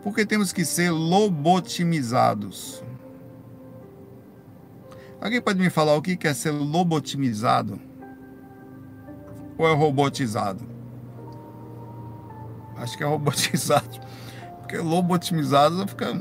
porque 0.03 0.27
temos 0.27 0.53
que 0.53 0.63
ser 0.63 0.91
lobotimizados. 0.91 2.83
Alguém 5.19 5.41
pode 5.41 5.57
me 5.57 5.71
falar 5.71 5.95
o 5.95 6.03
que 6.03 6.19
é 6.27 6.35
ser 6.35 6.51
lobotimizado? 6.51 7.81
Ou 9.57 9.67
é 9.67 9.73
robotizado? 9.73 10.78
Acho 12.80 12.97
que 12.97 13.03
é 13.03 13.07
robotizado. 13.07 13.99
Porque 14.59 14.77
lobotimizado 14.77 15.88
fica. 15.88 16.13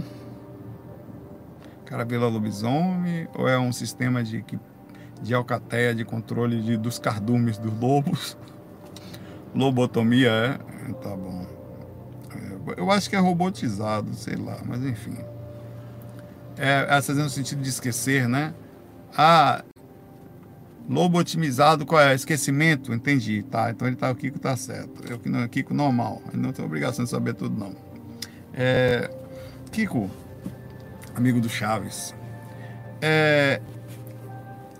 O 1.80 1.84
cara 1.84 2.04
vira 2.04 2.26
lobisomem, 2.26 3.28
ou 3.34 3.48
é 3.48 3.58
um 3.58 3.72
sistema 3.72 4.22
de, 4.22 4.44
de 5.22 5.34
alcateia, 5.34 5.94
de 5.94 6.04
controle 6.04 6.60
de, 6.60 6.76
dos 6.76 6.98
cardumes 6.98 7.56
dos 7.56 7.72
lobos. 7.78 8.36
Lobotomia 9.54 10.30
é? 10.30 10.58
Tá 10.94 11.16
bom. 11.16 11.46
É, 12.36 12.80
eu 12.80 12.90
acho 12.90 13.08
que 13.08 13.16
é 13.16 13.18
robotizado, 13.18 14.12
sei 14.14 14.36
lá, 14.36 14.58
mas 14.66 14.84
enfim. 14.84 15.16
É, 16.58 16.86
é 16.88 17.02
fazendo 17.02 17.24
no 17.24 17.30
sentido 17.30 17.62
de 17.62 17.68
esquecer, 17.68 18.28
né? 18.28 18.52
Ah, 19.16 19.64
Lobo 20.88 21.18
otimizado, 21.18 21.84
qual 21.84 22.00
é? 22.00 22.14
Esquecimento? 22.14 22.94
Entendi, 22.94 23.42
tá. 23.42 23.70
Então 23.70 23.86
ele 23.86 23.96
tá, 23.96 24.10
o 24.10 24.14
Kiko 24.14 24.38
tá 24.38 24.56
certo. 24.56 25.04
Eu 25.06 25.18
que 25.18 25.28
não, 25.28 25.46
Kiko 25.46 25.74
normal. 25.74 26.22
Eu 26.32 26.38
não 26.38 26.50
tenho 26.50 26.66
obrigação 26.66 27.04
de 27.04 27.10
saber 27.10 27.34
tudo, 27.34 27.58
não. 27.58 27.74
É, 28.54 29.10
Kiko, 29.70 30.10
amigo 31.14 31.40
do 31.40 31.48
Chaves. 31.48 32.14
É, 33.02 33.60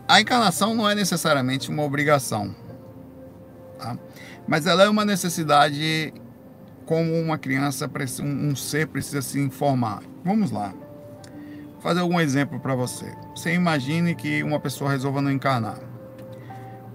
a 0.09 0.21
encarnação 0.21 0.75
não 0.75 0.89
é 0.89 0.95
necessariamente 0.95 1.69
uma 1.69 1.83
obrigação, 1.83 2.55
tá? 3.79 3.97
Mas 4.47 4.67
ela 4.67 4.83
é 4.83 4.89
uma 4.89 5.05
necessidade 5.05 6.15
como 6.87 7.21
uma 7.21 7.37
criança, 7.37 7.89
um 8.23 8.57
ser 8.57 8.87
precisa 8.87 9.21
se 9.21 9.39
informar. 9.39 10.03
Vamos 10.25 10.51
lá. 10.51 10.73
Vou 11.73 11.83
fazer 11.83 12.01
algum 12.01 12.19
exemplo 12.19 12.59
para 12.59 12.75
você. 12.75 13.15
Você 13.37 13.53
imagine 13.53 14.15
que 14.15 14.43
uma 14.43 14.59
pessoa 14.59 14.91
resolva 14.91 15.21
não 15.21 15.31
encarnar. 15.31 15.79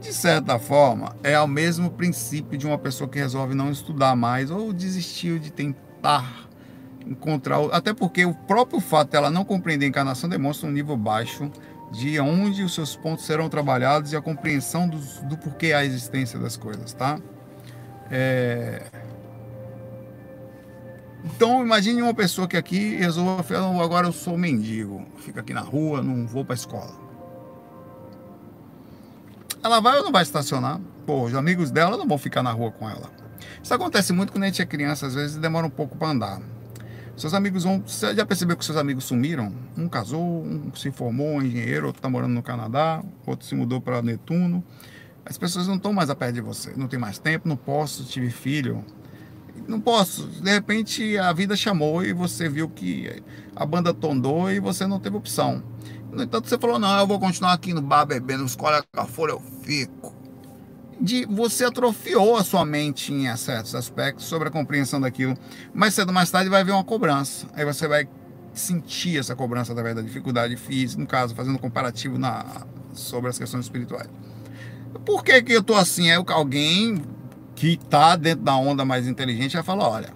De 0.03 0.11
certa 0.11 0.59
forma, 0.59 1.15
é 1.23 1.39
o 1.39 1.47
mesmo 1.47 1.89
princípio 1.89 2.57
de 2.57 2.67
uma 2.67 2.77
pessoa 2.77 3.09
que 3.09 3.17
resolve 3.17 3.55
não 3.55 3.71
estudar 3.71 4.17
mais 4.17 4.51
ou 4.51 4.73
desistiu 4.73 5.39
de 5.39 5.49
tentar 5.49 6.49
encontrar. 7.07 7.57
Até 7.71 7.93
porque 7.93 8.25
o 8.25 8.33
próprio 8.33 8.81
fato 8.81 9.11
dela 9.11 9.29
não 9.29 9.45
compreender 9.45 9.85
a 9.85 9.89
encarnação 9.89 10.29
demonstra 10.29 10.67
um 10.67 10.73
nível 10.73 10.97
baixo 10.97 11.49
de 11.89 12.19
onde 12.19 12.63
os 12.63 12.73
seus 12.73 12.97
pontos 12.97 13.25
serão 13.25 13.47
trabalhados 13.47 14.11
e 14.11 14.17
a 14.17 14.21
compreensão 14.21 14.89
do, 14.89 14.97
do 15.29 15.37
porquê 15.37 15.71
a 15.71 15.85
existência 15.85 16.37
das 16.37 16.57
coisas, 16.57 16.91
tá? 16.91 17.17
É... 18.11 18.81
Então 21.23 21.61
imagine 21.61 22.01
uma 22.01 22.13
pessoa 22.13 22.45
que 22.45 22.57
aqui 22.57 22.97
resolva, 22.97 23.45
agora 23.81 24.07
eu 24.07 24.11
sou 24.11 24.37
mendigo, 24.37 25.05
fica 25.19 25.39
aqui 25.39 25.53
na 25.53 25.61
rua, 25.61 26.03
não 26.03 26.27
vou 26.27 26.43
para 26.43 26.55
a 26.55 26.57
escola. 26.57 27.02
Ela 29.63 29.79
vai 29.79 29.97
ou 29.97 30.03
não 30.03 30.11
vai 30.11 30.23
estacionar? 30.23 30.79
Pô, 31.05 31.23
os 31.23 31.33
amigos 31.33 31.71
dela 31.71 31.95
não 31.95 32.05
vão 32.05 32.17
ficar 32.17 32.43
na 32.43 32.51
rua 32.51 32.69
com 32.69 32.89
ela. 32.89 33.09
Isso 33.63 33.73
acontece 33.73 34.11
muito 34.11 34.33
quando 34.33 34.43
a 34.43 34.47
gente 34.47 34.61
é 34.61 34.65
criança, 34.65 35.07
às 35.07 35.15
vezes 35.15 35.37
demora 35.37 35.65
um 35.65 35.69
pouco 35.69 35.97
para 35.97 36.09
andar. 36.09 36.41
Seus 37.15 37.33
amigos 37.33 37.63
vão. 37.63 37.81
Você 37.85 38.13
já 38.13 38.25
percebeu 38.25 38.57
que 38.57 38.65
seus 38.65 38.77
amigos 38.77 39.05
sumiram? 39.05 39.53
Um 39.77 39.87
casou, 39.87 40.43
um 40.43 40.69
se 40.75 40.91
formou, 40.91 41.35
um 41.35 41.41
engenheiro, 41.41 41.87
outro 41.87 41.99
está 41.99 42.09
morando 42.09 42.33
no 42.33 42.43
Canadá, 42.43 43.01
outro 43.25 43.45
se 43.45 43.55
mudou 43.55 43.79
para 43.79 44.01
Netuno. 44.01 44.61
As 45.25 45.37
pessoas 45.37 45.65
não 45.65 45.75
estão 45.75 45.93
mais 45.93 46.09
a 46.09 46.15
perto 46.15 46.33
de 46.33 46.41
você. 46.41 46.73
Não 46.75 46.89
tem 46.89 46.99
mais 46.99 47.17
tempo, 47.17 47.47
não 47.47 47.55
posso, 47.55 48.03
tive 48.03 48.29
filho. 48.31 48.83
Não 49.67 49.79
posso. 49.79 50.27
De 50.27 50.49
repente 50.49 51.17
a 51.17 51.31
vida 51.33 51.55
chamou 51.55 52.03
e 52.03 52.13
você 52.13 52.49
viu 52.49 52.69
que 52.69 53.23
a 53.55 53.65
banda 53.65 53.93
tondou 53.93 54.51
e 54.51 54.59
você 54.59 54.85
não 54.85 54.99
teve 54.99 55.15
opção. 55.15 55.63
No 56.11 56.21
entanto, 56.21 56.47
você 56.47 56.59
falou, 56.59 56.77
não, 56.77 56.99
eu 56.99 57.07
vou 57.07 57.19
continuar 57.19 57.53
aqui 57.53 57.73
no 57.73 57.81
bar 57.81 58.05
bebendo, 58.05 58.43
os 58.43 58.55
colegas 58.55 58.85
fora 59.09 59.31
eu 59.31 59.41
fico. 59.63 60.13
De, 61.01 61.25
você 61.25 61.65
atrofiou 61.65 62.37
a 62.37 62.43
sua 62.43 62.63
mente 62.63 63.11
em 63.11 63.35
certos 63.35 63.73
aspectos 63.73 64.25
sobre 64.25 64.47
a 64.47 64.51
compreensão 64.51 65.01
daquilo. 65.01 65.35
Mais 65.73 65.95
cedo 65.95 66.09
ou 66.09 66.13
mais 66.13 66.29
tarde 66.29 66.49
vai 66.49 66.63
vir 66.63 66.71
uma 66.71 66.83
cobrança. 66.83 67.47
Aí 67.55 67.65
você 67.65 67.87
vai 67.87 68.07
sentir 68.53 69.17
essa 69.17 69.35
cobrança 69.35 69.71
através 69.71 69.95
da 69.95 70.03
dificuldade 70.03 70.55
física, 70.55 71.01
no 71.01 71.07
caso, 71.07 71.33
fazendo 71.33 71.55
um 71.55 71.59
comparativo 71.59 72.19
na, 72.19 72.45
sobre 72.93 73.31
as 73.31 73.39
questões 73.39 73.65
espirituais. 73.65 74.07
Por 75.03 75.23
que, 75.23 75.41
que 75.41 75.53
eu 75.53 75.63
tô 75.63 75.73
assim? 75.73 76.09
É 76.09 76.15
alguém 76.27 77.01
que 77.55 77.73
está 77.73 78.15
dentro 78.15 78.43
da 78.43 78.55
onda 78.55 78.83
mais 78.83 79.07
inteligente 79.07 79.53
vai 79.53 79.63
falar, 79.63 79.89
olha, 79.89 80.13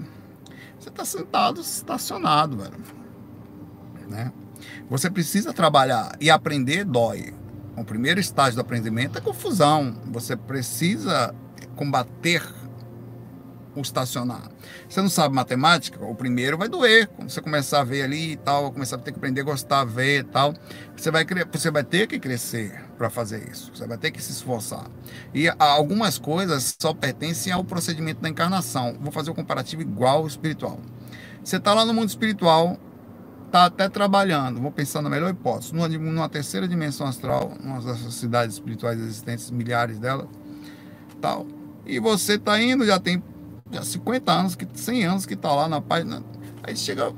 você 0.79 0.89
está 0.89 1.05
sentado, 1.05 1.61
estacionado, 1.61 2.57
velho. 2.57 2.77
Né? 4.07 4.31
Você 4.89 5.09
precisa 5.09 5.53
trabalhar 5.53 6.15
e 6.19 6.29
aprender 6.29 6.83
dói. 6.85 7.33
O 7.75 7.83
primeiro 7.83 8.19
estágio 8.19 8.55
do 8.55 8.61
aprendimento 8.61 9.17
é 9.17 9.21
confusão. 9.21 9.95
Você 10.05 10.35
precisa 10.35 11.35
combater 11.75 12.41
o 13.75 13.81
estacionar. 13.81 14.49
Você 14.89 15.01
não 15.01 15.09
sabe 15.09 15.35
matemática? 15.35 16.03
O 16.03 16.15
primeiro 16.15 16.57
vai 16.57 16.67
doer. 16.67 17.07
Quando 17.07 17.29
você 17.29 17.41
começar 17.41 17.81
a 17.81 17.83
ver 17.83 18.01
ali 18.01 18.31
e 18.31 18.37
tal, 18.37 18.71
começar 18.71 18.95
a 18.95 18.99
ter 18.99 19.11
que 19.11 19.17
aprender 19.17 19.41
a 19.41 19.43
gostar, 19.43 19.83
ver 19.83 20.21
e 20.21 20.23
tal, 20.23 20.53
você 20.95 21.11
vai, 21.11 21.25
você 21.51 21.69
vai 21.69 21.83
ter 21.83 22.07
que 22.07 22.17
crescer 22.17 22.86
para 22.97 23.09
fazer 23.09 23.49
isso. 23.49 23.71
Você 23.73 23.85
vai 23.85 23.97
ter 23.97 24.11
que 24.11 24.21
se 24.21 24.31
esforçar. 24.31 24.89
E 25.33 25.47
algumas 25.59 26.17
coisas 26.17 26.75
só 26.81 26.93
pertencem 26.93 27.53
ao 27.53 27.63
procedimento 27.63 28.21
da 28.21 28.29
encarnação. 28.29 28.97
Vou 28.99 29.11
fazer 29.11 29.31
um 29.31 29.33
comparativo 29.33 29.81
igual 29.81 30.19
ao 30.19 30.27
espiritual. 30.27 30.79
Você 31.43 31.57
está 31.57 31.73
lá 31.73 31.85
no 31.85 31.93
mundo 31.93 32.09
espiritual, 32.09 32.77
está 33.45 33.65
até 33.65 33.87
trabalhando, 33.87 34.59
vou 34.59 34.71
pensar 34.71 35.01
na 35.01 35.09
melhor 35.09 35.29
hipótese, 35.29 35.73
numa, 35.73 35.87
numa 35.87 36.27
terceira 36.27 36.67
dimensão 36.67 37.07
astral, 37.07 37.53
uma 37.63 37.79
dessas 37.79 38.13
cidades 38.15 38.55
espirituais 38.55 38.99
existentes, 38.99 39.49
milhares 39.49 39.97
delas, 39.97 40.27
tal. 41.21 41.47
E 41.85 41.99
você 41.99 42.33
está 42.33 42.61
indo, 42.61 42.85
já 42.85 42.99
tem 42.99 43.23
já 43.71 43.81
50 43.81 44.31
anos, 44.31 44.55
que 44.55 44.67
100 44.73 45.05
anos 45.05 45.25
que 45.25 45.33
está 45.33 45.53
lá 45.53 45.67
na 45.67 45.81
página. 45.81 46.23
Aí 46.63 46.75
chega, 46.75 47.13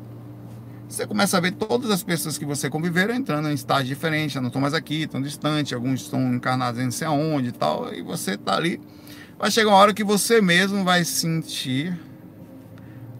você 0.90 1.08
começa 1.08 1.38
a 1.38 1.40
ver 1.40 1.52
todas 1.52 1.92
as 1.92 2.04
pessoas 2.04 2.38
que 2.38 2.44
você 2.44 2.70
conviveram 2.70 3.14
entrando 3.14 3.50
em 3.50 3.54
estágios 3.54 3.88
diferentes, 3.88 4.36
não 4.36 4.48
estão 4.48 4.62
mais 4.62 4.74
aqui, 4.74 5.04
estão 5.04 5.22
distantes, 5.22 5.72
alguns 5.72 6.02
estão 6.02 6.34
encarnados 6.34 6.82
em 6.82 6.86
não 6.86 6.92
sei 6.92 7.08
aonde 7.08 7.50
e 7.50 7.52
tal, 7.54 7.94
e 7.94 8.02
você 8.02 8.32
está 8.32 8.56
ali 8.56 8.82
vai 9.40 9.50
chegar 9.50 9.70
uma 9.70 9.78
hora 9.78 9.94
que 9.94 10.04
você 10.04 10.42
mesmo 10.42 10.84
vai 10.84 11.06
sentir 11.06 11.98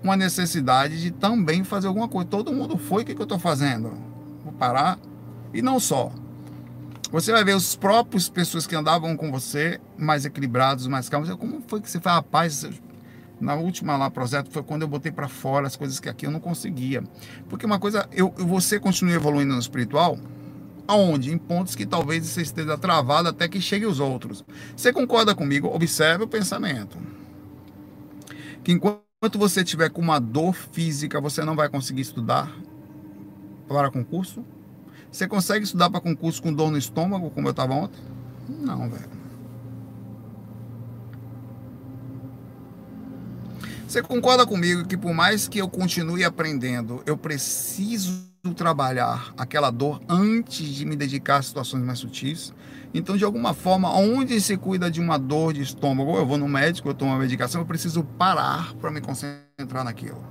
uma 0.04 0.18
necessidade 0.18 1.02
de 1.02 1.12
também 1.12 1.64
fazer 1.64 1.88
alguma 1.88 2.10
coisa. 2.10 2.28
Todo 2.28 2.52
mundo 2.52 2.78
foi, 2.78 3.04
o 3.04 3.06
que, 3.06 3.16
que 3.16 3.22
eu 3.22 3.24
estou 3.24 3.40
fazendo? 3.40 3.94
Vou 4.44 4.52
parar. 4.52 5.00
E 5.54 5.62
não 5.62 5.80
só. 5.80 6.12
Você 7.10 7.32
vai 7.32 7.44
ver 7.44 7.56
os 7.56 7.76
próprios 7.76 8.30
pessoas 8.30 8.68
que 8.68 8.76
andavam 8.76 9.16
com 9.16 9.32
você 9.32 9.80
mais 9.98 10.26
equilibrados, 10.26 10.88
mais 10.88 11.08
calmos. 11.08 11.34
Como 11.36 11.64
foi 11.68 11.82
que 11.82 11.90
você 11.90 12.00
faz? 12.00 12.16
Rapaz, 12.18 12.66
na 13.40 13.56
última 13.56 13.98
lá 13.98 14.10
projeto 14.10 14.50
foi 14.52 14.64
quando 14.64 14.82
eu 14.82 14.88
botei 14.88 15.12
para 15.12 15.28
fora 15.28 15.68
as 15.68 15.76
coisas 15.76 16.00
que 16.00 16.10
aqui 16.10 16.26
eu 16.26 16.32
não 16.32 16.40
conseguia. 16.40 17.04
Porque 17.48 17.66
uma 17.66 17.80
coisa, 17.80 18.08
eu, 18.12 18.34
você 18.38 18.80
continua 18.80 19.14
evoluindo 19.14 19.54
no 19.54 19.60
espiritual, 19.60 20.18
aonde? 20.88 21.32
Em 21.32 21.38
pontos 21.38 21.76
que 21.76 21.86
talvez 21.86 22.26
você 22.26 22.42
esteja 22.42 22.78
travado 22.78 23.30
até 23.30 23.48
que 23.48 23.62
chegue 23.62 23.86
os 23.86 24.00
outros. 24.00 24.44
Você 24.76 24.92
concorda 24.92 25.36
comigo? 25.36 25.68
Observe 25.68 26.24
o 26.24 26.28
pensamento. 26.28 26.98
Que 28.64 28.72
enquanto 28.72 29.38
você 29.38 29.64
tiver 29.64 29.90
com 29.90 30.02
uma 30.02 30.20
dor 30.20 30.54
física, 30.54 31.22
você 31.22 31.44
não 31.44 31.56
vai 31.56 31.70
conseguir 31.70 32.02
estudar 32.02 32.52
para 33.68 33.92
concurso? 33.92 34.44
Você 35.12 35.28
consegue 35.28 35.66
estudar 35.66 35.90
para 35.90 36.02
concurso 36.02 36.42
com 36.42 36.54
dor 36.54 36.72
no 36.72 36.78
estômago, 36.78 37.30
como 37.30 37.48
eu 37.48 37.52
estava 37.52 37.74
ontem? 37.74 38.02
Não, 38.48 38.90
velho. 38.90 39.19
Você 43.90 44.04
concorda 44.04 44.46
comigo 44.46 44.86
que 44.86 44.96
por 44.96 45.16
mais 45.16 45.48
que 45.48 45.58
eu 45.58 45.68
continue 45.68 46.24
aprendendo, 46.24 47.02
eu 47.08 47.18
preciso 47.18 48.24
trabalhar 48.56 49.34
aquela 49.36 49.72
dor 49.72 50.00
antes 50.08 50.68
de 50.68 50.86
me 50.86 50.96
dedicar 50.96 51.38
a 51.38 51.42
situações 51.42 51.84
mais 51.84 51.98
sutis? 51.98 52.54
Então, 52.94 53.18
de 53.18 53.24
alguma 53.24 53.52
forma, 53.52 53.92
onde 53.92 54.40
se 54.42 54.56
cuida 54.58 54.92
de 54.92 55.02
uma 55.02 55.18
dor 55.18 55.54
de 55.54 55.64
estômago, 55.64 56.16
eu 56.18 56.24
vou 56.24 56.38
no 56.38 56.48
médico, 56.48 56.88
eu 56.88 56.94
tomo 56.94 57.14
uma 57.14 57.18
medicação, 57.18 57.62
eu 57.62 57.66
preciso 57.66 58.04
parar 58.04 58.76
para 58.76 58.92
me 58.92 59.02
concentrar 59.02 59.84
naquilo. 59.84 60.24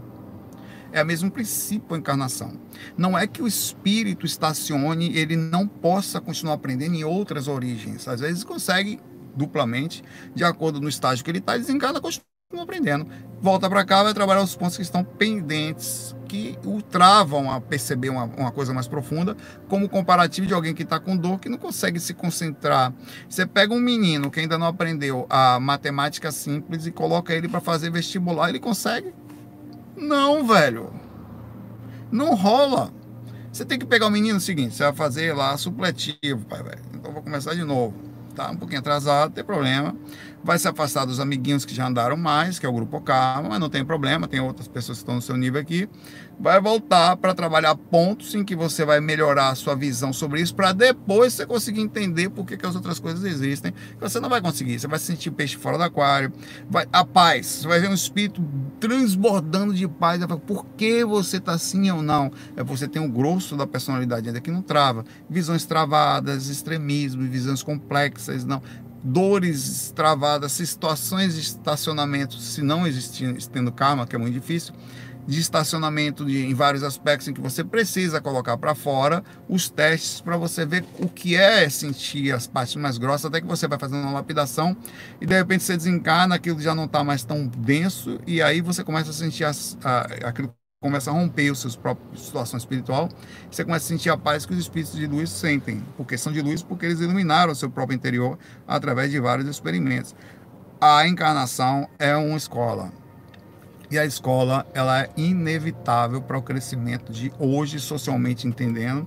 É 0.93 1.03
o 1.03 1.07
mesmo 1.07 1.29
princípio 1.29 1.97
a 1.97 1.99
encarnação. 1.99 2.61
Não 2.97 3.19
é 3.19 3.27
que 3.27 3.43
o 3.43 3.49
espírito 3.49 4.25
estacione, 4.25 5.19
ele 5.19 5.35
não 5.35 5.67
possa 5.67 6.21
continuar 6.21 6.55
aprendendo 6.55 6.95
em 6.95 7.03
outras 7.03 7.49
origens. 7.49 8.07
Às 8.07 8.21
vezes 8.21 8.45
consegue 8.45 9.01
duplamente, 9.35 10.05
de 10.33 10.45
acordo 10.45 10.81
no 10.81 10.89
estágio 10.89 11.25
que 11.25 11.31
ele 11.33 11.39
está, 11.39 11.57
desencarna, 11.57 12.01
continua 12.01 12.28
aprendendo. 12.57 13.07
Volta 13.43 13.69
para 13.69 13.85
cá, 13.85 14.03
vai 14.03 14.15
trabalhar 14.15 14.43
os 14.43 14.57
pontos 14.57 14.77
que 14.77 14.83
estão 14.83 15.05
pendentes, 15.05 16.17
que 16.27 16.59
o 16.65 16.81
travam 16.81 17.51
a 17.51 17.61
perceber 17.61 18.09
uma, 18.09 18.25
uma 18.25 18.51
coisa 18.51 18.73
mais 18.73 18.89
profunda, 18.89 19.37
como 19.69 19.87
comparativo 19.87 20.47
de 20.47 20.55
alguém 20.55 20.75
que 20.75 20.83
está 20.83 20.99
com 20.99 21.15
dor, 21.15 21.39
que 21.39 21.49
não 21.51 21.59
consegue 21.59 22.01
se 22.01 22.15
concentrar. 22.15 22.95
Você 23.29 23.45
pega 23.45 23.75
um 23.75 23.81
menino 23.81 24.31
que 24.31 24.41
ainda 24.41 24.57
não 24.57 24.67
aprendeu 24.67 25.27
a 25.29 25.61
matemática 25.61 26.33
simples 26.33 26.87
e 26.87 26.91
coloca 26.91 27.35
ele 27.35 27.49
para 27.49 27.61
fazer 27.61 27.91
vestibular, 27.91 28.49
ele 28.49 28.61
consegue? 28.61 29.13
Não, 29.95 30.47
velho. 30.47 30.91
Não 32.11 32.35
rola. 32.35 32.91
Você 33.53 33.63
tem 33.63 33.79
que 33.79 33.85
pegar 33.85 34.07
o 34.07 34.11
menino 34.11 34.39
o 34.39 34.41
seguinte, 34.41 34.75
você 34.75 34.85
vai 34.85 34.95
fazer 34.95 35.35
lá 35.35 35.55
supletivo, 35.59 36.47
pai, 36.49 36.63
velho. 36.63 36.83
Então 36.95 37.13
vou 37.13 37.23
começar 37.23 37.55
de 37.55 37.63
novo. 37.63 37.95
Tá 38.35 38.51
um 38.51 38.57
pouquinho 38.57 38.81
atrasado, 38.81 39.33
tem 39.33 39.45
problema 39.45 39.95
vai 40.43 40.59
se 40.59 40.69
afastar 40.69 41.05
dos 41.05 41.21
amiguinhos 41.21 41.65
que 41.65 41.75
já 41.75 41.87
andaram 41.87 42.17
mais, 42.17 42.59
que 42.59 42.67
é 42.67 42.69
o 42.69 42.73
grupo 42.73 43.01
Karma, 43.01 43.49
mas 43.51 43.61
não 43.61 43.69
tem 43.69 43.85
problema, 43.85 44.29
tem 44.29 44.41
outras 44.41 44.69
pessoas 44.69 44.99
que 44.99 45.03
estão 45.03 45.17
no 45.17 45.23
seu 45.23 45.37
nível 45.37 45.61
aqui. 45.61 45.89
Vai 46.41 46.61
voltar 46.61 47.17
para 47.17 47.35
trabalhar 47.35 47.75
pontos 47.75 48.35
em 48.35 48.45
que 48.45 48.55
você 48.55 48.85
vai 48.85 49.01
melhorar 49.01 49.49
a 49.49 49.55
sua 49.57 49.75
visão 49.75 50.13
sobre 50.13 50.41
isso, 50.41 50.55
para 50.55 50.73
depois 50.73 51.33
você 51.33 51.45
conseguir 51.45 51.81
entender 51.81 52.29
por 52.29 52.47
que, 52.47 52.57
que 52.57 52.65
as 52.65 52.77
outras 52.77 53.01
coisas 53.01 53.25
existem. 53.25 53.75
Você 54.01 54.21
não 54.21 54.29
vai 54.29 54.41
conseguir, 54.41 54.79
você 54.79 54.87
vai 54.87 54.99
sentir 54.99 55.31
peixe 55.33 55.57
fora 55.57 55.77
do 55.77 55.85
aquário, 55.85 56.33
vai, 56.71 56.87
a 56.93 57.05
paz, 57.05 57.47
você 57.47 57.69
vai 57.69 57.81
ver 57.81 57.91
um 57.91 57.95
espírito 57.95 58.43
transbordando 58.79 59.75
de 59.75 59.89
paz. 59.89 60.21
Por 60.47 60.65
que 60.77 61.05
você 61.05 61.39
está 61.39 61.53
assim 61.53 61.91
ou 61.91 62.03
não? 62.03 62.31
É 62.57 62.63
você 62.63 62.87
tem 62.87 63.05
o 63.05 63.09
grosso 63.09 63.57
da 63.57 63.67
personalidade 63.67 64.29
ainda 64.29 64.41
que 64.41 64.51
não 64.51 64.63
trava. 64.63 65.05
Visões 65.29 65.65
travadas, 65.65 66.47
extremismo, 66.49 67.23
visões 67.23 67.63
complexas, 67.63 68.45
não 68.45 68.63
dores 69.09 69.91
travadas, 69.95 70.53
situações 70.53 71.35
de 71.35 71.41
estacionamento, 71.41 72.35
se 72.35 72.63
não 72.63 72.87
existindo 72.87 73.73
karma, 73.73 74.07
que 74.07 74.15
é 74.15 74.19
muito 74.19 74.35
difícil, 74.35 74.75
de 75.27 75.41
estacionamento 75.41 76.25
de, 76.25 76.47
em 76.47 76.55
vários 76.55 76.83
aspectos 76.83 77.29
em 77.29 77.35
que 77.35 77.41
você 77.41 77.63
precisa 77.63 78.21
colocar 78.21 78.57
para 78.57 78.75
fora 78.75 79.23
os 79.47 79.69
testes 79.69 80.23
para 80.23 80.39
você 80.39 80.65
ver 80.65 80.85
o 80.99 81.09
que 81.09 81.37
é 81.37 81.69
sentir 81.69 82.33
as 82.33 82.47
partes 82.47 82.77
mais 82.77 82.97
grossas, 82.97 83.27
até 83.27 83.41
que 83.41 83.47
você 83.47 83.69
vai 83.69 83.79
fazendo 83.79 84.03
uma 84.03 84.13
lapidação 84.13 84.77
e 85.21 85.27
de 85.27 85.35
repente 85.35 85.65
você 85.65 85.77
desencarna, 85.77 86.35
aquilo 86.35 86.61
já 86.61 86.75
não 86.75 86.85
está 86.85 87.05
mais 87.05 87.25
tão 87.25 87.47
denso 87.47 88.19
e 88.27 88.41
aí 88.41 88.63
você 88.63 88.83
começa 88.83 89.11
a 89.11 89.13
sentir 89.13 89.45
as, 89.45 89.77
a, 89.85 90.01
aquilo 90.29 90.55
começa 90.81 91.11
a 91.11 91.13
romper 91.13 91.51
os 91.51 91.59
seus 91.59 91.75
próprios 91.75 92.25
situação 92.25 92.57
espiritual, 92.57 93.09
você 93.51 93.65
começa 93.65 93.85
a 93.85 93.89
sentir 93.89 94.11
a 94.11 94.17
paz 94.17 94.47
que 94.47 94.53
os 94.53 94.61
espíritos 94.61 94.95
de 94.95 95.09
luz 95.09 95.29
sentem, 95.29 95.83
porque 95.97 96.17
são 96.17 96.33
de 96.33 96.41
luz 96.41 96.63
porque 96.63 96.87
eles 96.87 97.01
iluminaram 97.01 97.51
o 97.51 97.57
seu 97.57 97.69
próprio 97.69 97.97
interior 97.97 98.39
através 98.65 99.11
de 99.11 99.19
vários 99.19 99.49
experimentos. 99.49 100.15
A 100.81 101.05
encarnação 101.09 101.89
é 101.99 102.17
uma 102.17 102.37
escola. 102.37 102.93
E 103.91 103.99
a 103.99 104.05
escola, 104.05 104.65
ela 104.73 105.01
é 105.01 105.11
inevitável 105.17 106.23
para 106.23 106.39
o 106.39 106.43
crescimento 106.43 107.11
de 107.11 107.33
hoje, 107.41 107.81
socialmente 107.81 108.47
entendendo. 108.47 109.05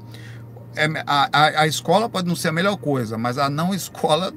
É, 0.76 0.88
a, 1.08 1.30
a, 1.32 1.62
a 1.62 1.68
escola 1.68 2.10
pode 2.10 2.28
não 2.28 2.36
ser 2.36 2.50
a 2.50 2.52
melhor 2.52 2.76
coisa, 2.76 3.18
mas 3.18 3.38
a 3.38 3.50
não 3.50 3.74
escola 3.74 4.34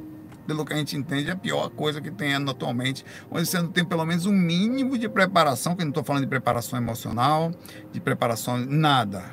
pelo 0.46 0.64
que 0.64 0.72
a 0.72 0.76
gente 0.76 0.96
entende, 0.96 1.30
é 1.30 1.32
a 1.32 1.36
pior 1.36 1.68
coisa 1.70 2.00
que 2.00 2.10
tem 2.10 2.34
atualmente, 2.34 3.04
onde 3.30 3.46
você 3.46 3.58
não 3.60 3.68
tem 3.68 3.84
pelo 3.84 4.04
menos 4.04 4.26
um 4.26 4.32
mínimo 4.32 4.98
de 4.98 5.08
preparação, 5.08 5.74
que 5.74 5.82
eu 5.82 5.86
não 5.86 5.90
estou 5.90 6.04
falando 6.04 6.22
de 6.22 6.28
preparação 6.28 6.78
emocional, 6.78 7.50
de 7.92 8.00
preparação, 8.00 8.58
nada. 8.58 9.24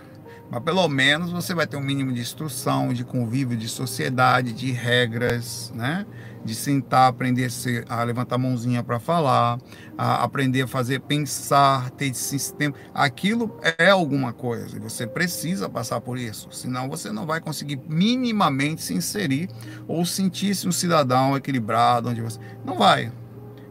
Mas 0.50 0.64
pelo 0.64 0.88
menos 0.90 1.32
você 1.32 1.54
vai 1.54 1.66
ter 1.66 1.78
um 1.78 1.82
mínimo 1.82 2.12
de 2.12 2.20
instrução, 2.20 2.94
de 2.94 3.06
convívio, 3.06 3.56
de 3.56 3.70
sociedade, 3.70 4.52
de 4.52 4.72
regras, 4.72 5.72
né? 5.74 6.06
De 6.44 6.56
sentar, 6.56 7.10
aprender 7.10 7.50
a 7.88 8.04
levantar 8.04 8.36
a 8.36 8.38
mãozinha 8.38 8.84
para 8.84 9.00
falar, 9.00 9.60
a 9.98 10.24
aprender 10.24 10.64
a 10.64 10.68
fazer 10.68 11.00
pensar, 11.02 11.90
ter 11.92 12.14
sistema. 12.14 12.74
Aquilo 12.94 13.60
é 13.78 13.90
alguma 13.90 14.34
coisa 14.34 14.78
e 14.78 14.80
você 14.80 15.06
precisa 15.06 15.70
passar 15.70 16.02
por 16.02 16.18
isso, 16.18 16.48
senão 16.52 16.90
você 16.90 17.12
não 17.12 17.26
vai 17.26 17.40
conseguir 17.40 17.80
minimamente 17.88 18.82
se 18.82 18.94
inserir 18.94 19.50
ou 19.88 20.06
sentir-se 20.06 20.68
um 20.68 20.72
cidadão 20.72 21.36
equilibrado 21.36 22.10
onde 22.10 22.22
você 22.22 22.40
não 22.66 22.78
vai. 22.78 23.12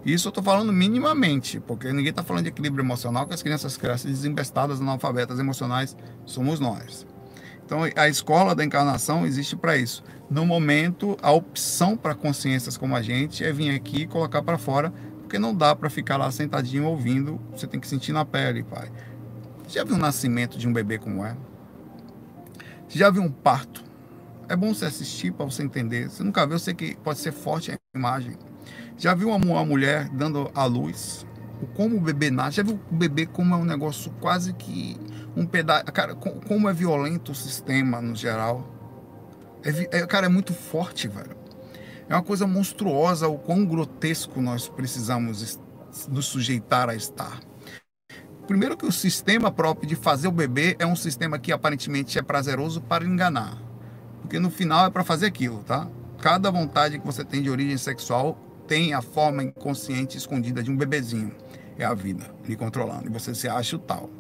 Isso 0.05 0.29
eu 0.29 0.31
estou 0.31 0.43
falando 0.43 0.73
minimamente, 0.73 1.61
porque 1.61 1.93
ninguém 1.93 2.11
está 2.11 2.23
falando 2.23 2.45
de 2.45 2.49
equilíbrio 2.49 2.83
emocional, 2.83 3.27
que 3.27 3.35
as 3.35 3.43
crianças 3.43 3.77
crescem 3.77 4.11
desembestadas, 4.11 4.81
analfabetas 4.81 5.39
emocionais, 5.39 5.95
somos 6.25 6.59
nós. 6.59 7.07
Então, 7.67 7.81
a 7.95 8.09
escola 8.09 8.55
da 8.55 8.65
encarnação 8.65 9.27
existe 9.27 9.55
para 9.55 9.77
isso. 9.77 10.03
No 10.31 10.47
momento, 10.47 11.19
a 11.21 11.33
opção 11.33 11.97
para 11.97 12.15
consciências 12.15 12.77
como 12.77 12.95
a 12.95 13.03
gente 13.03 13.45
é 13.45 13.53
vir 13.53 13.75
aqui 13.75 14.03
e 14.03 14.07
colocar 14.07 14.41
para 14.43 14.57
fora, 14.57 14.93
porque 15.21 15.41
não 15.41 15.53
dá 15.53 15.75
para 15.75 15.91
ficar 15.91 16.17
lá 16.17 16.31
sentadinho 16.31 16.85
ouvindo, 16.87 17.41
você 17.51 17.67
tem 17.67 17.81
que 17.81 17.89
sentir 17.89 18.13
na 18.13 18.25
pele, 18.25 18.63
pai. 18.63 18.93
Você 19.67 19.81
já 19.81 19.85
viu 19.85 19.97
o 19.97 19.99
nascimento 19.99 20.57
de 20.57 20.69
um 20.69 20.73
bebê 20.73 20.99
como 20.99 21.25
é? 21.25 21.37
Você 22.89 22.97
já 22.99 23.11
viu 23.11 23.23
um 23.23 23.31
parto? 23.31 23.83
É 24.49 24.55
bom 24.55 24.73
você 24.73 24.85
assistir 24.85 25.33
para 25.33 25.47
você 25.47 25.65
entender. 25.65 26.09
Você 26.09 26.23
nunca 26.23 26.47
viu, 26.47 26.55
eu 26.55 26.61
sei 26.61 26.75
que 26.75 26.97
pode 26.97 27.19
ser 27.19 27.33
forte 27.33 27.73
a 27.73 27.79
imagem. 27.93 28.37
Já 28.97 29.15
viu 29.15 29.31
uma, 29.31 29.65
mulher 29.65 30.09
dando 30.11 30.49
a 30.55 30.65
luz? 30.65 31.27
Como 31.75 31.97
o 31.97 32.01
bebê 32.01 32.31
nasce? 32.31 32.59
Já 32.59 32.63
viu 32.63 32.79
o 32.91 32.95
bebê 32.95 33.27
como 33.27 33.55
é 33.55 33.57
um 33.57 33.65
negócio 33.65 34.13
quase 34.21 34.53
que 34.53 34.97
um 35.37 35.45
pedaço. 35.45 35.85
Cara, 35.87 36.15
como 36.15 36.69
é 36.69 36.73
violento 36.73 37.33
o 37.33 37.35
sistema 37.35 38.01
no 38.01 38.15
geral. 38.15 38.80
É, 39.65 39.99
é, 39.99 40.07
cara, 40.07 40.27
é 40.27 40.29
muito 40.29 40.55
forte, 40.55 41.09
velho. 41.09 41.37
É 42.09 42.15
uma 42.15 42.23
coisa 42.23 42.47
monstruosa 42.47 43.29
o 43.29 43.39
quão 43.39 43.65
grotesco 43.65 44.41
nós 44.41 44.69
precisamos 44.69 45.59
nos 46.09 46.27
sujeitar 46.27 46.89
a 46.89 46.95
estar. 46.95 47.41
Primeiro 48.47 48.77
que 48.77 48.87
o 48.87 48.91
sistema 48.91 49.51
próprio 49.53 49.89
de 49.89 49.95
fazer 49.95 50.27
o 50.27 50.33
bebê 50.33 50.75
é 50.79 50.87
um 50.87 50.97
sistema 50.97 51.39
que 51.39 51.53
aparentemente 51.53 52.19
é 52.19 52.23
prazeroso 52.23 52.81
para 52.81 53.05
enganar. 53.05 53.57
Porque 54.23 54.41
no 54.41 54.51
final 54.51 54.87
é 54.87 54.91
para 54.91 55.05
fazer 55.05 55.27
aquilo, 55.27 55.63
tá? 55.63 55.89
Cada 56.21 56.51
vontade 56.51 56.99
que 56.99 57.07
você 57.07 57.25
tem 57.25 57.43
de 57.43 57.51
origem 57.51 57.77
sexual 57.77 58.35
tem 58.67 58.93
a 58.93 59.01
forma 59.01 59.45
inconsciente 59.45 60.19
escondida 60.19 60.63
de 60.63 60.71
um 60.71 60.77
bebezinho. 60.77 61.33
É 61.79 61.85
a 61.85 61.95
vida 61.95 62.29
lhe 62.47 62.57
controlando. 62.57 63.07
E 63.07 63.13
você 63.13 63.35
se 63.35 63.49
acha 63.49 63.77
o 63.77 63.79
tal. 63.79 64.11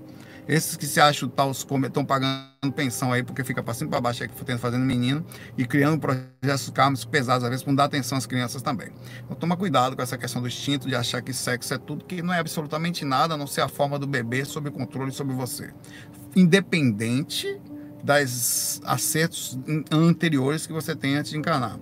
Esses 0.50 0.76
que 0.76 0.84
se 0.84 1.00
acham 1.00 1.28
tal, 1.28 1.52
estão 1.52 2.04
pagando 2.04 2.72
pensão 2.74 3.12
aí, 3.12 3.22
porque 3.22 3.44
fica 3.44 3.62
para 3.62 3.72
cima 3.72 3.86
e 3.86 3.90
para 3.92 4.00
baixo 4.00 4.24
aí, 4.24 4.58
fazendo 4.58 4.84
menino 4.84 5.24
e 5.56 5.64
criando 5.64 6.00
projetos 6.00 6.70
karmicos 6.70 7.04
pesados, 7.04 7.44
às 7.44 7.50
vezes, 7.50 7.62
para 7.62 7.70
não 7.70 7.76
dar 7.76 7.84
atenção 7.84 8.18
às 8.18 8.26
crianças 8.26 8.60
também. 8.60 8.88
Então, 9.24 9.36
toma 9.36 9.56
cuidado 9.56 9.94
com 9.94 10.02
essa 10.02 10.18
questão 10.18 10.42
do 10.42 10.48
instinto 10.48 10.88
de 10.88 10.96
achar 10.96 11.22
que 11.22 11.32
sexo 11.32 11.72
é 11.72 11.78
tudo, 11.78 12.04
que 12.04 12.20
não 12.20 12.34
é 12.34 12.40
absolutamente 12.40 13.04
nada, 13.04 13.34
a 13.34 13.36
não 13.36 13.46
ser 13.46 13.60
a 13.60 13.68
forma 13.68 13.96
do 13.96 14.08
bebê 14.08 14.44
sob 14.44 14.68
controle 14.72 15.12
sobre 15.12 15.36
você. 15.36 15.72
Independente 16.34 17.46
das 18.02 18.80
acertos 18.84 19.56
anteriores 19.92 20.66
que 20.66 20.72
você 20.72 20.96
tem 20.96 21.14
antes 21.14 21.30
de 21.30 21.38
encarnar. 21.38 21.78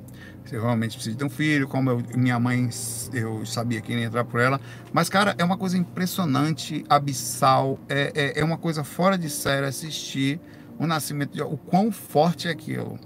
Você 0.49 0.59
realmente 0.59 0.94
precisa 0.94 1.14
ter 1.14 1.24
um 1.26 1.28
filho, 1.28 1.68
como 1.68 1.90
eu, 1.90 2.03
minha 2.16 2.40
mãe, 2.40 2.70
eu 3.12 3.44
sabia 3.44 3.82
que 3.82 3.92
ia 3.92 4.03
entrar 4.03 4.24
por 4.24 4.40
ela. 4.40 4.59
Mas, 4.94 5.11
cara, 5.11 5.34
é 5.36 5.44
uma 5.44 5.59
coisa 5.59 5.76
impressionante, 5.76 6.86
abissal, 6.88 7.78
é, 7.86 8.12
é, 8.14 8.40
é 8.40 8.44
uma 8.44 8.57
coisa 8.57 8.82
fora 8.82 9.18
de 9.18 9.28
série 9.28 9.66
assistir 9.66 10.40
o 10.78 10.86
nascimento, 10.86 11.34
de, 11.34 11.42
o 11.42 11.59
quão 11.59 11.92
forte 11.92 12.49
é 12.49 12.51
aquilo. 12.51 12.99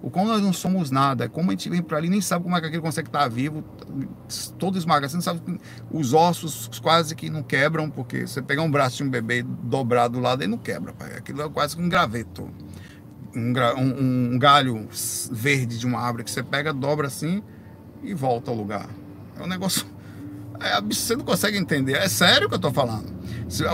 O 0.00 0.08
quão 0.08 0.24
nós 0.24 0.40
não 0.40 0.52
somos 0.52 0.92
nada, 0.92 1.28
como 1.28 1.50
a 1.50 1.52
gente 1.52 1.68
vem 1.68 1.82
para 1.82 1.98
ali 1.98 2.08
nem 2.08 2.20
sabe 2.20 2.44
como 2.44 2.56
é 2.56 2.60
que 2.60 2.66
aquele 2.68 2.80
consegue 2.80 3.08
estar 3.08 3.26
vivo, 3.26 3.64
todo 4.56 4.78
esmagado, 4.78 5.10
você 5.10 5.16
não 5.16 5.22
sabe, 5.22 5.60
os 5.90 6.14
ossos 6.14 6.78
quase 6.78 7.16
que 7.16 7.28
não 7.28 7.42
quebram, 7.42 7.90
porque 7.90 8.24
você 8.24 8.40
pegar 8.40 8.62
um 8.62 8.70
braço 8.70 8.98
de 8.98 9.02
um 9.02 9.10
bebê 9.10 9.42
dobrado 9.42 10.14
do 10.14 10.20
lado, 10.20 10.42
ele 10.42 10.52
não 10.52 10.58
quebra, 10.58 10.92
pai. 10.92 11.16
aquilo 11.16 11.42
é 11.42 11.48
quase 11.48 11.76
um 11.76 11.88
graveto 11.88 12.48
um, 13.34 13.52
um, 13.76 14.34
um, 14.34 14.38
galho 14.38 14.88
verde 15.30 15.78
de 15.78 15.86
uma 15.86 16.00
árvore 16.00 16.24
que 16.24 16.30
você 16.30 16.42
pega, 16.42 16.72
dobra 16.72 17.06
assim 17.06 17.42
e 18.02 18.14
volta 18.14 18.50
ao 18.50 18.56
lugar. 18.56 18.88
É 19.38 19.42
um 19.42 19.46
negócio. 19.46 19.86
É, 20.60 20.80
você 20.80 21.14
não 21.14 21.24
consegue 21.24 21.56
entender. 21.56 21.92
É 21.92 22.08
sério 22.08 22.48
que 22.48 22.54
eu 22.56 22.58
tô 22.58 22.72
falando. 22.72 23.06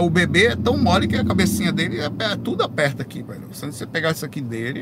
O 0.02 0.10
bebê 0.10 0.48
é 0.48 0.56
tão 0.56 0.76
mole 0.76 1.08
que 1.08 1.16
a 1.16 1.24
cabecinha 1.24 1.72
dele 1.72 1.98
é, 1.98 2.04
é 2.04 2.36
tudo 2.36 2.62
aperta 2.62 3.00
aqui, 3.02 3.22
velho. 3.22 3.48
Se 3.54 3.64
você 3.64 3.86
pegar 3.86 4.10
isso 4.10 4.22
aqui 4.22 4.42
dele, 4.42 4.80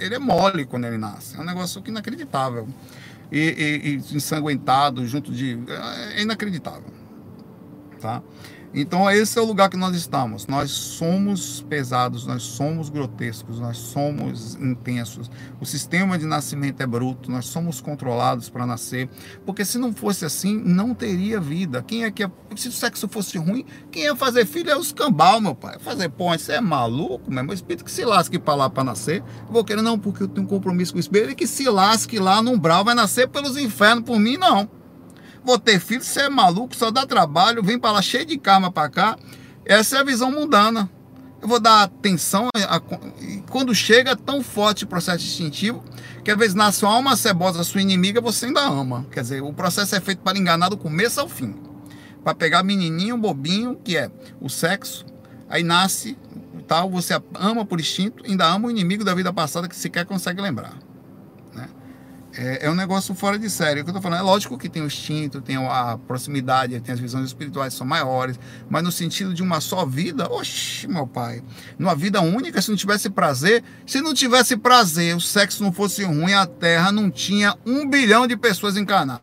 ele, 0.00 0.12
é 0.12 0.18
mole 0.18 0.64
quando 0.64 0.86
ele 0.86 0.98
nasce. 0.98 1.36
É 1.36 1.40
um 1.40 1.44
negócio 1.44 1.80
que 1.80 1.90
inacreditável. 1.92 2.66
E, 3.30 3.38
e, 3.38 3.88
e 3.90 4.16
ensanguentado 4.16 5.06
junto 5.06 5.30
de. 5.30 5.56
É 6.16 6.22
inacreditável. 6.22 6.92
Tá? 8.00 8.20
Então, 8.76 9.08
esse 9.08 9.38
é 9.38 9.40
o 9.40 9.44
lugar 9.44 9.70
que 9.70 9.76
nós 9.76 9.94
estamos. 9.94 10.48
Nós 10.48 10.72
somos 10.72 11.60
pesados, 11.68 12.26
nós 12.26 12.42
somos 12.42 12.88
grotescos, 12.88 13.60
nós 13.60 13.76
somos 13.76 14.56
intensos. 14.56 15.30
O 15.60 15.64
sistema 15.64 16.18
de 16.18 16.26
nascimento 16.26 16.80
é 16.80 16.86
bruto, 16.86 17.30
nós 17.30 17.46
somos 17.46 17.80
controlados 17.80 18.50
para 18.50 18.66
nascer. 18.66 19.08
Porque 19.46 19.64
se 19.64 19.78
não 19.78 19.92
fosse 19.92 20.24
assim, 20.24 20.56
não 20.56 20.92
teria 20.92 21.38
vida. 21.38 21.84
Quem 21.86 22.02
é 22.02 22.10
que. 22.10 22.28
Se 22.56 22.68
o 22.68 22.72
sexo 22.72 23.06
fosse 23.06 23.38
ruim, 23.38 23.64
quem 23.92 24.04
ia 24.04 24.16
fazer 24.16 24.44
filho 24.44 24.70
é 24.70 24.76
os 24.76 24.90
cambal, 24.90 25.40
meu 25.40 25.54
pai. 25.54 25.78
Fazer 25.78 26.08
ponte, 26.08 26.42
você 26.42 26.54
é 26.54 26.60
maluco, 26.60 27.30
meu 27.30 27.54
espírito 27.54 27.84
que 27.84 27.90
se 27.90 28.04
lasque 28.04 28.40
para 28.40 28.54
lá 28.54 28.70
para 28.70 28.82
nascer. 28.82 29.22
vou 29.48 29.64
querer, 29.64 29.82
não, 29.82 29.98
porque 29.98 30.24
eu 30.24 30.28
tenho 30.28 30.46
um 30.46 30.48
compromisso 30.48 30.92
com 30.92 30.98
o 30.98 31.00
espírito, 31.00 31.30
e 31.30 31.34
que 31.36 31.46
se 31.46 31.68
lasque 31.68 32.18
lá 32.18 32.42
no 32.42 32.52
umbral, 32.52 32.84
vai 32.84 32.94
nascer 32.94 33.28
pelos 33.28 33.56
infernos 33.56 34.04
por 34.04 34.18
mim, 34.18 34.36
não 34.36 34.68
vou 35.44 35.58
ter 35.58 35.78
filho, 35.78 36.02
você 36.02 36.22
é 36.22 36.28
maluco, 36.28 36.74
só 36.74 36.90
dá 36.90 37.06
trabalho, 37.06 37.62
vem 37.62 37.78
para 37.78 37.92
lá 37.92 38.02
cheio 38.02 38.24
de 38.24 38.38
karma 38.38 38.70
para 38.70 38.88
cá. 38.88 39.18
Essa 39.64 39.98
é 39.98 40.00
a 40.00 40.04
visão 40.04 40.30
mundana. 40.30 40.90
Eu 41.40 41.48
vou 41.48 41.60
dar 41.60 41.82
atenção 41.82 42.48
a, 42.54 42.76
a, 42.76 42.80
quando 43.50 43.74
chega 43.74 44.16
tão 44.16 44.42
forte 44.42 44.84
o 44.84 44.86
processo 44.86 45.24
instintivo, 45.24 45.84
que 46.24 46.30
às 46.30 46.38
vezes 46.38 46.54
nasce 46.54 46.84
uma 46.84 46.94
alma 46.94 47.14
cebosa, 47.16 47.62
sua 47.62 47.82
inimiga, 47.82 48.20
você 48.20 48.46
ainda 48.46 48.62
ama. 48.62 49.06
Quer 49.12 49.20
dizer, 49.20 49.42
o 49.42 49.52
processo 49.52 49.94
é 49.94 50.00
feito 50.00 50.20
para 50.20 50.38
enganar 50.38 50.70
do 50.70 50.76
começo 50.76 51.20
ao 51.20 51.28
fim. 51.28 51.54
Para 52.22 52.34
pegar 52.34 52.62
menininho, 52.62 53.18
bobinho, 53.18 53.76
que 53.76 53.96
é 53.96 54.10
o 54.40 54.48
sexo, 54.48 55.04
aí 55.48 55.62
nasce 55.62 56.16
tal, 56.66 56.88
você 56.88 57.20
ama 57.34 57.64
por 57.66 57.78
instinto, 57.78 58.24
ainda 58.26 58.46
ama 58.46 58.68
o 58.68 58.70
inimigo 58.70 59.04
da 59.04 59.14
vida 59.14 59.30
passada 59.32 59.68
que 59.68 59.76
sequer 59.76 60.06
consegue 60.06 60.40
lembrar. 60.40 60.72
É, 62.36 62.66
é, 62.66 62.70
um 62.70 62.74
negócio 62.74 63.14
fora 63.14 63.38
de 63.38 63.48
série. 63.48 63.80
O 63.80 63.84
que 63.84 63.90
eu 63.90 63.94
tô 63.94 64.00
falando 64.00 64.18
é 64.18 64.22
lógico 64.22 64.58
que 64.58 64.68
tem 64.68 64.82
o 64.82 64.86
instinto, 64.86 65.40
tem 65.40 65.56
a 65.56 65.98
proximidade, 66.06 66.78
tem 66.80 66.92
as 66.92 66.98
visões 66.98 67.26
espirituais 67.26 67.74
são 67.74 67.86
maiores, 67.86 68.38
mas 68.68 68.82
no 68.82 68.90
sentido 68.90 69.32
de 69.32 69.42
uma 69.42 69.60
só 69.60 69.86
vida, 69.86 70.28
oxe, 70.30 70.88
meu 70.88 71.06
pai, 71.06 71.42
numa 71.78 71.94
vida 71.94 72.20
única, 72.20 72.60
se 72.60 72.70
não 72.70 72.76
tivesse 72.76 73.08
prazer, 73.08 73.62
se 73.86 74.00
não 74.00 74.12
tivesse 74.12 74.56
prazer, 74.56 75.16
o 75.16 75.20
sexo 75.20 75.62
não 75.62 75.72
fosse 75.72 76.02
ruim, 76.02 76.32
a 76.32 76.46
Terra 76.46 76.90
não 76.90 77.10
tinha 77.10 77.56
um 77.64 77.88
bilhão 77.88 78.26
de 78.26 78.36
pessoas 78.36 78.76
encarnadas. 78.76 79.22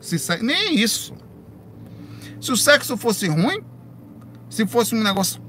Se, 0.00 0.16
nem 0.42 0.76
isso. 0.78 1.14
Se 2.40 2.52
o 2.52 2.56
sexo 2.56 2.96
fosse 2.96 3.26
ruim, 3.26 3.62
se 4.48 4.64
fosse 4.66 4.94
um 4.94 5.02
negócio 5.02 5.42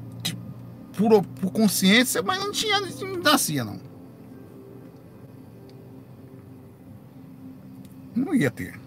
por, 0.98 1.22
por 1.24 1.52
consciência, 1.52 2.24
mas 2.24 2.40
não 2.40 2.52
tinha, 2.52 2.80
não 2.80 3.18
nascia 3.22 3.64
não. 3.64 3.85
Não 8.16 8.34
ia 8.34 8.50
ter. 8.50 8.80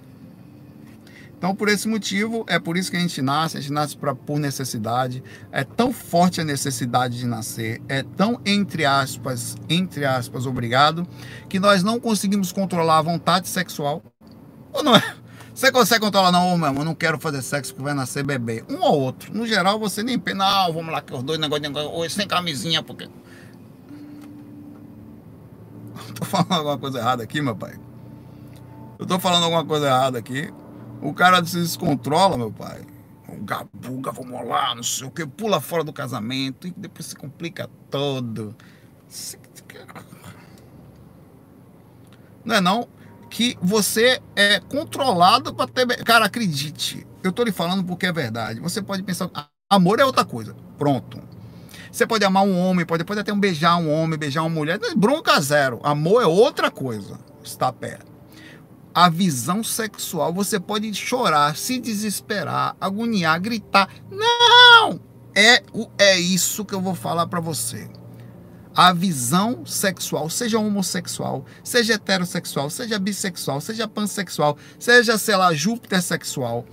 Então, 1.38 1.54
por 1.54 1.68
esse 1.68 1.86
motivo, 1.86 2.44
é 2.48 2.58
por 2.58 2.76
isso 2.76 2.90
que 2.90 2.96
a 2.96 3.00
gente 3.00 3.22
nasce, 3.22 3.56
a 3.56 3.60
gente 3.60 3.72
nasce 3.72 3.96
pra, 3.96 4.12
por 4.12 4.40
necessidade. 4.40 5.22
É 5.52 5.62
tão 5.62 5.92
forte 5.92 6.40
a 6.40 6.44
necessidade 6.44 7.16
de 7.16 7.26
nascer, 7.26 7.80
é 7.88 8.02
tão, 8.02 8.40
entre 8.44 8.84
aspas, 8.84 9.56
entre 9.68 10.04
aspas, 10.04 10.46
obrigado, 10.46 11.06
que 11.48 11.60
nós 11.60 11.84
não 11.84 12.00
conseguimos 12.00 12.50
controlar 12.50 12.98
a 12.98 13.02
vontade 13.02 13.46
sexual. 13.46 14.02
Ou 14.72 14.82
não 14.82 14.96
é? 14.96 15.14
Você 15.54 15.70
consegue 15.70 16.00
controlar, 16.00 16.32
não, 16.32 16.58
meu 16.58 16.68
irmão, 16.68 16.82
eu 16.82 16.84
não 16.84 16.94
quero 16.94 17.20
fazer 17.20 17.40
sexo 17.40 17.72
que 17.72 17.82
vai 17.82 17.94
nascer 17.94 18.24
bebê. 18.24 18.64
Um 18.68 18.82
ou 18.82 19.00
outro. 19.00 19.32
No 19.32 19.46
geral, 19.46 19.78
você 19.78 20.02
nem 20.02 20.18
pensa, 20.18 20.68
vamos 20.72 20.92
lá, 20.92 21.00
que 21.00 21.14
os 21.14 21.22
dois 21.22 21.38
negócios, 21.38 21.68
negócio, 21.68 22.10
sem 22.10 22.26
camisinha, 22.26 22.82
porque. 22.82 23.08
Tô 26.18 26.24
falando 26.24 26.52
alguma 26.52 26.78
coisa 26.78 26.98
errada 26.98 27.22
aqui, 27.22 27.40
meu 27.40 27.54
pai. 27.54 27.78
Eu 28.98 29.06
tô 29.06 29.18
falando 29.20 29.44
alguma 29.44 29.64
coisa 29.64 29.86
errada 29.86 30.18
aqui. 30.18 30.52
O 31.00 31.14
cara 31.14 31.44
se 31.44 31.60
descontrola, 31.60 32.36
meu 32.36 32.50
pai. 32.50 32.84
Um 33.28 33.44
gabuga, 33.44 34.10
vamos 34.10 34.46
lá, 34.48 34.74
não 34.74 34.82
sei 34.82 35.06
o 35.06 35.10
que, 35.10 35.24
pula 35.24 35.60
fora 35.60 35.84
do 35.84 35.92
casamento 35.92 36.66
e 36.66 36.72
depois 36.76 37.06
se 37.06 37.14
complica 37.14 37.70
todo. 37.90 38.56
Não 42.44 42.56
é 42.56 42.60
não? 42.60 42.88
Que 43.30 43.56
você 43.62 44.20
é 44.34 44.58
controlado 44.58 45.54
para 45.54 45.68
ter. 45.68 45.86
Cara, 46.02 46.24
acredite. 46.24 47.06
Eu 47.22 47.30
tô 47.30 47.44
lhe 47.44 47.52
falando 47.52 47.84
porque 47.84 48.06
é 48.06 48.12
verdade. 48.12 48.58
Você 48.60 48.82
pode 48.82 49.02
pensar. 49.02 49.30
Amor 49.70 50.00
é 50.00 50.04
outra 50.04 50.24
coisa. 50.24 50.56
Pronto. 50.76 51.20
Você 51.92 52.06
pode 52.06 52.24
amar 52.24 52.44
um 52.44 52.58
homem, 52.58 52.86
pode, 52.86 53.04
pode 53.04 53.20
até 53.20 53.32
um 53.32 53.38
beijar 53.38 53.76
um 53.76 53.92
homem, 53.92 54.18
beijar 54.18 54.42
uma 54.42 54.48
mulher. 54.48 54.80
Bronca 54.96 55.38
zero. 55.40 55.78
Amor 55.84 56.22
é 56.22 56.26
outra 56.26 56.70
coisa. 56.70 57.18
Está 57.44 57.72
perto 57.72 58.17
a 58.98 59.08
visão 59.08 59.62
sexual, 59.62 60.32
você 60.32 60.58
pode 60.58 60.92
chorar, 60.92 61.56
se 61.56 61.78
desesperar, 61.78 62.76
agoniar, 62.80 63.40
gritar. 63.40 63.88
Não! 64.10 64.98
É, 65.32 65.62
é 65.96 66.18
isso 66.18 66.64
que 66.64 66.74
eu 66.74 66.80
vou 66.80 66.96
falar 66.96 67.28
para 67.28 67.38
você. 67.38 67.88
A 68.74 68.92
visão 68.92 69.64
sexual, 69.64 70.28
seja 70.28 70.58
homossexual, 70.58 71.46
seja 71.62 71.94
heterossexual, 71.94 72.68
seja 72.70 72.98
bissexual, 72.98 73.60
seja 73.60 73.86
pansexual, 73.86 74.58
seja, 74.80 75.16
sei 75.16 75.36
lá, 75.36 75.54
Júpiter 75.54 76.02
sexual, 76.02 76.66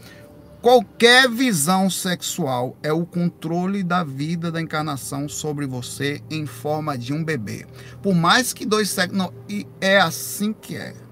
qualquer 0.63 1.29
visão 1.29 1.91
sexual 1.91 2.75
é 2.81 2.91
o 2.91 3.05
controle 3.05 3.83
da 3.83 4.03
vida 4.03 4.51
da 4.51 4.59
encarnação 4.59 5.29
sobre 5.29 5.67
você 5.67 6.23
em 6.31 6.47
forma 6.47 6.97
de 6.97 7.13
um 7.13 7.23
bebê. 7.23 7.67
Por 8.01 8.15
mais 8.15 8.51
que 8.51 8.65
dois 8.65 8.89
sexos. 8.89 9.15
Não, 9.15 9.31
e 9.47 9.67
é 9.79 9.99
assim 9.99 10.53
que 10.53 10.75
é 10.75 11.05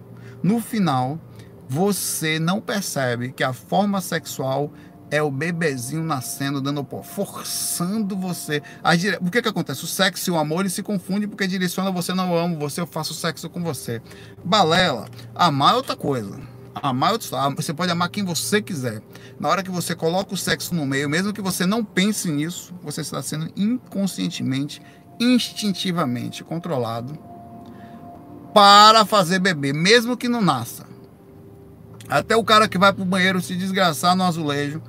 no 0.44 0.60
final, 0.60 1.18
você 1.70 2.38
não 2.38 2.60
percebe 2.60 3.32
que 3.32 3.44
a 3.44 3.54
forma 3.54 4.02
sexual 4.02 4.72
é 5.10 5.22
o 5.22 5.32
bebezinho 5.32 6.04
nascendo, 6.04 6.60
dando 6.60 6.84
pó, 6.84 7.02
forçando 7.02 8.16
você. 8.18 8.62
A 8.84 8.96
dire... 8.96 9.18
O 9.22 9.30
que 9.30 9.42
que 9.42 9.48
acontece? 9.48 9.84
O 9.84 9.88
sexo 9.88 10.30
e 10.30 10.34
o 10.34 10.38
amor 10.38 10.62
eles 10.62 10.74
se 10.74 10.84
confundem 10.84 11.30
porque 11.30 11.48
direciona 11.48 11.92
você 11.92 12.14
não 12.14 12.36
amo 12.36 12.58
você, 12.58 12.82
eu 12.82 12.88
faço 12.88 13.14
sexo 13.14 13.50
com 13.50 13.64
você. 13.64 14.02
Balela, 14.44 15.08
amar 15.34 15.74
é 15.74 15.78
outra 15.78 15.96
coisa. 15.96 16.40
Amar 16.76 17.12
é 17.12 17.14
outra... 17.14 17.50
Você 17.52 17.74
pode 17.74 17.92
amar 17.92 18.10
quem 18.10 18.26
você 18.26 18.62
quiser. 18.62 19.02
Na 19.40 19.50
hora 19.50 19.64
que 19.64 19.72
você 19.72 19.96
coloca 19.96 20.34
o 20.34 20.38
sexo 20.38 20.74
no 20.74 20.86
meio, 20.86 21.08
mesmo 21.08 21.32
que 21.32 21.42
você 21.42 21.66
não 21.66 21.86
pense 21.86 22.30
nisso, 22.30 22.74
você 22.84 23.02
está 23.02 23.22
sendo 23.22 23.52
inconscientemente, 23.56 24.82
instintivamente 25.20 26.44
controlado 26.44 27.33
para 28.54 29.06
fazer 29.06 29.40
bebê, 29.40 29.74
mesmo 29.74 30.16
que 30.16 30.30
não 30.30 30.42
nasça. 30.42 30.86
Até 32.08 32.36
o 32.36 32.44
cara 32.44 32.68
que 32.68 32.78
vai 32.78 32.94
para 32.94 33.02
o 33.02 33.06
banheiro 33.06 33.42
se 33.42 33.56
desgraçar 33.56 34.16
no 34.16 34.24
azulejo, 34.24 34.82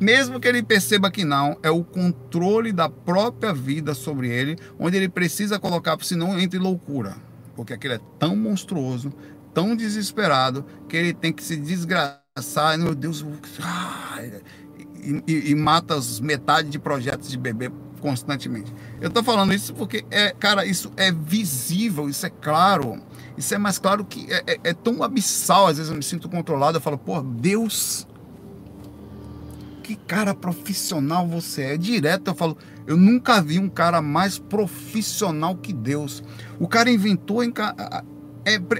mesmo 0.00 0.40
que 0.40 0.48
ele 0.48 0.62
perceba 0.62 1.10
que 1.10 1.24
não, 1.24 1.56
é 1.62 1.70
o 1.70 1.84
controle 1.84 2.72
da 2.72 2.88
própria 2.88 3.52
vida 3.52 3.94
sobre 3.94 4.28
ele, 4.28 4.56
onde 4.78 4.96
ele 4.96 5.08
precisa 5.08 5.58
colocar, 5.58 5.96
senão 6.02 6.38
entre 6.38 6.58
loucura. 6.58 7.16
Porque 7.54 7.72
aquele 7.72 7.94
é 7.94 8.00
tão 8.18 8.34
monstruoso, 8.34 9.12
tão 9.52 9.76
desesperado, 9.76 10.64
que 10.88 10.96
ele 10.96 11.12
tem 11.12 11.32
que 11.32 11.44
se 11.44 11.56
desgraçar, 11.56 12.78
meu 12.78 12.94
Deus, 12.94 13.24
e, 14.96 15.22
e, 15.26 15.50
e 15.50 15.54
mata 15.54 15.94
as 15.94 16.18
metade 16.18 16.70
de 16.70 16.78
projetos 16.78 17.30
de 17.30 17.36
bebê 17.36 17.70
constantemente. 18.04 18.70
Eu 19.00 19.08
estou 19.08 19.24
falando 19.24 19.54
isso 19.54 19.72
porque, 19.72 20.04
é, 20.10 20.30
cara, 20.32 20.66
isso 20.66 20.92
é 20.94 21.10
visível, 21.10 22.06
isso 22.06 22.26
é 22.26 22.28
claro. 22.28 23.00
Isso 23.34 23.54
é 23.54 23.58
mais 23.58 23.78
claro 23.78 24.04
que 24.04 24.30
é, 24.30 24.44
é, 24.46 24.60
é 24.62 24.74
tão 24.74 25.02
abissal. 25.02 25.68
Às 25.68 25.78
vezes 25.78 25.90
eu 25.90 25.96
me 25.96 26.02
sinto 26.02 26.28
controlado. 26.28 26.76
Eu 26.76 26.82
falo, 26.82 26.98
pô, 26.98 27.22
Deus. 27.22 28.06
que 29.82 29.96
cara 29.96 30.34
profissional 30.34 31.26
você 31.26 31.62
é. 31.62 31.76
Direto 31.78 32.28
eu 32.28 32.34
falo, 32.34 32.58
eu 32.86 32.94
nunca 32.94 33.40
vi 33.40 33.58
um 33.58 33.70
cara 33.70 34.02
mais 34.02 34.38
profissional 34.38 35.56
que 35.56 35.72
Deus. 35.72 36.22
O 36.60 36.68
cara 36.68 36.90
inventou. 36.90 37.42
É, 37.42 37.48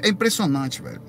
é 0.03 0.09
impressionante, 0.11 0.83
velho. 0.83 1.01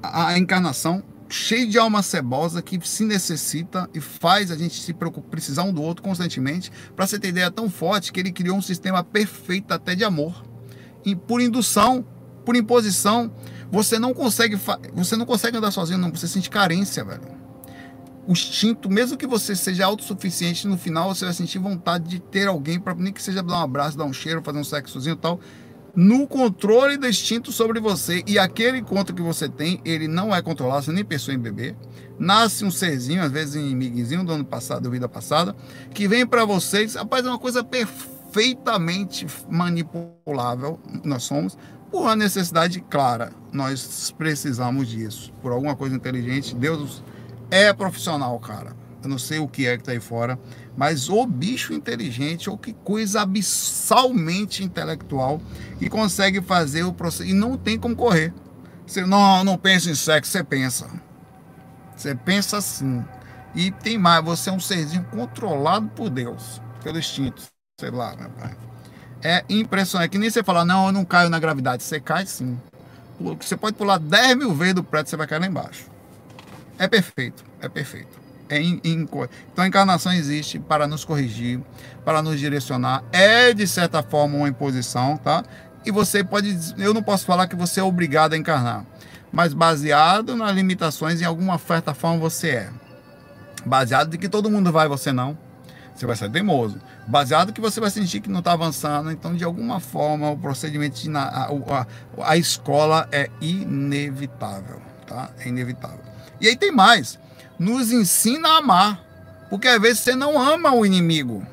A 0.00 0.38
encarnação 0.38 1.02
cheio 1.28 1.68
de 1.68 1.78
alma 1.78 2.02
cebosa 2.02 2.62
que 2.62 2.78
se 2.86 3.04
necessita 3.04 3.88
e 3.94 4.00
faz 4.00 4.50
a 4.50 4.56
gente 4.56 4.80
se 4.80 4.92
preocupar, 4.92 5.30
precisar 5.30 5.62
um 5.64 5.72
do 5.72 5.82
outro 5.82 6.02
constantemente. 6.02 6.70
Para 6.94 7.06
você 7.06 7.18
ter 7.18 7.28
ideia 7.28 7.50
tão 7.50 7.70
forte 7.70 8.12
que 8.12 8.20
ele 8.20 8.32
criou 8.32 8.56
um 8.56 8.62
sistema 8.62 9.02
perfeito 9.02 9.72
até 9.72 9.94
de 9.94 10.04
amor. 10.04 10.44
E 11.04 11.14
por 11.14 11.40
indução, 11.40 12.04
por 12.44 12.56
imposição, 12.56 13.32
você 13.70 13.98
não 13.98 14.14
consegue 14.14 14.58
você 14.94 15.16
não 15.16 15.26
consegue 15.26 15.56
andar 15.56 15.70
sozinho, 15.70 15.98
não, 15.98 16.10
você 16.10 16.28
sente 16.28 16.48
carência, 16.48 17.04
velho. 17.04 17.44
O 18.26 18.32
instinto, 18.32 18.88
mesmo 18.88 19.18
que 19.18 19.26
você 19.26 19.54
seja 19.54 19.84
autossuficiente, 19.84 20.66
no 20.66 20.78
final 20.78 21.14
você 21.14 21.26
vai 21.26 21.34
sentir 21.34 21.58
vontade 21.58 22.08
de 22.08 22.18
ter 22.18 22.48
alguém 22.48 22.80
para 22.80 22.94
nem 22.94 23.12
que 23.12 23.22
seja 23.22 23.42
dar 23.42 23.58
um 23.58 23.62
abraço, 23.62 23.98
dar 23.98 24.04
um 24.04 24.12
cheiro, 24.14 24.42
fazer 24.42 24.58
um 24.58 24.64
sexozinho 24.64 25.14
e 25.14 25.18
tal 25.18 25.40
no 25.94 26.26
controle 26.26 26.96
do 26.96 27.08
instinto 27.08 27.52
sobre 27.52 27.80
você. 27.80 28.22
E 28.26 28.38
aquele 28.38 28.78
encontro 28.78 29.14
que 29.14 29.22
você 29.22 29.48
tem, 29.48 29.80
ele 29.84 30.08
não 30.08 30.34
é 30.34 30.42
controlado, 30.42 30.84
você 30.84 30.92
nem 30.92 31.04
pensou 31.04 31.32
em 31.32 31.38
beber. 31.38 31.76
Nasce 32.18 32.64
um 32.64 32.70
serzinho, 32.70 33.22
às 33.22 33.30
vezes 33.30 33.54
inimiguinho 33.54 34.24
do 34.24 34.32
ano 34.32 34.44
passado, 34.44 34.82
da 34.82 34.90
vida 34.90 35.08
passada, 35.08 35.54
que 35.92 36.06
vem 36.06 36.26
para 36.26 36.44
vocês, 36.44 36.94
rapaz, 36.94 37.24
é 37.24 37.28
uma 37.28 37.38
coisa 37.38 37.62
perfeitamente 37.64 39.26
manipulável, 39.48 40.78
nós 41.04 41.24
somos, 41.24 41.56
por 41.90 42.02
uma 42.02 42.16
necessidade 42.16 42.80
clara. 42.80 43.32
Nós 43.52 44.12
precisamos 44.16 44.88
disso. 44.88 45.32
Por 45.40 45.52
alguma 45.52 45.76
coisa 45.76 45.94
inteligente, 45.94 46.54
Deus 46.54 47.02
é 47.50 47.72
profissional, 47.72 48.38
cara. 48.40 48.74
Eu 49.02 49.08
não 49.08 49.18
sei 49.18 49.38
o 49.38 49.46
que 49.46 49.66
é 49.66 49.76
que 49.76 49.84
tá 49.84 49.92
aí 49.92 50.00
fora, 50.00 50.38
mas 50.76 51.08
o 51.08 51.24
bicho 51.26 51.72
inteligente, 51.72 52.50
ou 52.50 52.58
que 52.58 52.72
coisa 52.72 53.22
abissalmente 53.22 54.64
intelectual, 54.64 55.40
que 55.78 55.88
consegue 55.88 56.42
fazer 56.42 56.82
o 56.82 56.92
processo. 56.92 57.28
E 57.28 57.32
não 57.32 57.56
tem 57.56 57.78
como 57.78 57.94
correr. 57.94 58.32
Você 58.86 59.06
não, 59.06 59.44
não 59.44 59.56
pensa 59.56 59.90
em 59.90 59.94
sexo, 59.94 60.32
você 60.32 60.42
pensa. 60.42 60.90
Você 61.96 62.14
pensa 62.14 62.58
assim. 62.58 63.04
E 63.54 63.70
tem 63.70 63.96
mais, 63.96 64.24
você 64.24 64.50
é 64.50 64.52
um 64.52 64.58
serzinho 64.60 65.04
controlado 65.12 65.88
por 65.90 66.10
Deus, 66.10 66.60
pelo 66.82 66.98
instinto. 66.98 67.42
Sei 67.80 67.90
lá, 67.90 68.16
meu 68.16 68.30
pai. 68.30 68.56
É 69.22 69.44
impressionante. 69.48 70.06
É 70.06 70.08
que 70.10 70.18
nem 70.18 70.28
você 70.28 70.42
falar, 70.42 70.64
não, 70.64 70.86
eu 70.86 70.92
não 70.92 71.04
caio 71.04 71.30
na 71.30 71.38
gravidade. 71.38 71.84
Você 71.84 72.00
cai 72.00 72.26
sim. 72.26 72.58
Você 73.18 73.56
pode 73.56 73.76
pular 73.76 73.98
10 73.98 74.36
mil 74.36 74.52
vezes 74.52 74.74
do 74.74 74.82
prédio, 74.82 75.10
você 75.10 75.16
vai 75.16 75.26
cair 75.26 75.38
lá 75.38 75.46
embaixo. 75.46 75.88
É 76.78 76.88
perfeito, 76.88 77.44
é 77.60 77.68
perfeito. 77.68 78.23
Então 79.52 79.64
a 79.64 79.66
encarnação 79.66 80.12
existe 80.12 80.58
para 80.58 80.86
nos 80.86 81.04
corrigir, 81.04 81.60
para 82.04 82.22
nos 82.22 82.38
direcionar. 82.38 83.02
É 83.12 83.52
de 83.52 83.66
certa 83.66 84.02
forma 84.02 84.36
uma 84.36 84.48
imposição, 84.48 85.16
tá? 85.16 85.42
E 85.84 85.90
você 85.90 86.24
pode, 86.24 86.56
eu 86.78 86.94
não 86.94 87.02
posso 87.02 87.26
falar 87.26 87.46
que 87.46 87.56
você 87.56 87.80
é 87.80 87.82
obrigado 87.82 88.32
a 88.32 88.36
encarnar, 88.36 88.86
mas 89.30 89.52
baseado 89.52 90.34
nas 90.34 90.54
limitações, 90.54 91.20
em 91.20 91.24
alguma 91.24 91.58
certa 91.58 91.92
forma 91.92 92.18
você 92.18 92.50
é. 92.50 92.70
Baseado 93.66 94.10
de 94.10 94.18
que 94.18 94.28
todo 94.28 94.50
mundo 94.50 94.70
vai, 94.70 94.88
você 94.88 95.12
não. 95.12 95.36
Você 95.94 96.06
vai 96.06 96.16
ser 96.16 96.30
teimoso. 96.30 96.80
Baseado 97.06 97.52
que 97.52 97.60
você 97.60 97.80
vai 97.80 97.90
sentir 97.90 98.20
que 98.20 98.28
não 98.28 98.40
está 98.40 98.52
avançando, 98.52 99.10
então 99.10 99.34
de 99.34 99.44
alguma 99.44 99.78
forma 99.78 100.30
o 100.30 100.36
procedimento, 100.36 101.00
a, 101.16 101.48
a, 101.48 101.86
a 102.30 102.36
escola 102.36 103.08
é 103.12 103.30
inevitável, 103.40 104.82
tá? 105.06 105.30
É 105.38 105.48
inevitável. 105.48 106.00
E 106.40 106.48
aí 106.48 106.56
tem 106.56 106.72
mais 106.72 107.18
nos 107.58 107.92
ensina 107.92 108.48
a 108.48 108.58
amar. 108.58 109.04
Porque 109.50 109.68
às 109.68 109.80
vezes 109.80 110.00
você 110.00 110.14
não 110.14 110.40
ama 110.40 110.74
o 110.74 110.84
inimigo. 110.84 111.46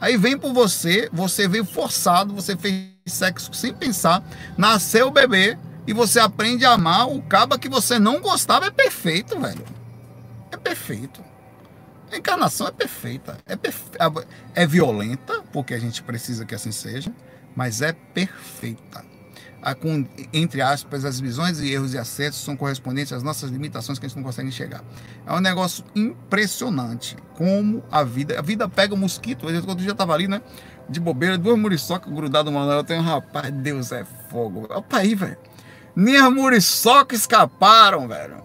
Aí 0.00 0.16
vem 0.16 0.38
por 0.38 0.52
você, 0.52 1.08
você 1.12 1.48
veio 1.48 1.64
forçado, 1.64 2.34
você 2.34 2.56
fez 2.56 2.88
sexo 3.06 3.52
sem 3.52 3.72
pensar, 3.72 4.22
nasceu 4.56 5.08
o 5.08 5.10
bebê 5.10 5.58
e 5.86 5.92
você 5.92 6.20
aprende 6.20 6.64
a 6.64 6.72
amar 6.72 7.08
o 7.08 7.22
caba 7.22 7.58
que 7.58 7.68
você 7.68 7.98
não 7.98 8.20
gostava. 8.20 8.66
É 8.66 8.70
perfeito, 8.70 9.38
velho. 9.38 9.64
É 10.50 10.56
perfeito. 10.56 11.24
A 12.10 12.16
encarnação 12.16 12.68
é 12.68 12.70
perfeita. 12.70 13.38
É, 13.46 13.56
perfe... 13.56 13.90
é 14.54 14.66
violenta, 14.66 15.42
porque 15.52 15.74
a 15.74 15.78
gente 15.78 16.02
precisa 16.02 16.44
que 16.44 16.54
assim 16.54 16.72
seja, 16.72 17.12
mas 17.54 17.82
é 17.82 17.92
perfeita 17.92 19.17
a, 19.62 19.74
com, 19.74 20.06
entre 20.32 20.60
aspas, 20.62 21.04
as 21.04 21.18
visões 21.18 21.60
e 21.60 21.72
erros 21.72 21.94
e 21.94 21.98
acertos 21.98 22.40
são 22.40 22.56
correspondentes 22.56 23.12
às 23.12 23.22
nossas 23.22 23.50
limitações 23.50 23.98
que 23.98 24.06
a 24.06 24.08
gente 24.08 24.16
não 24.16 24.24
consegue 24.24 24.48
enxergar. 24.48 24.82
É 25.26 25.32
um 25.32 25.40
negócio 25.40 25.84
impressionante 25.94 27.16
como 27.36 27.82
a 27.90 28.04
vida. 28.04 28.38
A 28.38 28.42
vida 28.42 28.68
pega 28.68 28.94
o 28.94 28.96
um 28.96 29.00
mosquito. 29.00 29.46
Quando 29.64 29.80
eu 29.80 29.84
já 29.84 29.92
estava 29.92 30.14
ali, 30.14 30.28
né? 30.28 30.40
De 30.88 31.00
bobeira, 31.00 31.36
duas 31.36 31.58
muriçocas 31.58 32.12
grudadas 32.12 32.52
uma 32.52 32.66
na 32.66 32.76
outra. 32.76 32.94
Eu 32.94 33.02
tenho, 33.02 33.02
rapaz, 33.02 33.52
Deus 33.52 33.92
é 33.92 34.04
fogo. 34.30 34.66
Opa 34.70 34.98
aí, 34.98 35.14
velho. 35.14 35.36
Nem 35.94 36.16
as 36.16 36.32
muriçocas 36.32 37.20
escaparam, 37.20 38.06
velho. 38.06 38.42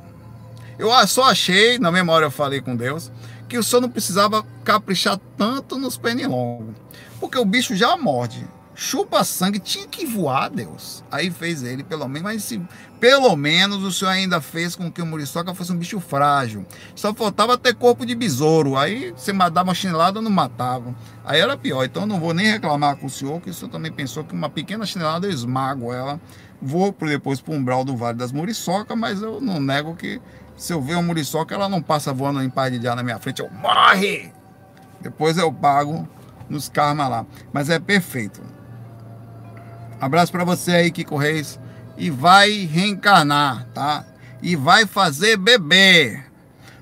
Eu 0.77 0.89
só 1.07 1.29
achei, 1.29 1.77
na 1.77 1.91
memória 1.91 2.25
eu 2.25 2.31
falei 2.31 2.59
com 2.59 2.75
Deus, 2.75 3.11
que 3.47 3.57
o 3.57 3.63
senhor 3.63 3.81
não 3.81 3.89
precisava 3.89 4.43
caprichar 4.63 5.19
tanto 5.37 5.77
nos 5.77 5.97
pernilongos. 5.97 6.75
Porque 7.19 7.37
o 7.37 7.45
bicho 7.45 7.75
já 7.75 7.95
morde 7.95 8.45
chupa 8.75 9.23
sangue, 9.23 9.59
tinha 9.59 9.87
que 9.87 10.05
voar, 10.05 10.49
Deus. 10.49 11.03
Aí 11.11 11.29
fez 11.29 11.63
ele, 11.63 11.83
pelo 11.83 12.07
menos, 12.07 12.23
mas 12.23 12.43
se, 12.43 12.61
pelo 12.99 13.35
menos 13.35 13.83
o 13.83 13.91
senhor 13.91 14.11
ainda 14.11 14.41
fez 14.41 14.75
com 14.75 14.91
que 14.91 15.01
o 15.01 15.05
muriçoca 15.05 15.53
fosse 15.53 15.71
um 15.71 15.77
bicho 15.77 15.99
frágil. 15.99 16.65
Só 16.95 17.13
faltava 17.13 17.57
ter 17.57 17.75
corpo 17.75 18.05
de 18.05 18.15
besouro. 18.15 18.77
Aí 18.77 19.11
você 19.11 19.33
dava 19.33 19.63
uma 19.63 19.75
chinelada, 19.75 20.21
não 20.21 20.31
matava. 20.31 20.93
Aí 21.23 21.39
era 21.39 21.57
pior. 21.57 21.83
Então 21.83 22.05
não 22.05 22.19
vou 22.19 22.33
nem 22.33 22.47
reclamar 22.47 22.95
com 22.97 23.07
o 23.07 23.09
senhor, 23.09 23.41
que 23.41 23.49
o 23.49 23.53
senhor 23.53 23.71
também 23.71 23.91
pensou 23.91 24.23
que 24.23 24.33
uma 24.33 24.49
pequena 24.49 24.85
chinelada 24.85 25.27
eu 25.27 25.31
esmago 25.31 25.93
ela. 25.93 26.19
Vou 26.61 26.95
depois 27.01 27.41
para 27.41 27.53
o 27.53 27.57
umbral 27.57 27.83
do 27.83 27.95
Vale 27.95 28.17
das 28.17 28.31
Muriçocas, 28.31 28.97
mas 28.97 29.21
eu 29.21 29.41
não 29.41 29.59
nego 29.59 29.95
que 29.95 30.21
se 30.55 30.71
eu 30.71 30.81
ver 30.81 30.93
uma 30.93 31.03
muriçoca, 31.03 31.53
ela 31.53 31.67
não 31.67 31.81
passa 31.81 32.13
voando 32.13 32.41
em 32.41 32.49
paz 32.49 32.79
de 32.79 32.87
ar 32.87 32.95
na 32.95 33.03
minha 33.03 33.19
frente. 33.19 33.41
Eu 33.41 33.49
morre! 33.51 34.31
Depois 35.01 35.37
eu 35.37 35.51
pago 35.51 36.07
nos 36.49 36.69
karma 36.69 37.07
lá. 37.07 37.25
Mas 37.51 37.69
é 37.69 37.79
perfeito. 37.79 38.41
Abraço 40.03 40.33
para 40.33 40.43
você 40.43 40.71
aí, 40.71 40.91
Kiko 40.91 41.15
Reis. 41.15 41.57
E 41.97 42.09
vai 42.09 42.65
reencarnar, 42.65 43.65
tá? 43.73 44.05
E 44.41 44.53
vai 44.53 44.85
fazer 44.85 45.37
bebê. 45.37 46.21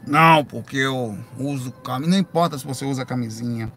Não, 0.07 0.43
porque 0.43 0.77
eu 0.77 1.15
uso 1.37 1.71
camisinha. 1.71 2.11
Não 2.11 2.17
importa 2.17 2.57
se 2.57 2.65
você 2.65 2.83
usa 2.83 3.05
camisinha. 3.05 3.71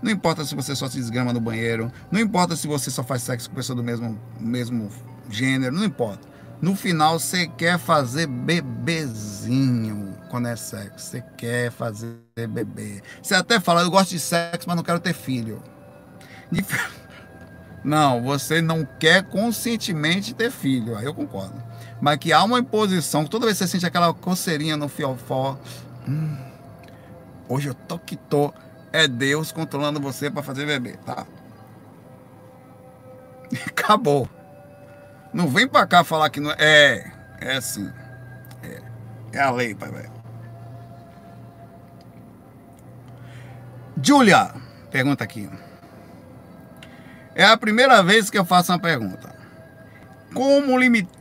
Não 0.00 0.10
importa 0.12 0.44
se 0.44 0.54
você 0.54 0.76
só 0.76 0.88
se 0.88 0.98
desgrama 0.98 1.32
no 1.32 1.40
banheiro. 1.40 1.90
Não 2.12 2.20
importa 2.20 2.54
se 2.54 2.68
você 2.68 2.88
só 2.88 3.02
faz 3.02 3.22
sexo 3.22 3.50
com 3.50 3.56
pessoa 3.56 3.74
do 3.74 3.82
mesmo, 3.82 4.16
mesmo 4.38 4.88
gênero. 5.28 5.74
Não 5.74 5.84
importa. 5.84 6.28
No 6.62 6.76
final, 6.76 7.18
você 7.18 7.48
quer 7.48 7.80
fazer 7.80 8.28
bebezinho 8.28 10.16
quando 10.30 10.46
é 10.46 10.54
sexo. 10.54 11.10
Você 11.10 11.24
quer 11.36 11.72
fazer 11.72 12.16
bebê. 12.36 13.02
Você 13.20 13.34
até 13.34 13.58
fala, 13.58 13.82
eu 13.82 13.90
gosto 13.90 14.10
de 14.10 14.20
sexo, 14.20 14.68
mas 14.68 14.76
não 14.76 14.84
quero 14.84 15.00
ter 15.00 15.12
filho. 15.12 15.60
Não, 17.84 18.22
você 18.22 18.60
não 18.60 18.84
quer 18.98 19.22
conscientemente 19.24 20.34
ter 20.34 20.50
filho, 20.50 20.96
aí 20.96 21.04
eu 21.04 21.14
concordo. 21.14 21.62
Mas 22.00 22.18
que 22.18 22.32
há 22.32 22.42
uma 22.42 22.58
imposição, 22.58 23.24
toda 23.24 23.46
vez 23.46 23.58
que 23.58 23.64
você 23.64 23.70
sente 23.70 23.86
aquela 23.86 24.12
coceirinha 24.12 24.76
no 24.76 24.88
fiofó, 24.88 25.58
hum, 26.08 26.36
hoje 27.48 27.68
eu 27.68 27.74
tô 27.74 27.98
que 27.98 28.16
tô, 28.16 28.52
é 28.92 29.06
Deus 29.06 29.52
controlando 29.52 30.00
você 30.00 30.30
para 30.30 30.42
fazer 30.42 30.66
bebê, 30.66 30.96
tá? 31.04 31.26
Acabou. 33.66 34.28
Não 35.32 35.48
vem 35.48 35.68
pra 35.68 35.86
cá 35.86 36.02
falar 36.02 36.30
que 36.30 36.40
não 36.40 36.50
é. 36.52 36.56
É, 36.58 37.12
é 37.40 37.56
assim. 37.56 37.90
É, 38.62 38.82
é 39.32 39.40
a 39.40 39.50
lei, 39.50 39.74
pai 39.74 39.90
velho. 39.90 40.12
Julia, 44.02 44.54
pergunta 44.90 45.24
aqui. 45.24 45.48
É 47.36 47.44
a 47.44 47.54
primeira 47.54 48.02
vez 48.02 48.30
que 48.30 48.38
eu 48.38 48.46
faço 48.46 48.72
uma 48.72 48.78
pergunta. 48.78 49.36
Como 50.32 50.78
limitar. 50.78 51.14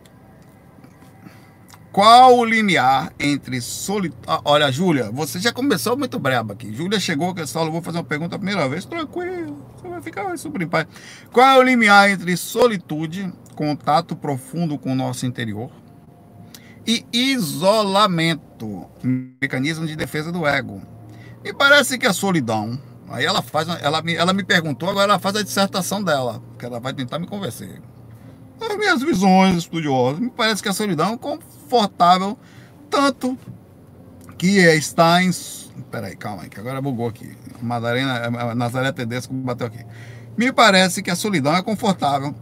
Qual 1.92 2.38
o 2.38 2.46
limiar 2.46 3.12
entre 3.20 3.60
solitário. 3.60 4.24
Ah, 4.26 4.40
olha, 4.46 4.72
Júlia, 4.72 5.12
você 5.12 5.40
já 5.40 5.52
começou 5.52 5.98
muito 5.98 6.18
braba 6.18 6.54
aqui. 6.54 6.74
Júlia 6.74 7.02
chegou 7.02 7.36
que 7.36 7.42
eu 7.42 7.48
só 7.48 7.70
vou 7.70 7.82
fazer 7.82 7.98
uma 7.98 8.04
pergunta 8.06 8.38
a 8.38 8.40
primeira 8.40 8.68
vez. 8.70 8.86
Tranquilo, 8.86 9.66
você 9.76 9.90
vai 9.90 10.02
ficar 10.02 10.38
super 10.38 10.62
em 10.62 10.70
paz. 10.70 10.88
Qual 11.34 11.46
é 11.46 11.60
o 11.60 11.62
limiar 11.62 12.10
entre 12.10 12.38
solitude, 12.38 13.30
contato 13.54 14.16
profundo 14.16 14.78
com 14.78 14.94
o 14.94 14.96
nosso 14.96 15.26
interior, 15.26 15.70
e 16.88 17.06
isolamento, 17.12 18.86
mecanismo 19.42 19.86
de 19.86 19.98
defesa 19.98 20.32
do 20.32 20.48
ego? 20.48 20.82
Me 21.44 21.54
parece 21.54 21.98
que 21.98 22.08
a 22.08 22.14
solidão 22.14 22.80
Aí 23.10 23.26
ela 23.26 23.42
faz, 23.42 23.68
ela 23.82 24.02
me, 24.02 24.16
ela 24.16 24.34
me 24.34 24.44
perguntou, 24.44 24.90
agora 24.90 25.12
ela 25.12 25.20
faz 25.20 25.36
a 25.36 25.44
dissertação 25.44 26.04
dela, 26.04 26.42
que 26.58 26.66
ela 26.66 26.80
vai 26.80 26.94
tentar 26.94 27.20
me 27.20 27.28
convencer. 27.28 27.82
As 28.60 28.78
minhas 28.78 29.02
visões 29.02 29.58
estudiosas, 29.58 30.20
me 30.20 30.30
parece 30.30 30.64
que 30.64 30.70
a 30.70 30.74
solidão 30.74 31.14
é 31.14 31.18
confortável, 31.18 32.38
tanto 32.90 33.38
que 34.38 34.60
é, 34.60 34.76
está 34.76 35.22
em, 35.22 35.32
Peraí, 35.92 36.16
calma 36.16 36.44
aí, 36.44 36.50
que 36.50 36.60
agora 36.60 36.82
bugou 36.82 37.08
aqui. 37.08 37.38
Madalena, 37.62 38.26
a 38.26 38.56
Nazaré 38.56 38.92
Tedesco 38.92 39.34
bateu 39.34 39.68
aqui. 39.68 39.86
Me 40.38 40.52
parece 40.52 41.02
que 41.02 41.12
a 41.12 41.16
solidão 41.16 41.56
é 41.56 41.62
confortável, 41.62 42.36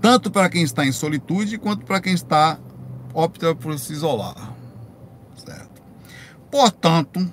tanto 0.00 0.30
para 0.30 0.48
quem 0.48 0.62
está 0.62 0.84
em 0.84 0.92
solitude 0.92 1.58
quanto 1.58 1.84
para 1.84 2.00
quem 2.00 2.14
está 2.14 2.58
opta 3.12 3.54
por 3.54 3.78
se 3.78 3.92
isolar. 3.92 4.54
Certo? 5.36 5.82
Portanto, 6.50 7.30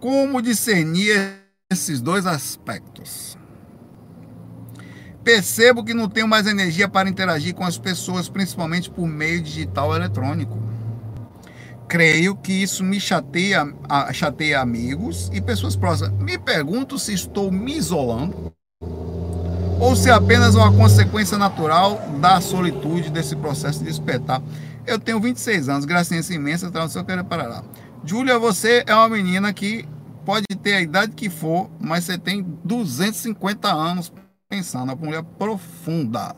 como 0.00 0.42
discernir 0.42 1.43
esses 1.74 2.00
dois 2.00 2.26
aspectos? 2.26 3.36
Percebo 5.22 5.82
que 5.82 5.94
não 5.94 6.08
tenho 6.08 6.28
mais 6.28 6.46
energia 6.46 6.88
para 6.88 7.08
interagir 7.08 7.54
com 7.54 7.64
as 7.64 7.78
pessoas, 7.78 8.28
principalmente 8.28 8.90
por 8.90 9.06
meio 9.06 9.40
digital 9.40 9.94
eletrônico. 9.94 10.62
Creio 11.88 12.36
que 12.36 12.52
isso 12.52 12.84
me 12.84 13.00
chateia, 13.00 13.66
chateia 14.12 14.60
amigos 14.60 15.30
e 15.32 15.40
pessoas 15.40 15.76
próximas. 15.76 16.12
Me 16.18 16.38
pergunto 16.38 16.98
se 16.98 17.12
estou 17.12 17.50
me 17.50 17.76
isolando 17.76 18.52
ou 19.80 19.96
se 19.96 20.10
é 20.10 20.12
apenas 20.12 20.54
uma 20.54 20.72
consequência 20.72 21.38
natural 21.38 21.96
da 22.20 22.40
solitude 22.40 23.10
desse 23.10 23.34
processo 23.36 23.78
de 23.78 23.86
despertar. 23.86 24.42
Eu 24.86 24.98
tenho 24.98 25.20
26 25.20 25.68
anos, 25.70 25.84
gracinha 25.86 26.20
imensa, 26.30 26.70
tradução 26.70 27.04
querer 27.04 27.24
parar. 27.24 27.64
Júlia, 28.04 28.38
você 28.38 28.84
é 28.86 28.94
uma 28.94 29.08
menina 29.08 29.52
que 29.52 29.88
pode 30.24 30.46
ter 30.62 30.74
a 30.74 30.80
idade 30.80 31.12
que 31.12 31.28
for, 31.28 31.70
mas 31.80 32.04
você 32.04 32.18
tem 32.18 32.42
250 32.64 33.72
anos 33.72 34.12
pensando, 34.48 34.84
uma 34.84 34.96
mulher 34.96 35.22
profunda. 35.22 36.34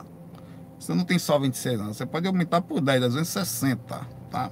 Você 0.78 0.94
não 0.94 1.04
tem 1.04 1.18
só 1.18 1.38
26 1.38 1.80
anos, 1.80 1.96
você 1.96 2.06
pode 2.06 2.26
aumentar 2.26 2.60
por 2.60 2.80
10, 2.80 3.00
260, 3.00 4.00
tá? 4.30 4.50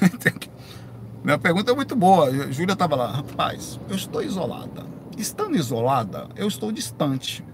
Minha 1.22 1.38
pergunta 1.38 1.70
é 1.70 1.74
muito 1.74 1.94
boa. 1.94 2.52
Júlia 2.52 2.72
estava 2.72 2.96
lá, 2.96 3.10
rapaz, 3.12 3.78
eu 3.88 3.94
estou 3.94 4.22
isolada. 4.22 4.84
Estando 5.16 5.56
isolada, 5.56 6.28
eu 6.34 6.48
estou 6.48 6.72
distante. 6.72 7.44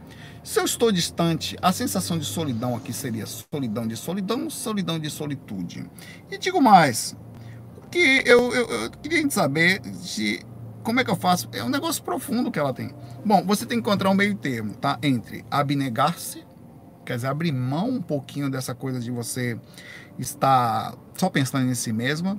Se 0.42 0.58
eu 0.58 0.64
estou 0.64 0.90
distante, 0.90 1.56
a 1.60 1.72
sensação 1.72 2.18
de 2.18 2.24
solidão 2.24 2.74
aqui 2.74 2.92
seria 2.92 3.26
solidão 3.26 3.86
de 3.86 3.96
solidão, 3.96 4.48
solidão 4.48 4.98
de 4.98 5.10
solitude. 5.10 5.84
E 6.30 6.38
digo 6.38 6.62
mais, 6.62 7.14
que 7.90 8.22
eu, 8.24 8.54
eu, 8.54 8.66
eu 8.66 8.90
queria 8.90 9.28
saber 9.30 9.82
se 9.96 10.42
como 10.82 11.00
é 11.00 11.04
que 11.04 11.10
eu 11.10 11.16
faço? 11.16 11.48
É 11.52 11.62
um 11.62 11.68
negócio 11.68 12.02
profundo 12.02 12.50
que 12.50 12.58
ela 12.58 12.72
tem. 12.72 12.94
Bom, 13.24 13.44
você 13.44 13.66
tem 13.66 13.80
que 13.80 13.88
encontrar 13.88 14.10
um 14.10 14.14
meio 14.14 14.34
termo, 14.34 14.74
tá? 14.74 14.98
Entre 15.02 15.44
abnegar-se, 15.50 16.44
quer 17.04 17.16
dizer, 17.16 17.28
abrir 17.28 17.52
mão 17.52 17.90
um 17.90 18.02
pouquinho 18.02 18.50
dessa 18.50 18.74
coisa 18.74 19.00
de 19.00 19.10
você 19.10 19.58
estar 20.18 20.94
só 21.14 21.28
pensando 21.28 21.68
em 21.68 21.74
si 21.74 21.92
mesma, 21.92 22.38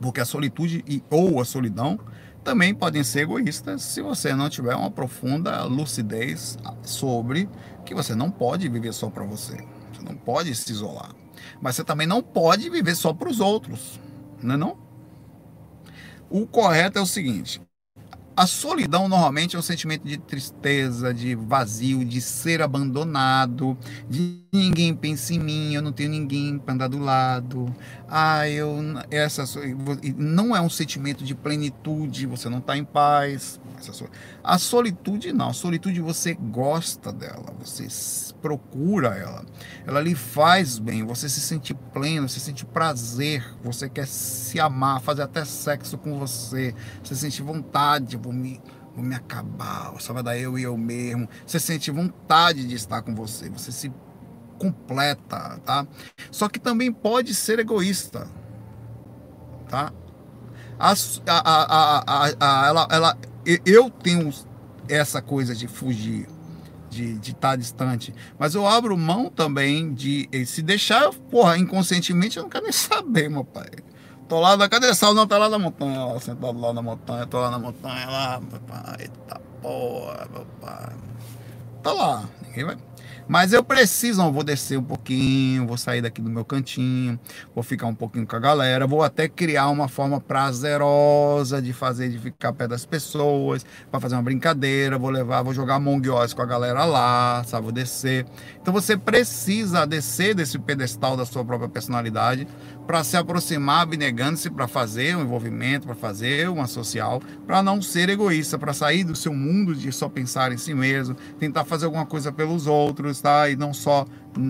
porque 0.00 0.20
a 0.20 0.24
solitude 0.24 0.84
e, 0.86 1.02
ou 1.10 1.40
a 1.40 1.44
solidão 1.44 1.98
também 2.42 2.74
podem 2.74 3.04
ser 3.04 3.20
egoístas 3.20 3.82
se 3.82 4.00
você 4.00 4.34
não 4.34 4.48
tiver 4.48 4.74
uma 4.74 4.90
profunda 4.90 5.64
lucidez 5.64 6.58
sobre 6.82 7.48
que 7.84 7.94
você 7.94 8.14
não 8.14 8.30
pode 8.30 8.68
viver 8.68 8.92
só 8.92 9.10
para 9.10 9.24
você. 9.24 9.56
Você 9.92 10.02
não 10.02 10.16
pode 10.16 10.54
se 10.54 10.72
isolar. 10.72 11.10
Mas 11.60 11.76
você 11.76 11.84
também 11.84 12.06
não 12.06 12.22
pode 12.22 12.70
viver 12.70 12.94
só 12.94 13.12
para 13.12 13.28
os 13.28 13.40
outros. 13.40 14.00
Não 14.42 14.54
é 14.54 14.56
não? 14.56 14.89
O 16.30 16.46
correto 16.46 16.98
é 16.98 17.02
o 17.02 17.06
seguinte: 17.06 17.60
a 18.40 18.46
solidão 18.46 19.06
normalmente 19.06 19.54
é 19.54 19.58
um 19.58 19.62
sentimento 19.62 20.02
de 20.02 20.16
tristeza, 20.16 21.12
de 21.12 21.34
vazio, 21.34 22.02
de 22.02 22.22
ser 22.22 22.62
abandonado, 22.62 23.76
de 24.08 24.40
ninguém 24.50 24.94
pensa 24.94 25.34
em 25.34 25.38
mim, 25.38 25.74
eu 25.74 25.82
não 25.82 25.92
tenho 25.92 26.08
ninguém 26.08 26.58
para 26.58 26.72
andar 26.72 26.88
do 26.88 26.98
lado. 26.98 27.66
Ah, 28.08 28.48
eu 28.48 28.74
essa 29.10 29.44
não 30.16 30.56
é 30.56 30.60
um 30.60 30.70
sentimento 30.70 31.22
de 31.22 31.34
plenitude, 31.34 32.24
você 32.24 32.48
não 32.48 32.58
está 32.58 32.78
em 32.78 32.84
paz. 32.84 33.60
A 34.42 34.58
solitude 34.58 35.32
não, 35.32 35.50
a 35.50 35.52
solitude 35.52 36.00
você 36.00 36.34
gosta 36.34 37.12
dela, 37.12 37.54
você 37.58 37.88
procura 38.40 39.08
ela, 39.16 39.44
ela 39.86 40.00
lhe 40.00 40.14
faz 40.14 40.78
bem, 40.78 41.04
você 41.04 41.28
se 41.28 41.40
sente 41.40 41.72
pleno, 41.74 42.28
você 42.28 42.40
sente 42.40 42.64
prazer, 42.64 43.44
você 43.62 43.88
quer 43.88 44.06
se 44.06 44.58
amar, 44.58 45.00
fazer 45.00 45.22
até 45.22 45.44
sexo 45.44 45.96
com 45.96 46.18
você, 46.18 46.74
você 47.02 47.14
sente 47.14 47.42
vontade, 47.42 48.16
vou 48.30 48.32
me, 48.32 48.60
vou 48.94 49.04
me 49.04 49.14
acabar, 49.14 49.92
só 49.98 50.12
vai 50.12 50.22
dar 50.22 50.38
eu 50.38 50.58
e 50.58 50.62
eu 50.62 50.76
mesmo, 50.76 51.28
você 51.44 51.58
sente 51.58 51.90
vontade 51.90 52.66
de 52.66 52.74
estar 52.76 53.02
com 53.02 53.14
você, 53.14 53.50
você 53.50 53.72
se 53.72 53.92
completa, 54.58 55.60
tá? 55.64 55.86
Só 56.30 56.48
que 56.48 56.60
também 56.60 56.92
pode 56.92 57.34
ser 57.34 57.58
egoísta, 57.58 58.28
tá? 59.68 59.92
A, 60.78 60.94
a, 61.26 62.24
a, 62.40 62.66
ela, 62.66 62.88
ela, 62.90 63.18
eu 63.66 63.90
tenho 63.90 64.32
essa 64.88 65.20
coisa 65.20 65.54
de 65.54 65.66
fugir, 65.66 66.26
de 66.88 67.18
estar 67.20 67.50
tá 67.50 67.56
distante, 67.56 68.14
mas 68.38 68.54
eu 68.54 68.66
abro 68.66 68.96
mão 68.96 69.28
também 69.28 69.92
de 69.92 70.28
se 70.46 70.62
deixar, 70.62 71.12
porra, 71.30 71.58
inconscientemente 71.58 72.38
eu 72.38 72.44
não 72.44 72.50
quero 72.50 72.64
nem 72.64 72.72
saber, 72.72 73.28
meu 73.28 73.44
pai. 73.44 73.70
Tô 74.30 74.38
lá 74.38 74.56
na 74.56 74.68
cadê 74.68 74.94
sal? 74.94 75.12
Não, 75.12 75.26
tá 75.26 75.36
lá 75.36 75.48
na 75.48 75.58
montanha, 75.58 76.06
ó, 76.06 76.16
sentado 76.20 76.60
lá 76.60 76.72
na 76.72 76.80
montanha, 76.80 77.26
tô 77.26 77.40
lá 77.40 77.50
na 77.50 77.58
montanha 77.58 78.08
lá, 78.08 78.40
meu 78.40 78.60
pai. 78.60 78.96
Eita 79.00 79.40
porra, 79.60 80.28
meu 80.32 80.46
pai. 80.60 80.94
Tá 81.82 81.92
lá, 81.92 82.24
ninguém 82.46 82.64
vai. 82.64 82.76
Mas 83.30 83.52
eu 83.52 83.62
preciso, 83.62 84.28
vou 84.32 84.42
descer 84.42 84.76
um 84.76 84.82
pouquinho, 84.82 85.64
vou 85.64 85.76
sair 85.76 86.02
daqui 86.02 86.20
do 86.20 86.28
meu 86.28 86.44
cantinho, 86.44 87.16
vou 87.54 87.62
ficar 87.62 87.86
um 87.86 87.94
pouquinho 87.94 88.26
com 88.26 88.34
a 88.34 88.40
galera, 88.40 88.88
vou 88.88 89.04
até 89.04 89.28
criar 89.28 89.68
uma 89.68 89.86
forma 89.86 90.20
prazerosa 90.20 91.62
de 91.62 91.72
fazer, 91.72 92.08
de 92.08 92.18
ficar 92.18 92.52
perto 92.52 92.70
das 92.70 92.84
pessoas, 92.84 93.64
para 93.88 94.00
fazer 94.00 94.16
uma 94.16 94.22
brincadeira, 94.22 94.98
vou 94.98 95.10
levar, 95.10 95.42
vou 95.42 95.54
jogar 95.54 95.76
Among 95.76 96.02
com 96.34 96.42
a 96.42 96.44
galera 96.44 96.84
lá, 96.84 97.44
sabe, 97.46 97.62
vou 97.62 97.72
descer. 97.72 98.26
Então 98.60 98.74
você 98.74 98.96
precisa 98.96 99.86
descer 99.86 100.34
desse 100.34 100.58
pedestal 100.58 101.16
da 101.16 101.24
sua 101.24 101.44
própria 101.44 101.68
personalidade 101.68 102.48
para 102.90 103.04
se 103.04 103.16
aproximar, 103.16 103.82
abnegando-se 103.82 104.50
para 104.50 104.66
fazer 104.66 105.16
um 105.16 105.22
envolvimento, 105.22 105.86
para 105.86 105.94
fazer 105.94 106.48
uma 106.48 106.66
social, 106.66 107.22
para 107.46 107.62
não 107.62 107.80
ser 107.80 108.08
egoísta, 108.08 108.58
para 108.58 108.72
sair 108.72 109.04
do 109.04 109.14
seu 109.14 109.32
mundo 109.32 109.76
de 109.76 109.92
só 109.92 110.08
pensar 110.08 110.50
em 110.50 110.56
si 110.56 110.74
mesmo, 110.74 111.14
tentar 111.38 111.64
fazer 111.64 111.84
alguma 111.84 112.04
coisa 112.04 112.32
pelos 112.32 112.66
outros, 112.66 113.20
tá? 113.20 113.48
E 113.48 113.54
não 113.54 113.72
só 113.72 114.04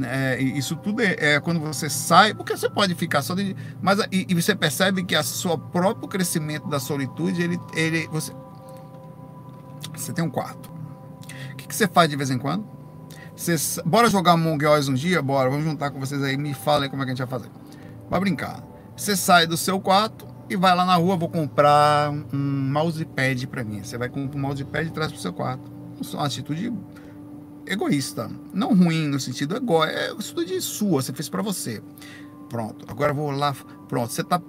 é, 0.07 0.41
isso 0.41 0.75
tudo 0.77 1.03
é, 1.03 1.17
é, 1.19 1.41
quando 1.41 1.61
você 1.61 1.91
sai, 1.91 2.33
porque 2.33 2.57
você 2.57 2.71
pode 2.71 2.95
ficar 2.95 3.21
só 3.21 3.35
de, 3.35 3.55
mas 3.83 3.99
e, 4.11 4.25
e, 4.27 4.35
você 4.35 4.55
percebe 4.55 5.05
que 5.05 5.15
a 5.15 5.23
seu 5.23 5.59
próprio 5.59 6.09
crescimento 6.09 6.67
da 6.67 6.81
solitude, 6.81 7.43
ele, 7.43 7.61
ele 7.75 8.09
você 8.11 8.33
você 9.95 10.15
tem 10.15 10.25
um 10.25 10.31
quarto. 10.31 10.71
O 11.53 11.57
que, 11.57 11.69
que 11.69 11.77
você 11.77 11.87
faz 11.87 12.09
de 12.09 12.17
vez 12.17 12.31
em 12.31 12.39
quando? 12.39 12.65
Bora 13.85 14.09
jogar 14.09 14.33
Among 14.33 14.65
Us 14.65 14.89
um 14.89 14.95
dia? 14.95 15.21
Bora, 15.21 15.51
vamos 15.51 15.67
juntar 15.67 15.91
com 15.91 16.01
vocês 16.01 16.23
aí. 16.23 16.39
Me 16.39 16.55
fala 16.55 16.85
aí 16.85 16.89
como 16.89 17.03
é 17.03 17.05
que 17.05 17.13
a 17.13 17.15
gente 17.15 17.29
vai 17.29 17.39
fazer 17.39 17.60
para 18.11 18.21
brincar. 18.21 18.63
Você 18.97 19.17
sai 19.17 19.47
do 19.47 19.57
seu 19.57 19.81
quarto 19.81 20.27
e 20.51 20.57
vai 20.57 20.75
lá 20.75 20.85
na 20.85 20.97
rua, 20.97 21.17
vou 21.17 21.29
comprar 21.29 22.11
um 22.11 22.71
mousepad 22.73 23.47
para 23.47 23.63
mim. 23.63 23.83
Você 23.83 23.97
vai 23.97 24.09
comprar 24.09 24.37
um 24.37 24.43
mousepad 24.43 24.89
e 24.89 24.91
traz 24.91 25.13
para 25.13 25.19
o 25.19 25.23
seu 25.23 25.33
quarto. 25.33 25.71
Isso 26.01 26.17
é 26.17 26.19
uma 26.19 26.27
atitude 26.27 26.73
egoísta. 27.67 28.29
Não 28.53 28.75
ruim 28.75 29.07
no 29.07 29.21
sentido 29.21 29.57
ego, 29.57 29.85
é 29.85 30.11
atitude 30.11 30.61
sua, 30.61 31.01
você 31.01 31.13
fez 31.13 31.29
para 31.29 31.41
você. 31.41 31.81
Pronto, 32.49 32.85
agora 32.89 33.15
vou 33.15 33.31
lá. 33.31 33.55
Pronto, 33.89 34.13
você 34.13 34.25
tá 34.25 34.43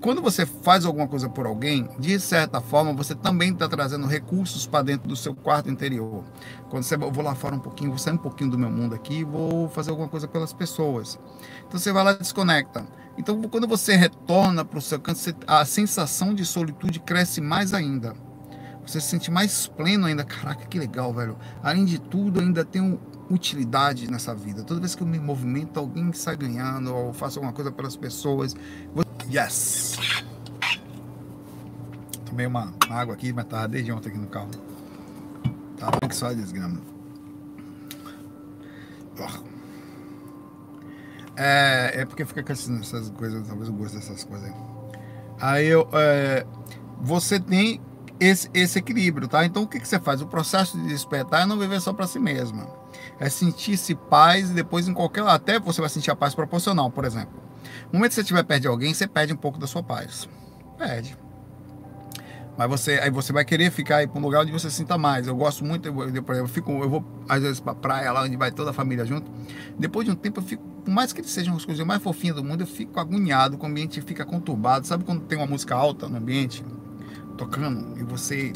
quando 0.00 0.22
você 0.22 0.46
faz 0.46 0.84
alguma 0.84 1.06
coisa 1.06 1.28
por 1.28 1.46
alguém, 1.46 1.88
de 1.98 2.18
certa 2.18 2.60
forma, 2.60 2.92
você 2.92 3.14
também 3.14 3.52
está 3.52 3.68
trazendo 3.68 4.06
recursos 4.06 4.66
para 4.66 4.82
dentro 4.82 5.08
do 5.08 5.14
seu 5.14 5.34
quarto 5.34 5.70
interior. 5.70 6.24
Quando 6.70 6.84
você 6.84 6.94
eu 6.94 7.12
vou 7.12 7.22
lá 7.22 7.34
fora 7.34 7.54
um 7.54 7.60
pouquinho, 7.60 7.90
vou 7.90 7.98
sair 7.98 8.14
um 8.14 8.18
pouquinho 8.18 8.50
do 8.50 8.58
meu 8.58 8.70
mundo 8.70 8.94
aqui, 8.94 9.24
vou 9.24 9.68
fazer 9.68 9.90
alguma 9.90 10.08
coisa 10.08 10.26
pelas 10.26 10.52
pessoas. 10.52 11.18
Então 11.66 11.78
você 11.78 11.92
vai 11.92 12.02
lá 12.02 12.12
e 12.12 12.18
desconecta. 12.18 12.86
Então 13.18 13.42
quando 13.42 13.68
você 13.68 13.94
retorna 13.94 14.64
para 14.64 14.78
o 14.78 14.82
seu 14.82 14.98
canto, 14.98 15.20
a 15.46 15.64
sensação 15.64 16.34
de 16.34 16.44
solitude 16.46 17.00
cresce 17.00 17.40
mais 17.40 17.74
ainda. 17.74 18.14
Você 18.86 19.00
se 19.00 19.08
sente 19.08 19.30
mais 19.30 19.66
pleno 19.66 20.06
ainda. 20.06 20.24
Caraca, 20.24 20.66
que 20.66 20.78
legal, 20.78 21.12
velho. 21.12 21.36
Além 21.62 21.84
de 21.84 22.00
tudo, 22.00 22.40
ainda 22.40 22.64
tenho 22.64 22.98
utilidade 23.30 24.10
nessa 24.10 24.34
vida. 24.34 24.64
Toda 24.64 24.80
vez 24.80 24.94
que 24.94 25.02
eu 25.02 25.06
me 25.06 25.18
movimento, 25.18 25.78
alguém 25.78 26.12
sai 26.12 26.36
ganhando, 26.36 26.92
ou 26.94 27.12
faço 27.12 27.38
alguma 27.38 27.52
coisa 27.52 27.70
pelas 27.70 27.96
pessoas. 27.96 28.56
Yes! 29.32 29.96
Tomei 32.26 32.46
uma 32.46 32.74
água 32.88 33.14
aqui, 33.14 33.32
mas 33.32 33.44
tava 33.46 33.68
desde 33.68 33.92
ontem 33.92 34.08
aqui 34.08 34.18
no 34.18 34.26
carro. 34.26 34.50
Bom 36.00 36.08
que 36.08 36.16
só 36.16 36.32
desgrama. 36.32 36.80
É, 41.36 42.02
é 42.02 42.04
porque 42.04 42.24
fica 42.26 42.42
com 42.42 42.52
essas 42.52 43.10
coisas, 43.10 43.46
talvez 43.46 43.68
eu 43.68 43.74
goste 43.74 43.96
dessas 43.96 44.24
coisas 44.24 44.48
aí. 44.48 44.54
Aí 45.40 45.66
eu, 45.66 45.88
é, 45.92 46.46
você 47.00 47.40
tem 47.40 47.80
esse, 48.18 48.50
esse 48.52 48.78
equilíbrio, 48.78 49.26
tá? 49.26 49.44
Então 49.46 49.62
o 49.62 49.66
que, 49.66 49.80
que 49.80 49.88
você 49.88 49.98
faz? 49.98 50.20
O 50.20 50.26
processo 50.26 50.78
de 50.78 50.86
despertar 50.88 51.42
é 51.42 51.46
não 51.46 51.58
viver 51.58 51.80
só 51.80 51.94
para 51.94 52.06
si 52.06 52.18
mesma. 52.18 52.68
É 53.18 53.30
sentir-se 53.30 53.94
paz 53.94 54.50
e 54.50 54.52
depois 54.52 54.86
em 54.86 54.92
qualquer. 54.92 55.26
Até 55.26 55.58
você 55.58 55.80
vai 55.80 55.88
sentir 55.88 56.10
a 56.10 56.16
paz 56.16 56.34
proporcional, 56.34 56.90
por 56.90 57.06
exemplo. 57.06 57.49
No 57.92 57.98
momento 57.98 58.10
que 58.10 58.14
você 58.14 58.20
estiver 58.20 58.44
perto 58.44 58.62
de 58.62 58.68
alguém, 58.68 58.94
você 58.94 59.06
perde 59.06 59.32
um 59.32 59.36
pouco 59.36 59.58
da 59.58 59.66
sua 59.66 59.82
paz. 59.82 60.28
Perde. 60.78 61.16
Mas 62.56 62.68
você, 62.68 63.00
aí 63.02 63.10
você 63.10 63.32
vai 63.32 63.44
querer 63.44 63.70
ficar 63.70 63.96
aí 63.96 64.06
para 64.06 64.18
um 64.18 64.22
lugar 64.22 64.42
onde 64.42 64.52
você 64.52 64.70
sinta 64.70 64.98
mais. 64.98 65.26
Eu 65.26 65.34
gosto 65.34 65.64
muito, 65.64 65.88
eu, 65.88 66.14
eu, 66.14 66.24
eu 66.34 66.46
fico, 66.46 66.70
eu 66.70 66.90
vou 66.90 67.04
às 67.28 67.42
vezes 67.42 67.58
para 67.58 67.74
praia 67.74 68.12
lá 68.12 68.22
onde 68.22 68.36
vai 68.36 68.52
toda 68.52 68.70
a 68.70 68.72
família 68.72 69.04
junto. 69.04 69.30
Depois 69.78 70.06
de 70.06 70.12
um 70.12 70.14
tempo 70.14 70.40
eu 70.40 70.44
fico, 70.44 70.62
por 70.84 70.90
mais 70.90 71.12
que 71.12 71.20
eles 71.20 71.30
sejam 71.30 71.56
as 71.56 71.64
coisas 71.64 71.84
mais 71.86 72.02
fofinhas 72.02 72.36
do 72.36 72.44
mundo, 72.44 72.60
eu 72.60 72.66
fico 72.66 73.00
agoniado, 73.00 73.58
o 73.60 73.66
ambiente 73.66 74.00
fica 74.02 74.24
conturbado. 74.24 74.86
Sabe 74.86 75.04
quando 75.04 75.22
tem 75.22 75.38
uma 75.38 75.46
música 75.46 75.74
alta 75.74 76.08
no 76.08 76.18
ambiente 76.18 76.64
tocando 77.36 77.98
e 77.98 78.04
você 78.04 78.52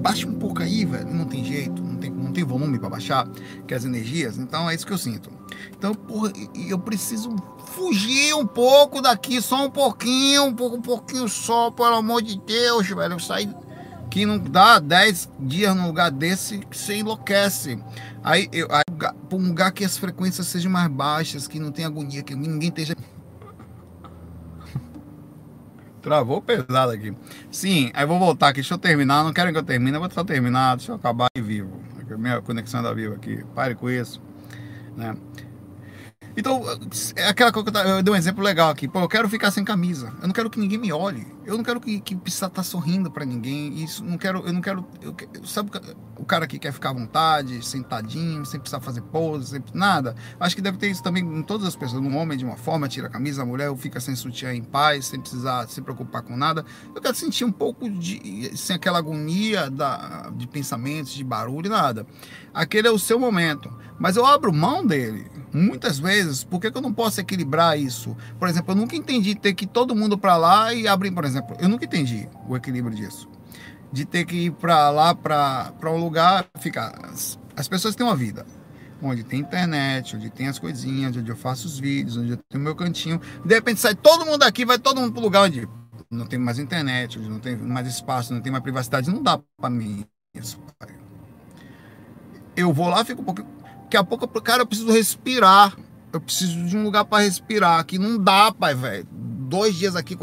baixa 0.00 0.26
um 0.26 0.34
pouco 0.34 0.62
aí, 0.62 0.84
velho, 0.84 1.12
não 1.12 1.26
tem 1.26 1.44
jeito, 1.44 1.82
não 1.82 1.96
tem, 1.96 2.10
não 2.10 2.32
tem 2.32 2.42
volume 2.42 2.78
para 2.78 2.88
baixar, 2.88 3.28
que 3.66 3.74
as 3.74 3.84
energias, 3.84 4.38
então 4.38 4.68
é 4.68 4.74
isso 4.74 4.86
que 4.86 4.92
eu 4.92 4.98
sinto. 4.98 5.30
Então, 5.76 5.94
porra, 5.94 6.32
eu 6.68 6.78
preciso 6.78 7.34
fugir 7.66 8.34
um 8.34 8.46
pouco 8.46 9.00
daqui, 9.00 9.40
só 9.40 9.66
um 9.66 9.70
pouquinho, 9.70 10.44
um 10.44 10.54
pouco, 10.54 10.76
um 10.76 10.82
pouquinho 10.82 11.28
só, 11.28 11.70
pelo 11.70 11.96
amor 11.96 12.22
de 12.22 12.38
Deus, 12.38 12.86
velho. 12.86 13.14
Eu 13.14 13.18
saí 13.18 13.48
que 14.10 14.26
não 14.26 14.38
dá 14.38 14.78
10 14.78 15.30
dias 15.40 15.74
num 15.74 15.86
lugar 15.86 16.10
desse 16.10 16.58
que 16.58 16.76
você 16.76 16.96
enlouquece. 16.96 17.82
Aí, 18.22 18.46
eu, 18.52 18.68
aí 18.70 18.82
um 19.32 19.48
lugar 19.48 19.72
que 19.72 19.84
as 19.84 19.96
frequências 19.96 20.46
sejam 20.46 20.70
mais 20.70 20.88
baixas, 20.88 21.48
que 21.48 21.58
não 21.58 21.72
tem 21.72 21.84
agonia, 21.84 22.22
que 22.22 22.34
ninguém 22.34 22.68
esteja. 22.68 22.94
Travou 26.02 26.42
pesado 26.42 26.92
aqui. 26.92 27.14
Sim, 27.50 27.90
aí 27.94 28.04
vou 28.04 28.18
voltar 28.18 28.48
aqui. 28.48 28.56
Deixa 28.56 28.74
eu 28.74 28.78
terminar. 28.78 29.24
Não 29.24 29.32
quero 29.32 29.50
que 29.50 29.58
eu 29.58 29.62
termine. 29.62 29.96
Eu 29.96 30.00
vou 30.00 30.10
só 30.10 30.22
terminar. 30.22 30.76
Deixa 30.76 30.92
eu 30.92 30.96
acabar 30.96 31.28
e 31.34 31.40
vivo. 31.40 31.80
Minha 32.18 32.42
conexão 32.42 32.82
da 32.82 32.92
vivo 32.92 33.14
aqui. 33.14 33.42
Pare 33.54 33.74
com 33.74 33.88
isso. 33.88 34.20
Né? 34.96 35.16
Então, 36.36 36.62
é 37.16 37.28
aquela 37.28 37.52
coisa 37.52 37.70
que 37.70 37.76
eu, 37.76 37.82
eu 37.82 38.02
dei 38.02 38.12
um 38.12 38.16
exemplo 38.16 38.42
legal 38.42 38.70
aqui. 38.70 38.88
Pô, 38.88 39.00
eu 39.00 39.08
quero 39.08 39.28
ficar 39.28 39.50
sem 39.50 39.64
camisa. 39.64 40.12
Eu 40.20 40.28
não 40.28 40.34
quero 40.34 40.48
que 40.48 40.58
ninguém 40.58 40.78
me 40.78 40.92
olhe. 40.92 41.26
Eu 41.44 41.56
não 41.56 41.64
quero 41.64 41.80
que, 41.80 42.00
que 42.00 42.14
precisa 42.14 42.46
estar 42.46 42.56
tá 42.56 42.62
sorrindo 42.62 43.10
para 43.10 43.24
ninguém. 43.24 43.82
Isso 43.82 44.04
não 44.04 44.16
quero, 44.16 44.46
eu 44.46 44.52
não 44.52 44.60
quero. 44.60 44.86
Eu, 45.00 45.14
sabe 45.44 45.70
o 46.16 46.24
cara 46.24 46.46
que 46.46 46.58
quer 46.58 46.72
ficar 46.72 46.90
à 46.90 46.92
vontade, 46.92 47.64
sentadinho, 47.66 48.44
sem 48.46 48.60
precisar 48.60 48.80
fazer 48.80 49.02
pose, 49.02 49.46
sem, 49.48 49.62
nada. 49.74 50.14
Acho 50.38 50.54
que 50.54 50.62
deve 50.62 50.78
ter 50.78 50.88
isso 50.88 51.02
também 51.02 51.24
em 51.24 51.42
todas 51.42 51.66
as 51.66 51.74
pessoas. 51.74 52.00
Um 52.02 52.16
homem 52.16 52.38
de 52.38 52.44
uma 52.44 52.56
forma 52.56 52.88
tira 52.88 53.08
a 53.08 53.10
camisa, 53.10 53.42
a 53.42 53.46
mulher 53.46 53.74
fica 53.76 53.98
sem 53.98 54.14
sutiã 54.14 54.54
em 54.54 54.62
paz, 54.62 55.06
sem 55.06 55.20
precisar 55.20 55.66
se 55.68 55.82
preocupar 55.82 56.22
com 56.22 56.36
nada. 56.36 56.64
Eu 56.94 57.00
quero 57.00 57.16
sentir 57.16 57.44
um 57.44 57.52
pouco 57.52 57.90
de 57.90 58.56
sem 58.56 58.76
aquela 58.76 58.98
agonia 58.98 59.68
da, 59.68 60.30
de 60.36 60.46
pensamentos, 60.46 61.12
de 61.12 61.24
barulho, 61.24 61.68
nada. 61.68 62.06
Aquele 62.54 62.86
é 62.86 62.90
o 62.90 62.98
seu 62.98 63.18
momento. 63.18 63.72
Mas 63.98 64.16
eu 64.16 64.24
abro 64.24 64.52
mão 64.52 64.86
dele 64.86 65.30
muitas 65.52 65.98
vezes, 65.98 66.42
por 66.42 66.60
que, 66.60 66.70
que 66.70 66.78
eu 66.78 66.82
não 66.82 66.92
posso 66.92 67.20
equilibrar 67.20 67.78
isso? 67.78 68.16
Por 68.38 68.48
exemplo, 68.48 68.72
eu 68.72 68.76
nunca 68.76 68.96
entendi 68.96 69.34
ter 69.34 69.52
que 69.52 69.64
ir 69.64 69.68
todo 69.68 69.94
mundo 69.94 70.16
para 70.16 70.36
lá 70.36 70.72
e 70.72 70.88
abrir, 70.88 71.10
por 71.10 71.24
exemplo, 71.24 71.31
eu 71.58 71.68
nunca 71.68 71.84
entendi 71.84 72.28
o 72.48 72.56
equilíbrio 72.56 72.94
disso. 72.94 73.28
De 73.92 74.04
ter 74.04 74.24
que 74.24 74.46
ir 74.46 74.52
para 74.52 74.90
lá, 74.90 75.14
para 75.14 75.90
um 75.90 75.98
lugar, 75.98 76.46
ficar. 76.58 76.92
As, 77.04 77.38
as 77.56 77.68
pessoas 77.68 77.94
têm 77.94 78.06
uma 78.06 78.16
vida 78.16 78.46
onde 79.02 79.24
tem 79.24 79.40
internet, 79.40 80.16
onde 80.16 80.30
tem 80.30 80.46
as 80.46 80.58
coisinhas, 80.58 81.16
onde 81.16 81.28
eu 81.28 81.36
faço 81.36 81.66
os 81.66 81.78
vídeos, 81.78 82.16
onde 82.16 82.30
eu 82.32 82.36
tenho 82.48 82.62
meu 82.62 82.74
cantinho. 82.74 83.20
De 83.44 83.54
repente 83.54 83.80
sai 83.80 83.94
todo 83.94 84.24
mundo 84.24 84.38
daqui, 84.38 84.64
vai 84.64 84.78
todo 84.78 85.00
mundo 85.00 85.12
pro 85.12 85.20
lugar 85.20 85.42
onde 85.42 85.68
não 86.08 86.24
tem 86.24 86.38
mais 86.38 86.58
internet, 86.58 87.18
onde 87.18 87.28
não 87.28 87.40
tem 87.40 87.56
mais 87.56 87.86
espaço, 87.88 88.32
não 88.32 88.40
tem 88.40 88.52
mais 88.52 88.62
privacidade. 88.62 89.10
Não 89.10 89.22
dá 89.22 89.40
para 89.60 89.70
mim 89.70 90.04
isso, 90.34 90.58
pai. 90.78 90.94
Eu 92.56 92.72
vou 92.72 92.88
lá, 92.88 93.04
fico 93.04 93.22
um 93.22 93.24
pouquinho 93.24 93.62
Daqui 93.92 93.98
a 93.98 94.04
pouco, 94.04 94.26
cara, 94.40 94.62
eu 94.62 94.66
preciso 94.66 94.90
respirar. 94.90 95.76
Eu 96.14 96.18
preciso 96.18 96.64
de 96.64 96.74
um 96.74 96.82
lugar 96.82 97.04
para 97.04 97.24
respirar. 97.24 97.78
Aqui 97.78 97.98
não 97.98 98.16
dá, 98.16 98.50
pai, 98.50 98.74
velho. 98.74 99.06
Dois 99.12 99.74
dias 99.74 99.94
aqui. 99.94 100.16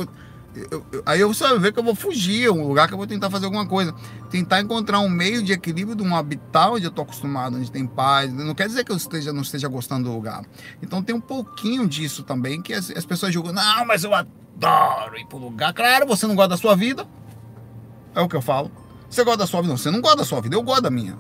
Eu, 0.56 0.86
eu, 0.92 1.04
aí 1.06 1.20
eu 1.20 1.34
só 1.34 1.58
ver 1.58 1.72
que 1.72 1.80
eu 1.80 1.84
vou 1.84 1.94
fugir, 1.94 2.50
um 2.50 2.68
lugar 2.68 2.88
que 2.88 2.94
eu 2.94 2.98
vou 2.98 3.06
tentar 3.06 3.30
fazer 3.30 3.46
alguma 3.46 3.68
coisa. 3.68 3.94
Tentar 4.30 4.62
encontrar 4.62 5.00
um 5.00 5.10
meio 5.10 5.44
de 5.44 5.54
equilíbrio 5.54 5.96
de 5.96 6.04
um 6.04 6.16
habitat 6.16 6.70
onde 6.72 6.86
eu 6.86 6.92
tô 6.92 7.02
acostumado, 7.02 7.58
onde 7.58 7.72
tem 7.72 7.86
paz. 7.86 8.34
Não 8.34 8.56
quer 8.56 8.68
dizer 8.68 8.84
que 8.84 8.92
eu 8.92 8.98
esteja, 8.98 9.32
não 9.32 9.42
esteja 9.42 9.68
gostando 9.68 10.10
do 10.10 10.16
lugar. 10.16 10.44
Então 10.82 11.04
tem 11.04 11.16
um 11.16 11.22
pouquinho 11.22 11.88
disso 11.88 12.24
também, 12.24 12.62
que 12.62 12.74
as, 12.74 12.90
as 12.92 13.06
pessoas 13.06 13.34
julgam, 13.34 13.54
não, 13.54 13.86
mas 13.86 14.04
eu 14.04 14.14
adoro 14.14 15.18
ir 15.18 15.26
pro 15.28 15.38
lugar. 15.38 15.74
Claro, 15.74 16.08
você 16.08 16.26
não 16.26 16.36
gosta 16.36 16.50
da 16.50 16.58
sua 16.58 16.76
vida. 16.76 17.08
É 18.16 18.22
o 18.22 18.28
que 18.28 18.36
eu 18.36 18.42
falo. 18.42 18.72
Você 19.10 19.24
gosta 19.24 19.40
da 19.40 19.48
sua 19.48 19.62
vida? 19.62 19.72
Não, 19.72 19.78
você 19.78 19.92
não 19.92 20.02
gosta 20.02 20.18
da 20.18 20.26
sua 20.26 20.42
vida, 20.42 20.56
eu 20.56 20.64
gosto 20.64 20.82
da 20.82 20.90
minha. 20.92 21.18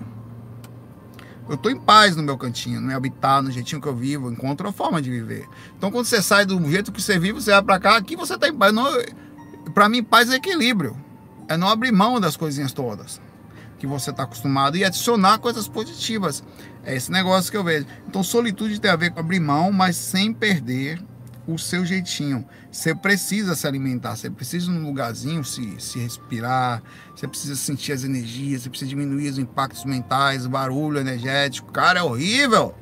Eu 1.49 1.55
estou 1.55 1.71
em 1.71 1.79
paz 1.79 2.15
no 2.15 2.21
meu 2.21 2.37
cantinho, 2.37 2.79
no 2.79 2.87
meu 2.87 2.95
habitat, 2.95 3.43
no 3.43 3.51
jeitinho 3.51 3.81
que 3.81 3.87
eu 3.87 3.95
vivo, 3.95 4.27
eu 4.27 4.31
encontro 4.31 4.67
uma 4.67 4.71
forma 4.71 5.01
de 5.01 5.09
viver. 5.09 5.47
Então 5.75 5.91
quando 5.91 6.05
você 6.05 6.21
sai 6.21 6.45
do 6.45 6.63
jeito 6.69 6.91
que 6.91 7.01
você 7.01 7.17
vive, 7.17 7.41
você 7.41 7.51
vai 7.51 7.63
para 7.63 7.79
cá, 7.79 7.97
aqui 7.97 8.15
você 8.15 8.35
está 8.35 8.47
em 8.47 8.53
paz. 8.53 8.71
Para 9.73 9.89
mim, 9.89 10.03
paz 10.03 10.31
é 10.31 10.35
equilíbrio. 10.35 10.95
É 11.47 11.57
não 11.57 11.67
abrir 11.67 11.91
mão 11.91 12.19
das 12.19 12.37
coisinhas 12.37 12.71
todas 12.71 13.19
que 13.79 13.87
você 13.87 14.11
está 14.11 14.23
acostumado 14.23 14.77
e 14.77 14.83
adicionar 14.83 15.39
coisas 15.39 15.67
positivas. 15.67 16.43
É 16.83 16.95
esse 16.95 17.11
negócio 17.11 17.49
que 17.49 17.57
eu 17.57 17.63
vejo. 17.63 17.87
Então, 18.07 18.21
solitude 18.21 18.79
tem 18.79 18.91
a 18.91 18.95
ver 18.95 19.11
com 19.11 19.19
abrir 19.19 19.39
mão, 19.39 19.71
mas 19.71 19.95
sem 19.95 20.33
perder 20.33 21.01
o 21.53 21.59
seu 21.59 21.85
jeitinho. 21.85 22.45
Você 22.71 22.93
precisa 22.93 23.55
se 23.55 23.67
alimentar, 23.67 24.15
você 24.15 24.29
precisa 24.29 24.71
num 24.71 24.85
lugarzinho 24.85 25.43
se, 25.43 25.75
se 25.79 25.99
respirar, 25.99 26.81
você 27.15 27.27
precisa 27.27 27.55
sentir 27.55 27.91
as 27.91 28.03
energias, 28.03 28.63
você 28.63 28.69
precisa 28.69 28.89
diminuir 28.89 29.29
os 29.29 29.37
impactos 29.37 29.85
mentais, 29.85 30.45
o 30.45 30.49
barulho 30.49 30.99
energético. 30.99 31.71
Cara, 31.71 31.99
é 31.99 32.03
horrível. 32.03 32.75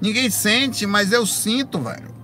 Ninguém 0.00 0.30
sente, 0.30 0.86
mas 0.86 1.12
eu 1.12 1.26
sinto, 1.26 1.80
velho. 1.80 2.14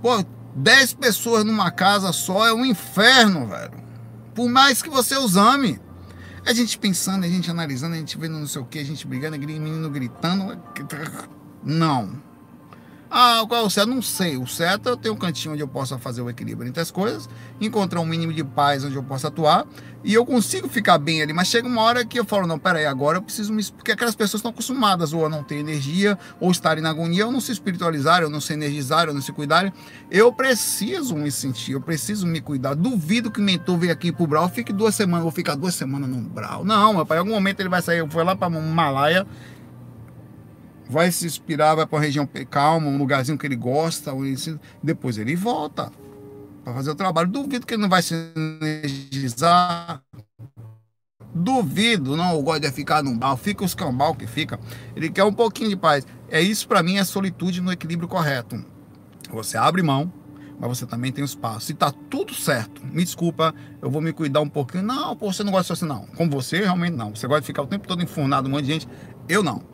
Pô, 0.00 0.24
10 0.54 0.94
pessoas 0.94 1.44
numa 1.44 1.70
casa 1.70 2.12
só 2.12 2.46
é 2.46 2.52
um 2.52 2.64
inferno, 2.64 3.46
velho. 3.46 3.82
Por 4.34 4.48
mais 4.48 4.82
que 4.82 4.90
você 4.90 5.16
os 5.16 5.36
ame. 5.36 5.80
A 6.44 6.52
gente 6.52 6.76
pensando, 6.76 7.24
a 7.24 7.28
gente 7.28 7.50
analisando, 7.50 7.94
a 7.94 7.98
gente 7.98 8.18
vendo 8.18 8.36
não 8.36 8.48
sei 8.48 8.60
o 8.60 8.64
que, 8.64 8.78
a 8.78 8.84
gente 8.84 9.06
brigando, 9.06 9.38
menino 9.38 9.88
gritando. 9.88 10.60
Não. 11.62 12.20
Ah, 13.14 13.44
qual 13.46 13.60
é 13.60 13.66
o 13.66 13.68
certo? 13.68 13.90
Não 13.90 14.00
sei. 14.00 14.38
O 14.38 14.46
certo 14.46 14.88
é 14.88 14.92
eu 14.92 14.96
ter 14.96 15.10
um 15.10 15.16
cantinho 15.16 15.52
onde 15.52 15.62
eu 15.62 15.68
possa 15.68 15.98
fazer 15.98 16.22
o 16.22 16.30
equilíbrio 16.30 16.66
entre 16.66 16.80
as 16.80 16.90
coisas, 16.90 17.28
encontrar 17.60 18.00
um 18.00 18.06
mínimo 18.06 18.32
de 18.32 18.42
paz 18.42 18.84
onde 18.84 18.96
eu 18.96 19.02
possa 19.02 19.28
atuar 19.28 19.66
e 20.02 20.14
eu 20.14 20.24
consigo 20.24 20.66
ficar 20.66 20.96
bem 20.96 21.20
ali. 21.20 21.30
Mas 21.30 21.48
chega 21.48 21.68
uma 21.68 21.82
hora 21.82 22.06
que 22.06 22.18
eu 22.18 22.24
falo, 22.24 22.46
não, 22.46 22.58
peraí, 22.58 22.86
agora 22.86 23.18
eu 23.18 23.22
preciso 23.22 23.52
me. 23.52 23.62
Porque 23.64 23.92
aquelas 23.92 24.14
pessoas 24.14 24.38
estão 24.38 24.50
acostumadas 24.50 25.12
ou 25.12 25.26
a 25.26 25.28
não 25.28 25.44
ter 25.44 25.56
energia, 25.56 26.18
ou 26.40 26.50
estarem 26.50 26.82
na 26.82 26.88
agonia, 26.88 27.26
ou 27.26 27.32
não 27.32 27.38
se 27.38 27.52
espiritualizarem, 27.52 28.24
ou 28.24 28.30
não 28.30 28.40
se 28.40 28.54
energizarem, 28.54 29.08
ou 29.08 29.14
não 29.14 29.20
se 29.20 29.30
cuidarem. 29.30 29.70
Eu 30.10 30.32
preciso 30.32 31.14
me 31.14 31.30
sentir, 31.30 31.72
eu 31.72 31.82
preciso 31.82 32.26
me 32.26 32.40
cuidar. 32.40 32.74
Duvido 32.74 33.30
que 33.30 33.40
o 33.40 33.44
mentor 33.44 33.76
venha 33.76 33.92
aqui 33.92 34.10
pro 34.10 34.26
Brau, 34.26 34.48
fique 34.48 34.72
duas 34.72 34.94
semanas, 34.94 35.22
vou 35.22 35.32
ficar 35.32 35.54
duas 35.54 35.74
semanas 35.74 36.08
no 36.08 36.16
Brau. 36.16 36.64
Não, 36.64 36.94
meu 36.94 37.04
pai, 37.04 37.18
em 37.18 37.20
algum 37.20 37.32
momento 37.32 37.60
ele 37.60 37.68
vai 37.68 37.82
sair, 37.82 37.98
eu 37.98 38.08
fui 38.08 38.24
lá 38.24 38.34
para 38.34 38.48
Malaya 38.48 39.26
vai 40.92 41.10
se 41.10 41.24
inspirar, 41.26 41.74
vai 41.74 41.86
para 41.86 41.96
uma 41.96 42.04
região 42.04 42.28
calma, 42.50 42.86
um 42.86 42.98
lugarzinho 42.98 43.38
que 43.38 43.46
ele 43.46 43.56
gosta, 43.56 44.12
depois 44.82 45.16
ele 45.16 45.34
volta 45.34 45.90
para 46.62 46.74
fazer 46.74 46.90
o 46.90 46.94
trabalho. 46.94 47.28
Duvido 47.28 47.66
que 47.66 47.74
ele 47.74 47.82
não 47.82 47.88
vai 47.88 48.02
se 48.02 48.14
energizar. 48.36 50.02
Duvido, 51.34 52.14
não, 52.14 52.38
o 52.38 52.42
gosto 52.42 52.60
de 52.60 52.70
ficar 52.70 53.02
num 53.02 53.16
bar, 53.16 53.36
fica 53.38 53.64
os 53.64 53.74
cambal 53.74 54.14
que 54.14 54.26
fica. 54.26 54.60
Ele 54.94 55.08
quer 55.08 55.24
um 55.24 55.32
pouquinho 55.32 55.70
de 55.70 55.76
paz. 55.76 56.06
É 56.28 56.42
isso 56.42 56.68
para 56.68 56.82
mim 56.82 56.98
é 56.98 57.04
solitude 57.04 57.62
no 57.62 57.72
equilíbrio 57.72 58.06
correto. 58.06 58.62
Você 59.30 59.56
abre 59.56 59.82
mão, 59.82 60.12
mas 60.60 60.68
você 60.68 60.84
também 60.84 61.10
tem 61.10 61.24
espaço. 61.24 61.66
Se 61.66 61.74
tá 61.74 61.90
tudo 61.90 62.34
certo, 62.34 62.84
me 62.84 63.02
desculpa, 63.02 63.54
eu 63.80 63.90
vou 63.90 64.02
me 64.02 64.12
cuidar 64.12 64.42
um 64.42 64.48
pouquinho. 64.48 64.84
Não, 64.84 65.16
pô, 65.16 65.32
você 65.32 65.42
não 65.42 65.52
gosta 65.52 65.72
assim, 65.72 65.86
não. 65.86 66.04
Como 66.08 66.30
você, 66.30 66.58
realmente 66.58 66.94
não. 66.94 67.16
Você 67.16 67.26
gosta 67.26 67.40
de 67.40 67.46
ficar 67.46 67.62
o 67.62 67.66
tempo 67.66 67.88
todo 67.88 68.02
enfurnado, 68.02 68.46
um 68.46 68.52
monte 68.52 68.66
de 68.66 68.72
gente. 68.74 68.88
Eu 69.26 69.42
não. 69.42 69.71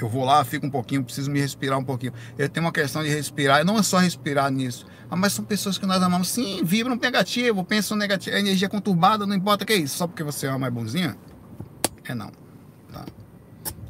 Eu 0.00 0.08
vou 0.08 0.24
lá, 0.24 0.44
fico 0.44 0.66
um 0.66 0.70
pouquinho, 0.70 1.02
preciso 1.02 1.30
me 1.30 1.40
respirar 1.40 1.78
um 1.78 1.84
pouquinho. 1.84 2.12
Eu 2.36 2.48
tenho 2.48 2.64
uma 2.64 2.72
questão 2.72 3.02
de 3.02 3.08
respirar, 3.08 3.64
não 3.64 3.78
é 3.78 3.82
só 3.82 3.98
respirar 3.98 4.50
nisso. 4.50 4.86
Ah, 5.10 5.16
mas 5.16 5.32
são 5.32 5.44
pessoas 5.44 5.78
que 5.78 5.86
nós 5.86 6.02
amamos. 6.02 6.28
Sim, 6.28 6.62
vibram 6.62 6.96
negativo, 6.96 7.64
pensam 7.64 7.96
negativo. 7.96 8.36
É 8.36 8.40
energia 8.40 8.68
conturbada, 8.68 9.26
não 9.26 9.34
importa 9.34 9.64
o 9.64 9.66
que 9.66 9.72
é 9.72 9.76
isso. 9.76 9.96
Só 9.96 10.06
porque 10.06 10.22
você 10.22 10.46
ama 10.46 10.66
é 10.66 10.70
bonzinha? 10.70 11.16
É 12.04 12.14
não. 12.14 12.30
Tá. 12.92 13.04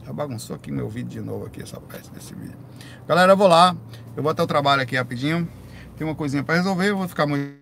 Já 0.04 0.12
bagunçou 0.12 0.56
aqui 0.56 0.70
meu 0.70 0.88
vídeo 0.88 1.10
de 1.10 1.20
novo 1.20 1.46
aqui, 1.46 1.62
essa 1.62 1.80
parte 1.80 2.10
desse 2.10 2.34
vídeo. 2.34 2.56
Galera, 3.06 3.32
eu 3.32 3.36
vou 3.36 3.48
lá. 3.48 3.76
Eu 4.16 4.22
vou 4.22 4.30
até 4.30 4.42
o 4.42 4.46
trabalho 4.46 4.82
aqui 4.82 4.96
rapidinho. 4.96 5.48
Tem 5.96 6.06
uma 6.06 6.14
coisinha 6.14 6.42
para 6.42 6.54
resolver, 6.54 6.90
eu 6.90 6.96
vou 6.96 7.08
ficar 7.08 7.26
muito 7.26 7.57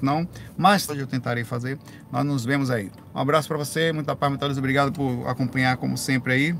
não, 0.00 0.28
mas 0.56 0.88
hoje 0.88 1.00
eu 1.00 1.08
tentarei 1.08 1.42
fazer. 1.42 1.76
Nós 2.12 2.24
nos 2.24 2.44
vemos 2.44 2.70
aí. 2.70 2.88
Um 3.12 3.18
abraço 3.18 3.48
para 3.48 3.58
você, 3.58 3.92
muita 3.92 4.14
paz, 4.14 4.30
muita 4.30 4.46
luz, 4.46 4.56
obrigado 4.56 4.92
por 4.92 5.26
acompanhar 5.26 5.76
como 5.76 5.98
sempre 5.98 6.32
aí. 6.32 6.54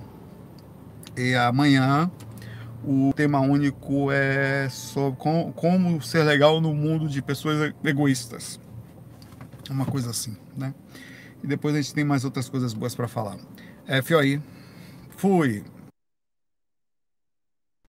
E 1.17 1.37
amanhã 1.37 2.11
o 2.83 3.13
tema 3.15 3.39
único 3.39 4.11
é 4.11 4.69
sobre 4.69 5.21
como, 5.55 6.03
ser 6.03 6.25
legal 6.25 6.61
no 6.61 6.75
mundo 6.75 7.09
de 7.09 7.23
pessoas 7.23 7.73
egoístas. 7.85 8.59
Uma 9.71 9.87
coisa 9.87 10.11
assim, 10.11 10.37
né? 10.57 10.75
E 11.41 11.47
depois 11.47 11.77
a 11.77 11.81
gente 11.81 11.95
tem 11.95 12.03
mais 12.03 12.25
outras 12.25 12.49
coisas 12.49 12.75
boas 12.75 12.97
para 12.97 13.07
falar. 13.07 13.37
É, 13.87 14.03
fio 14.03 14.19
aí. 14.19 14.43
Fui. 15.17 15.63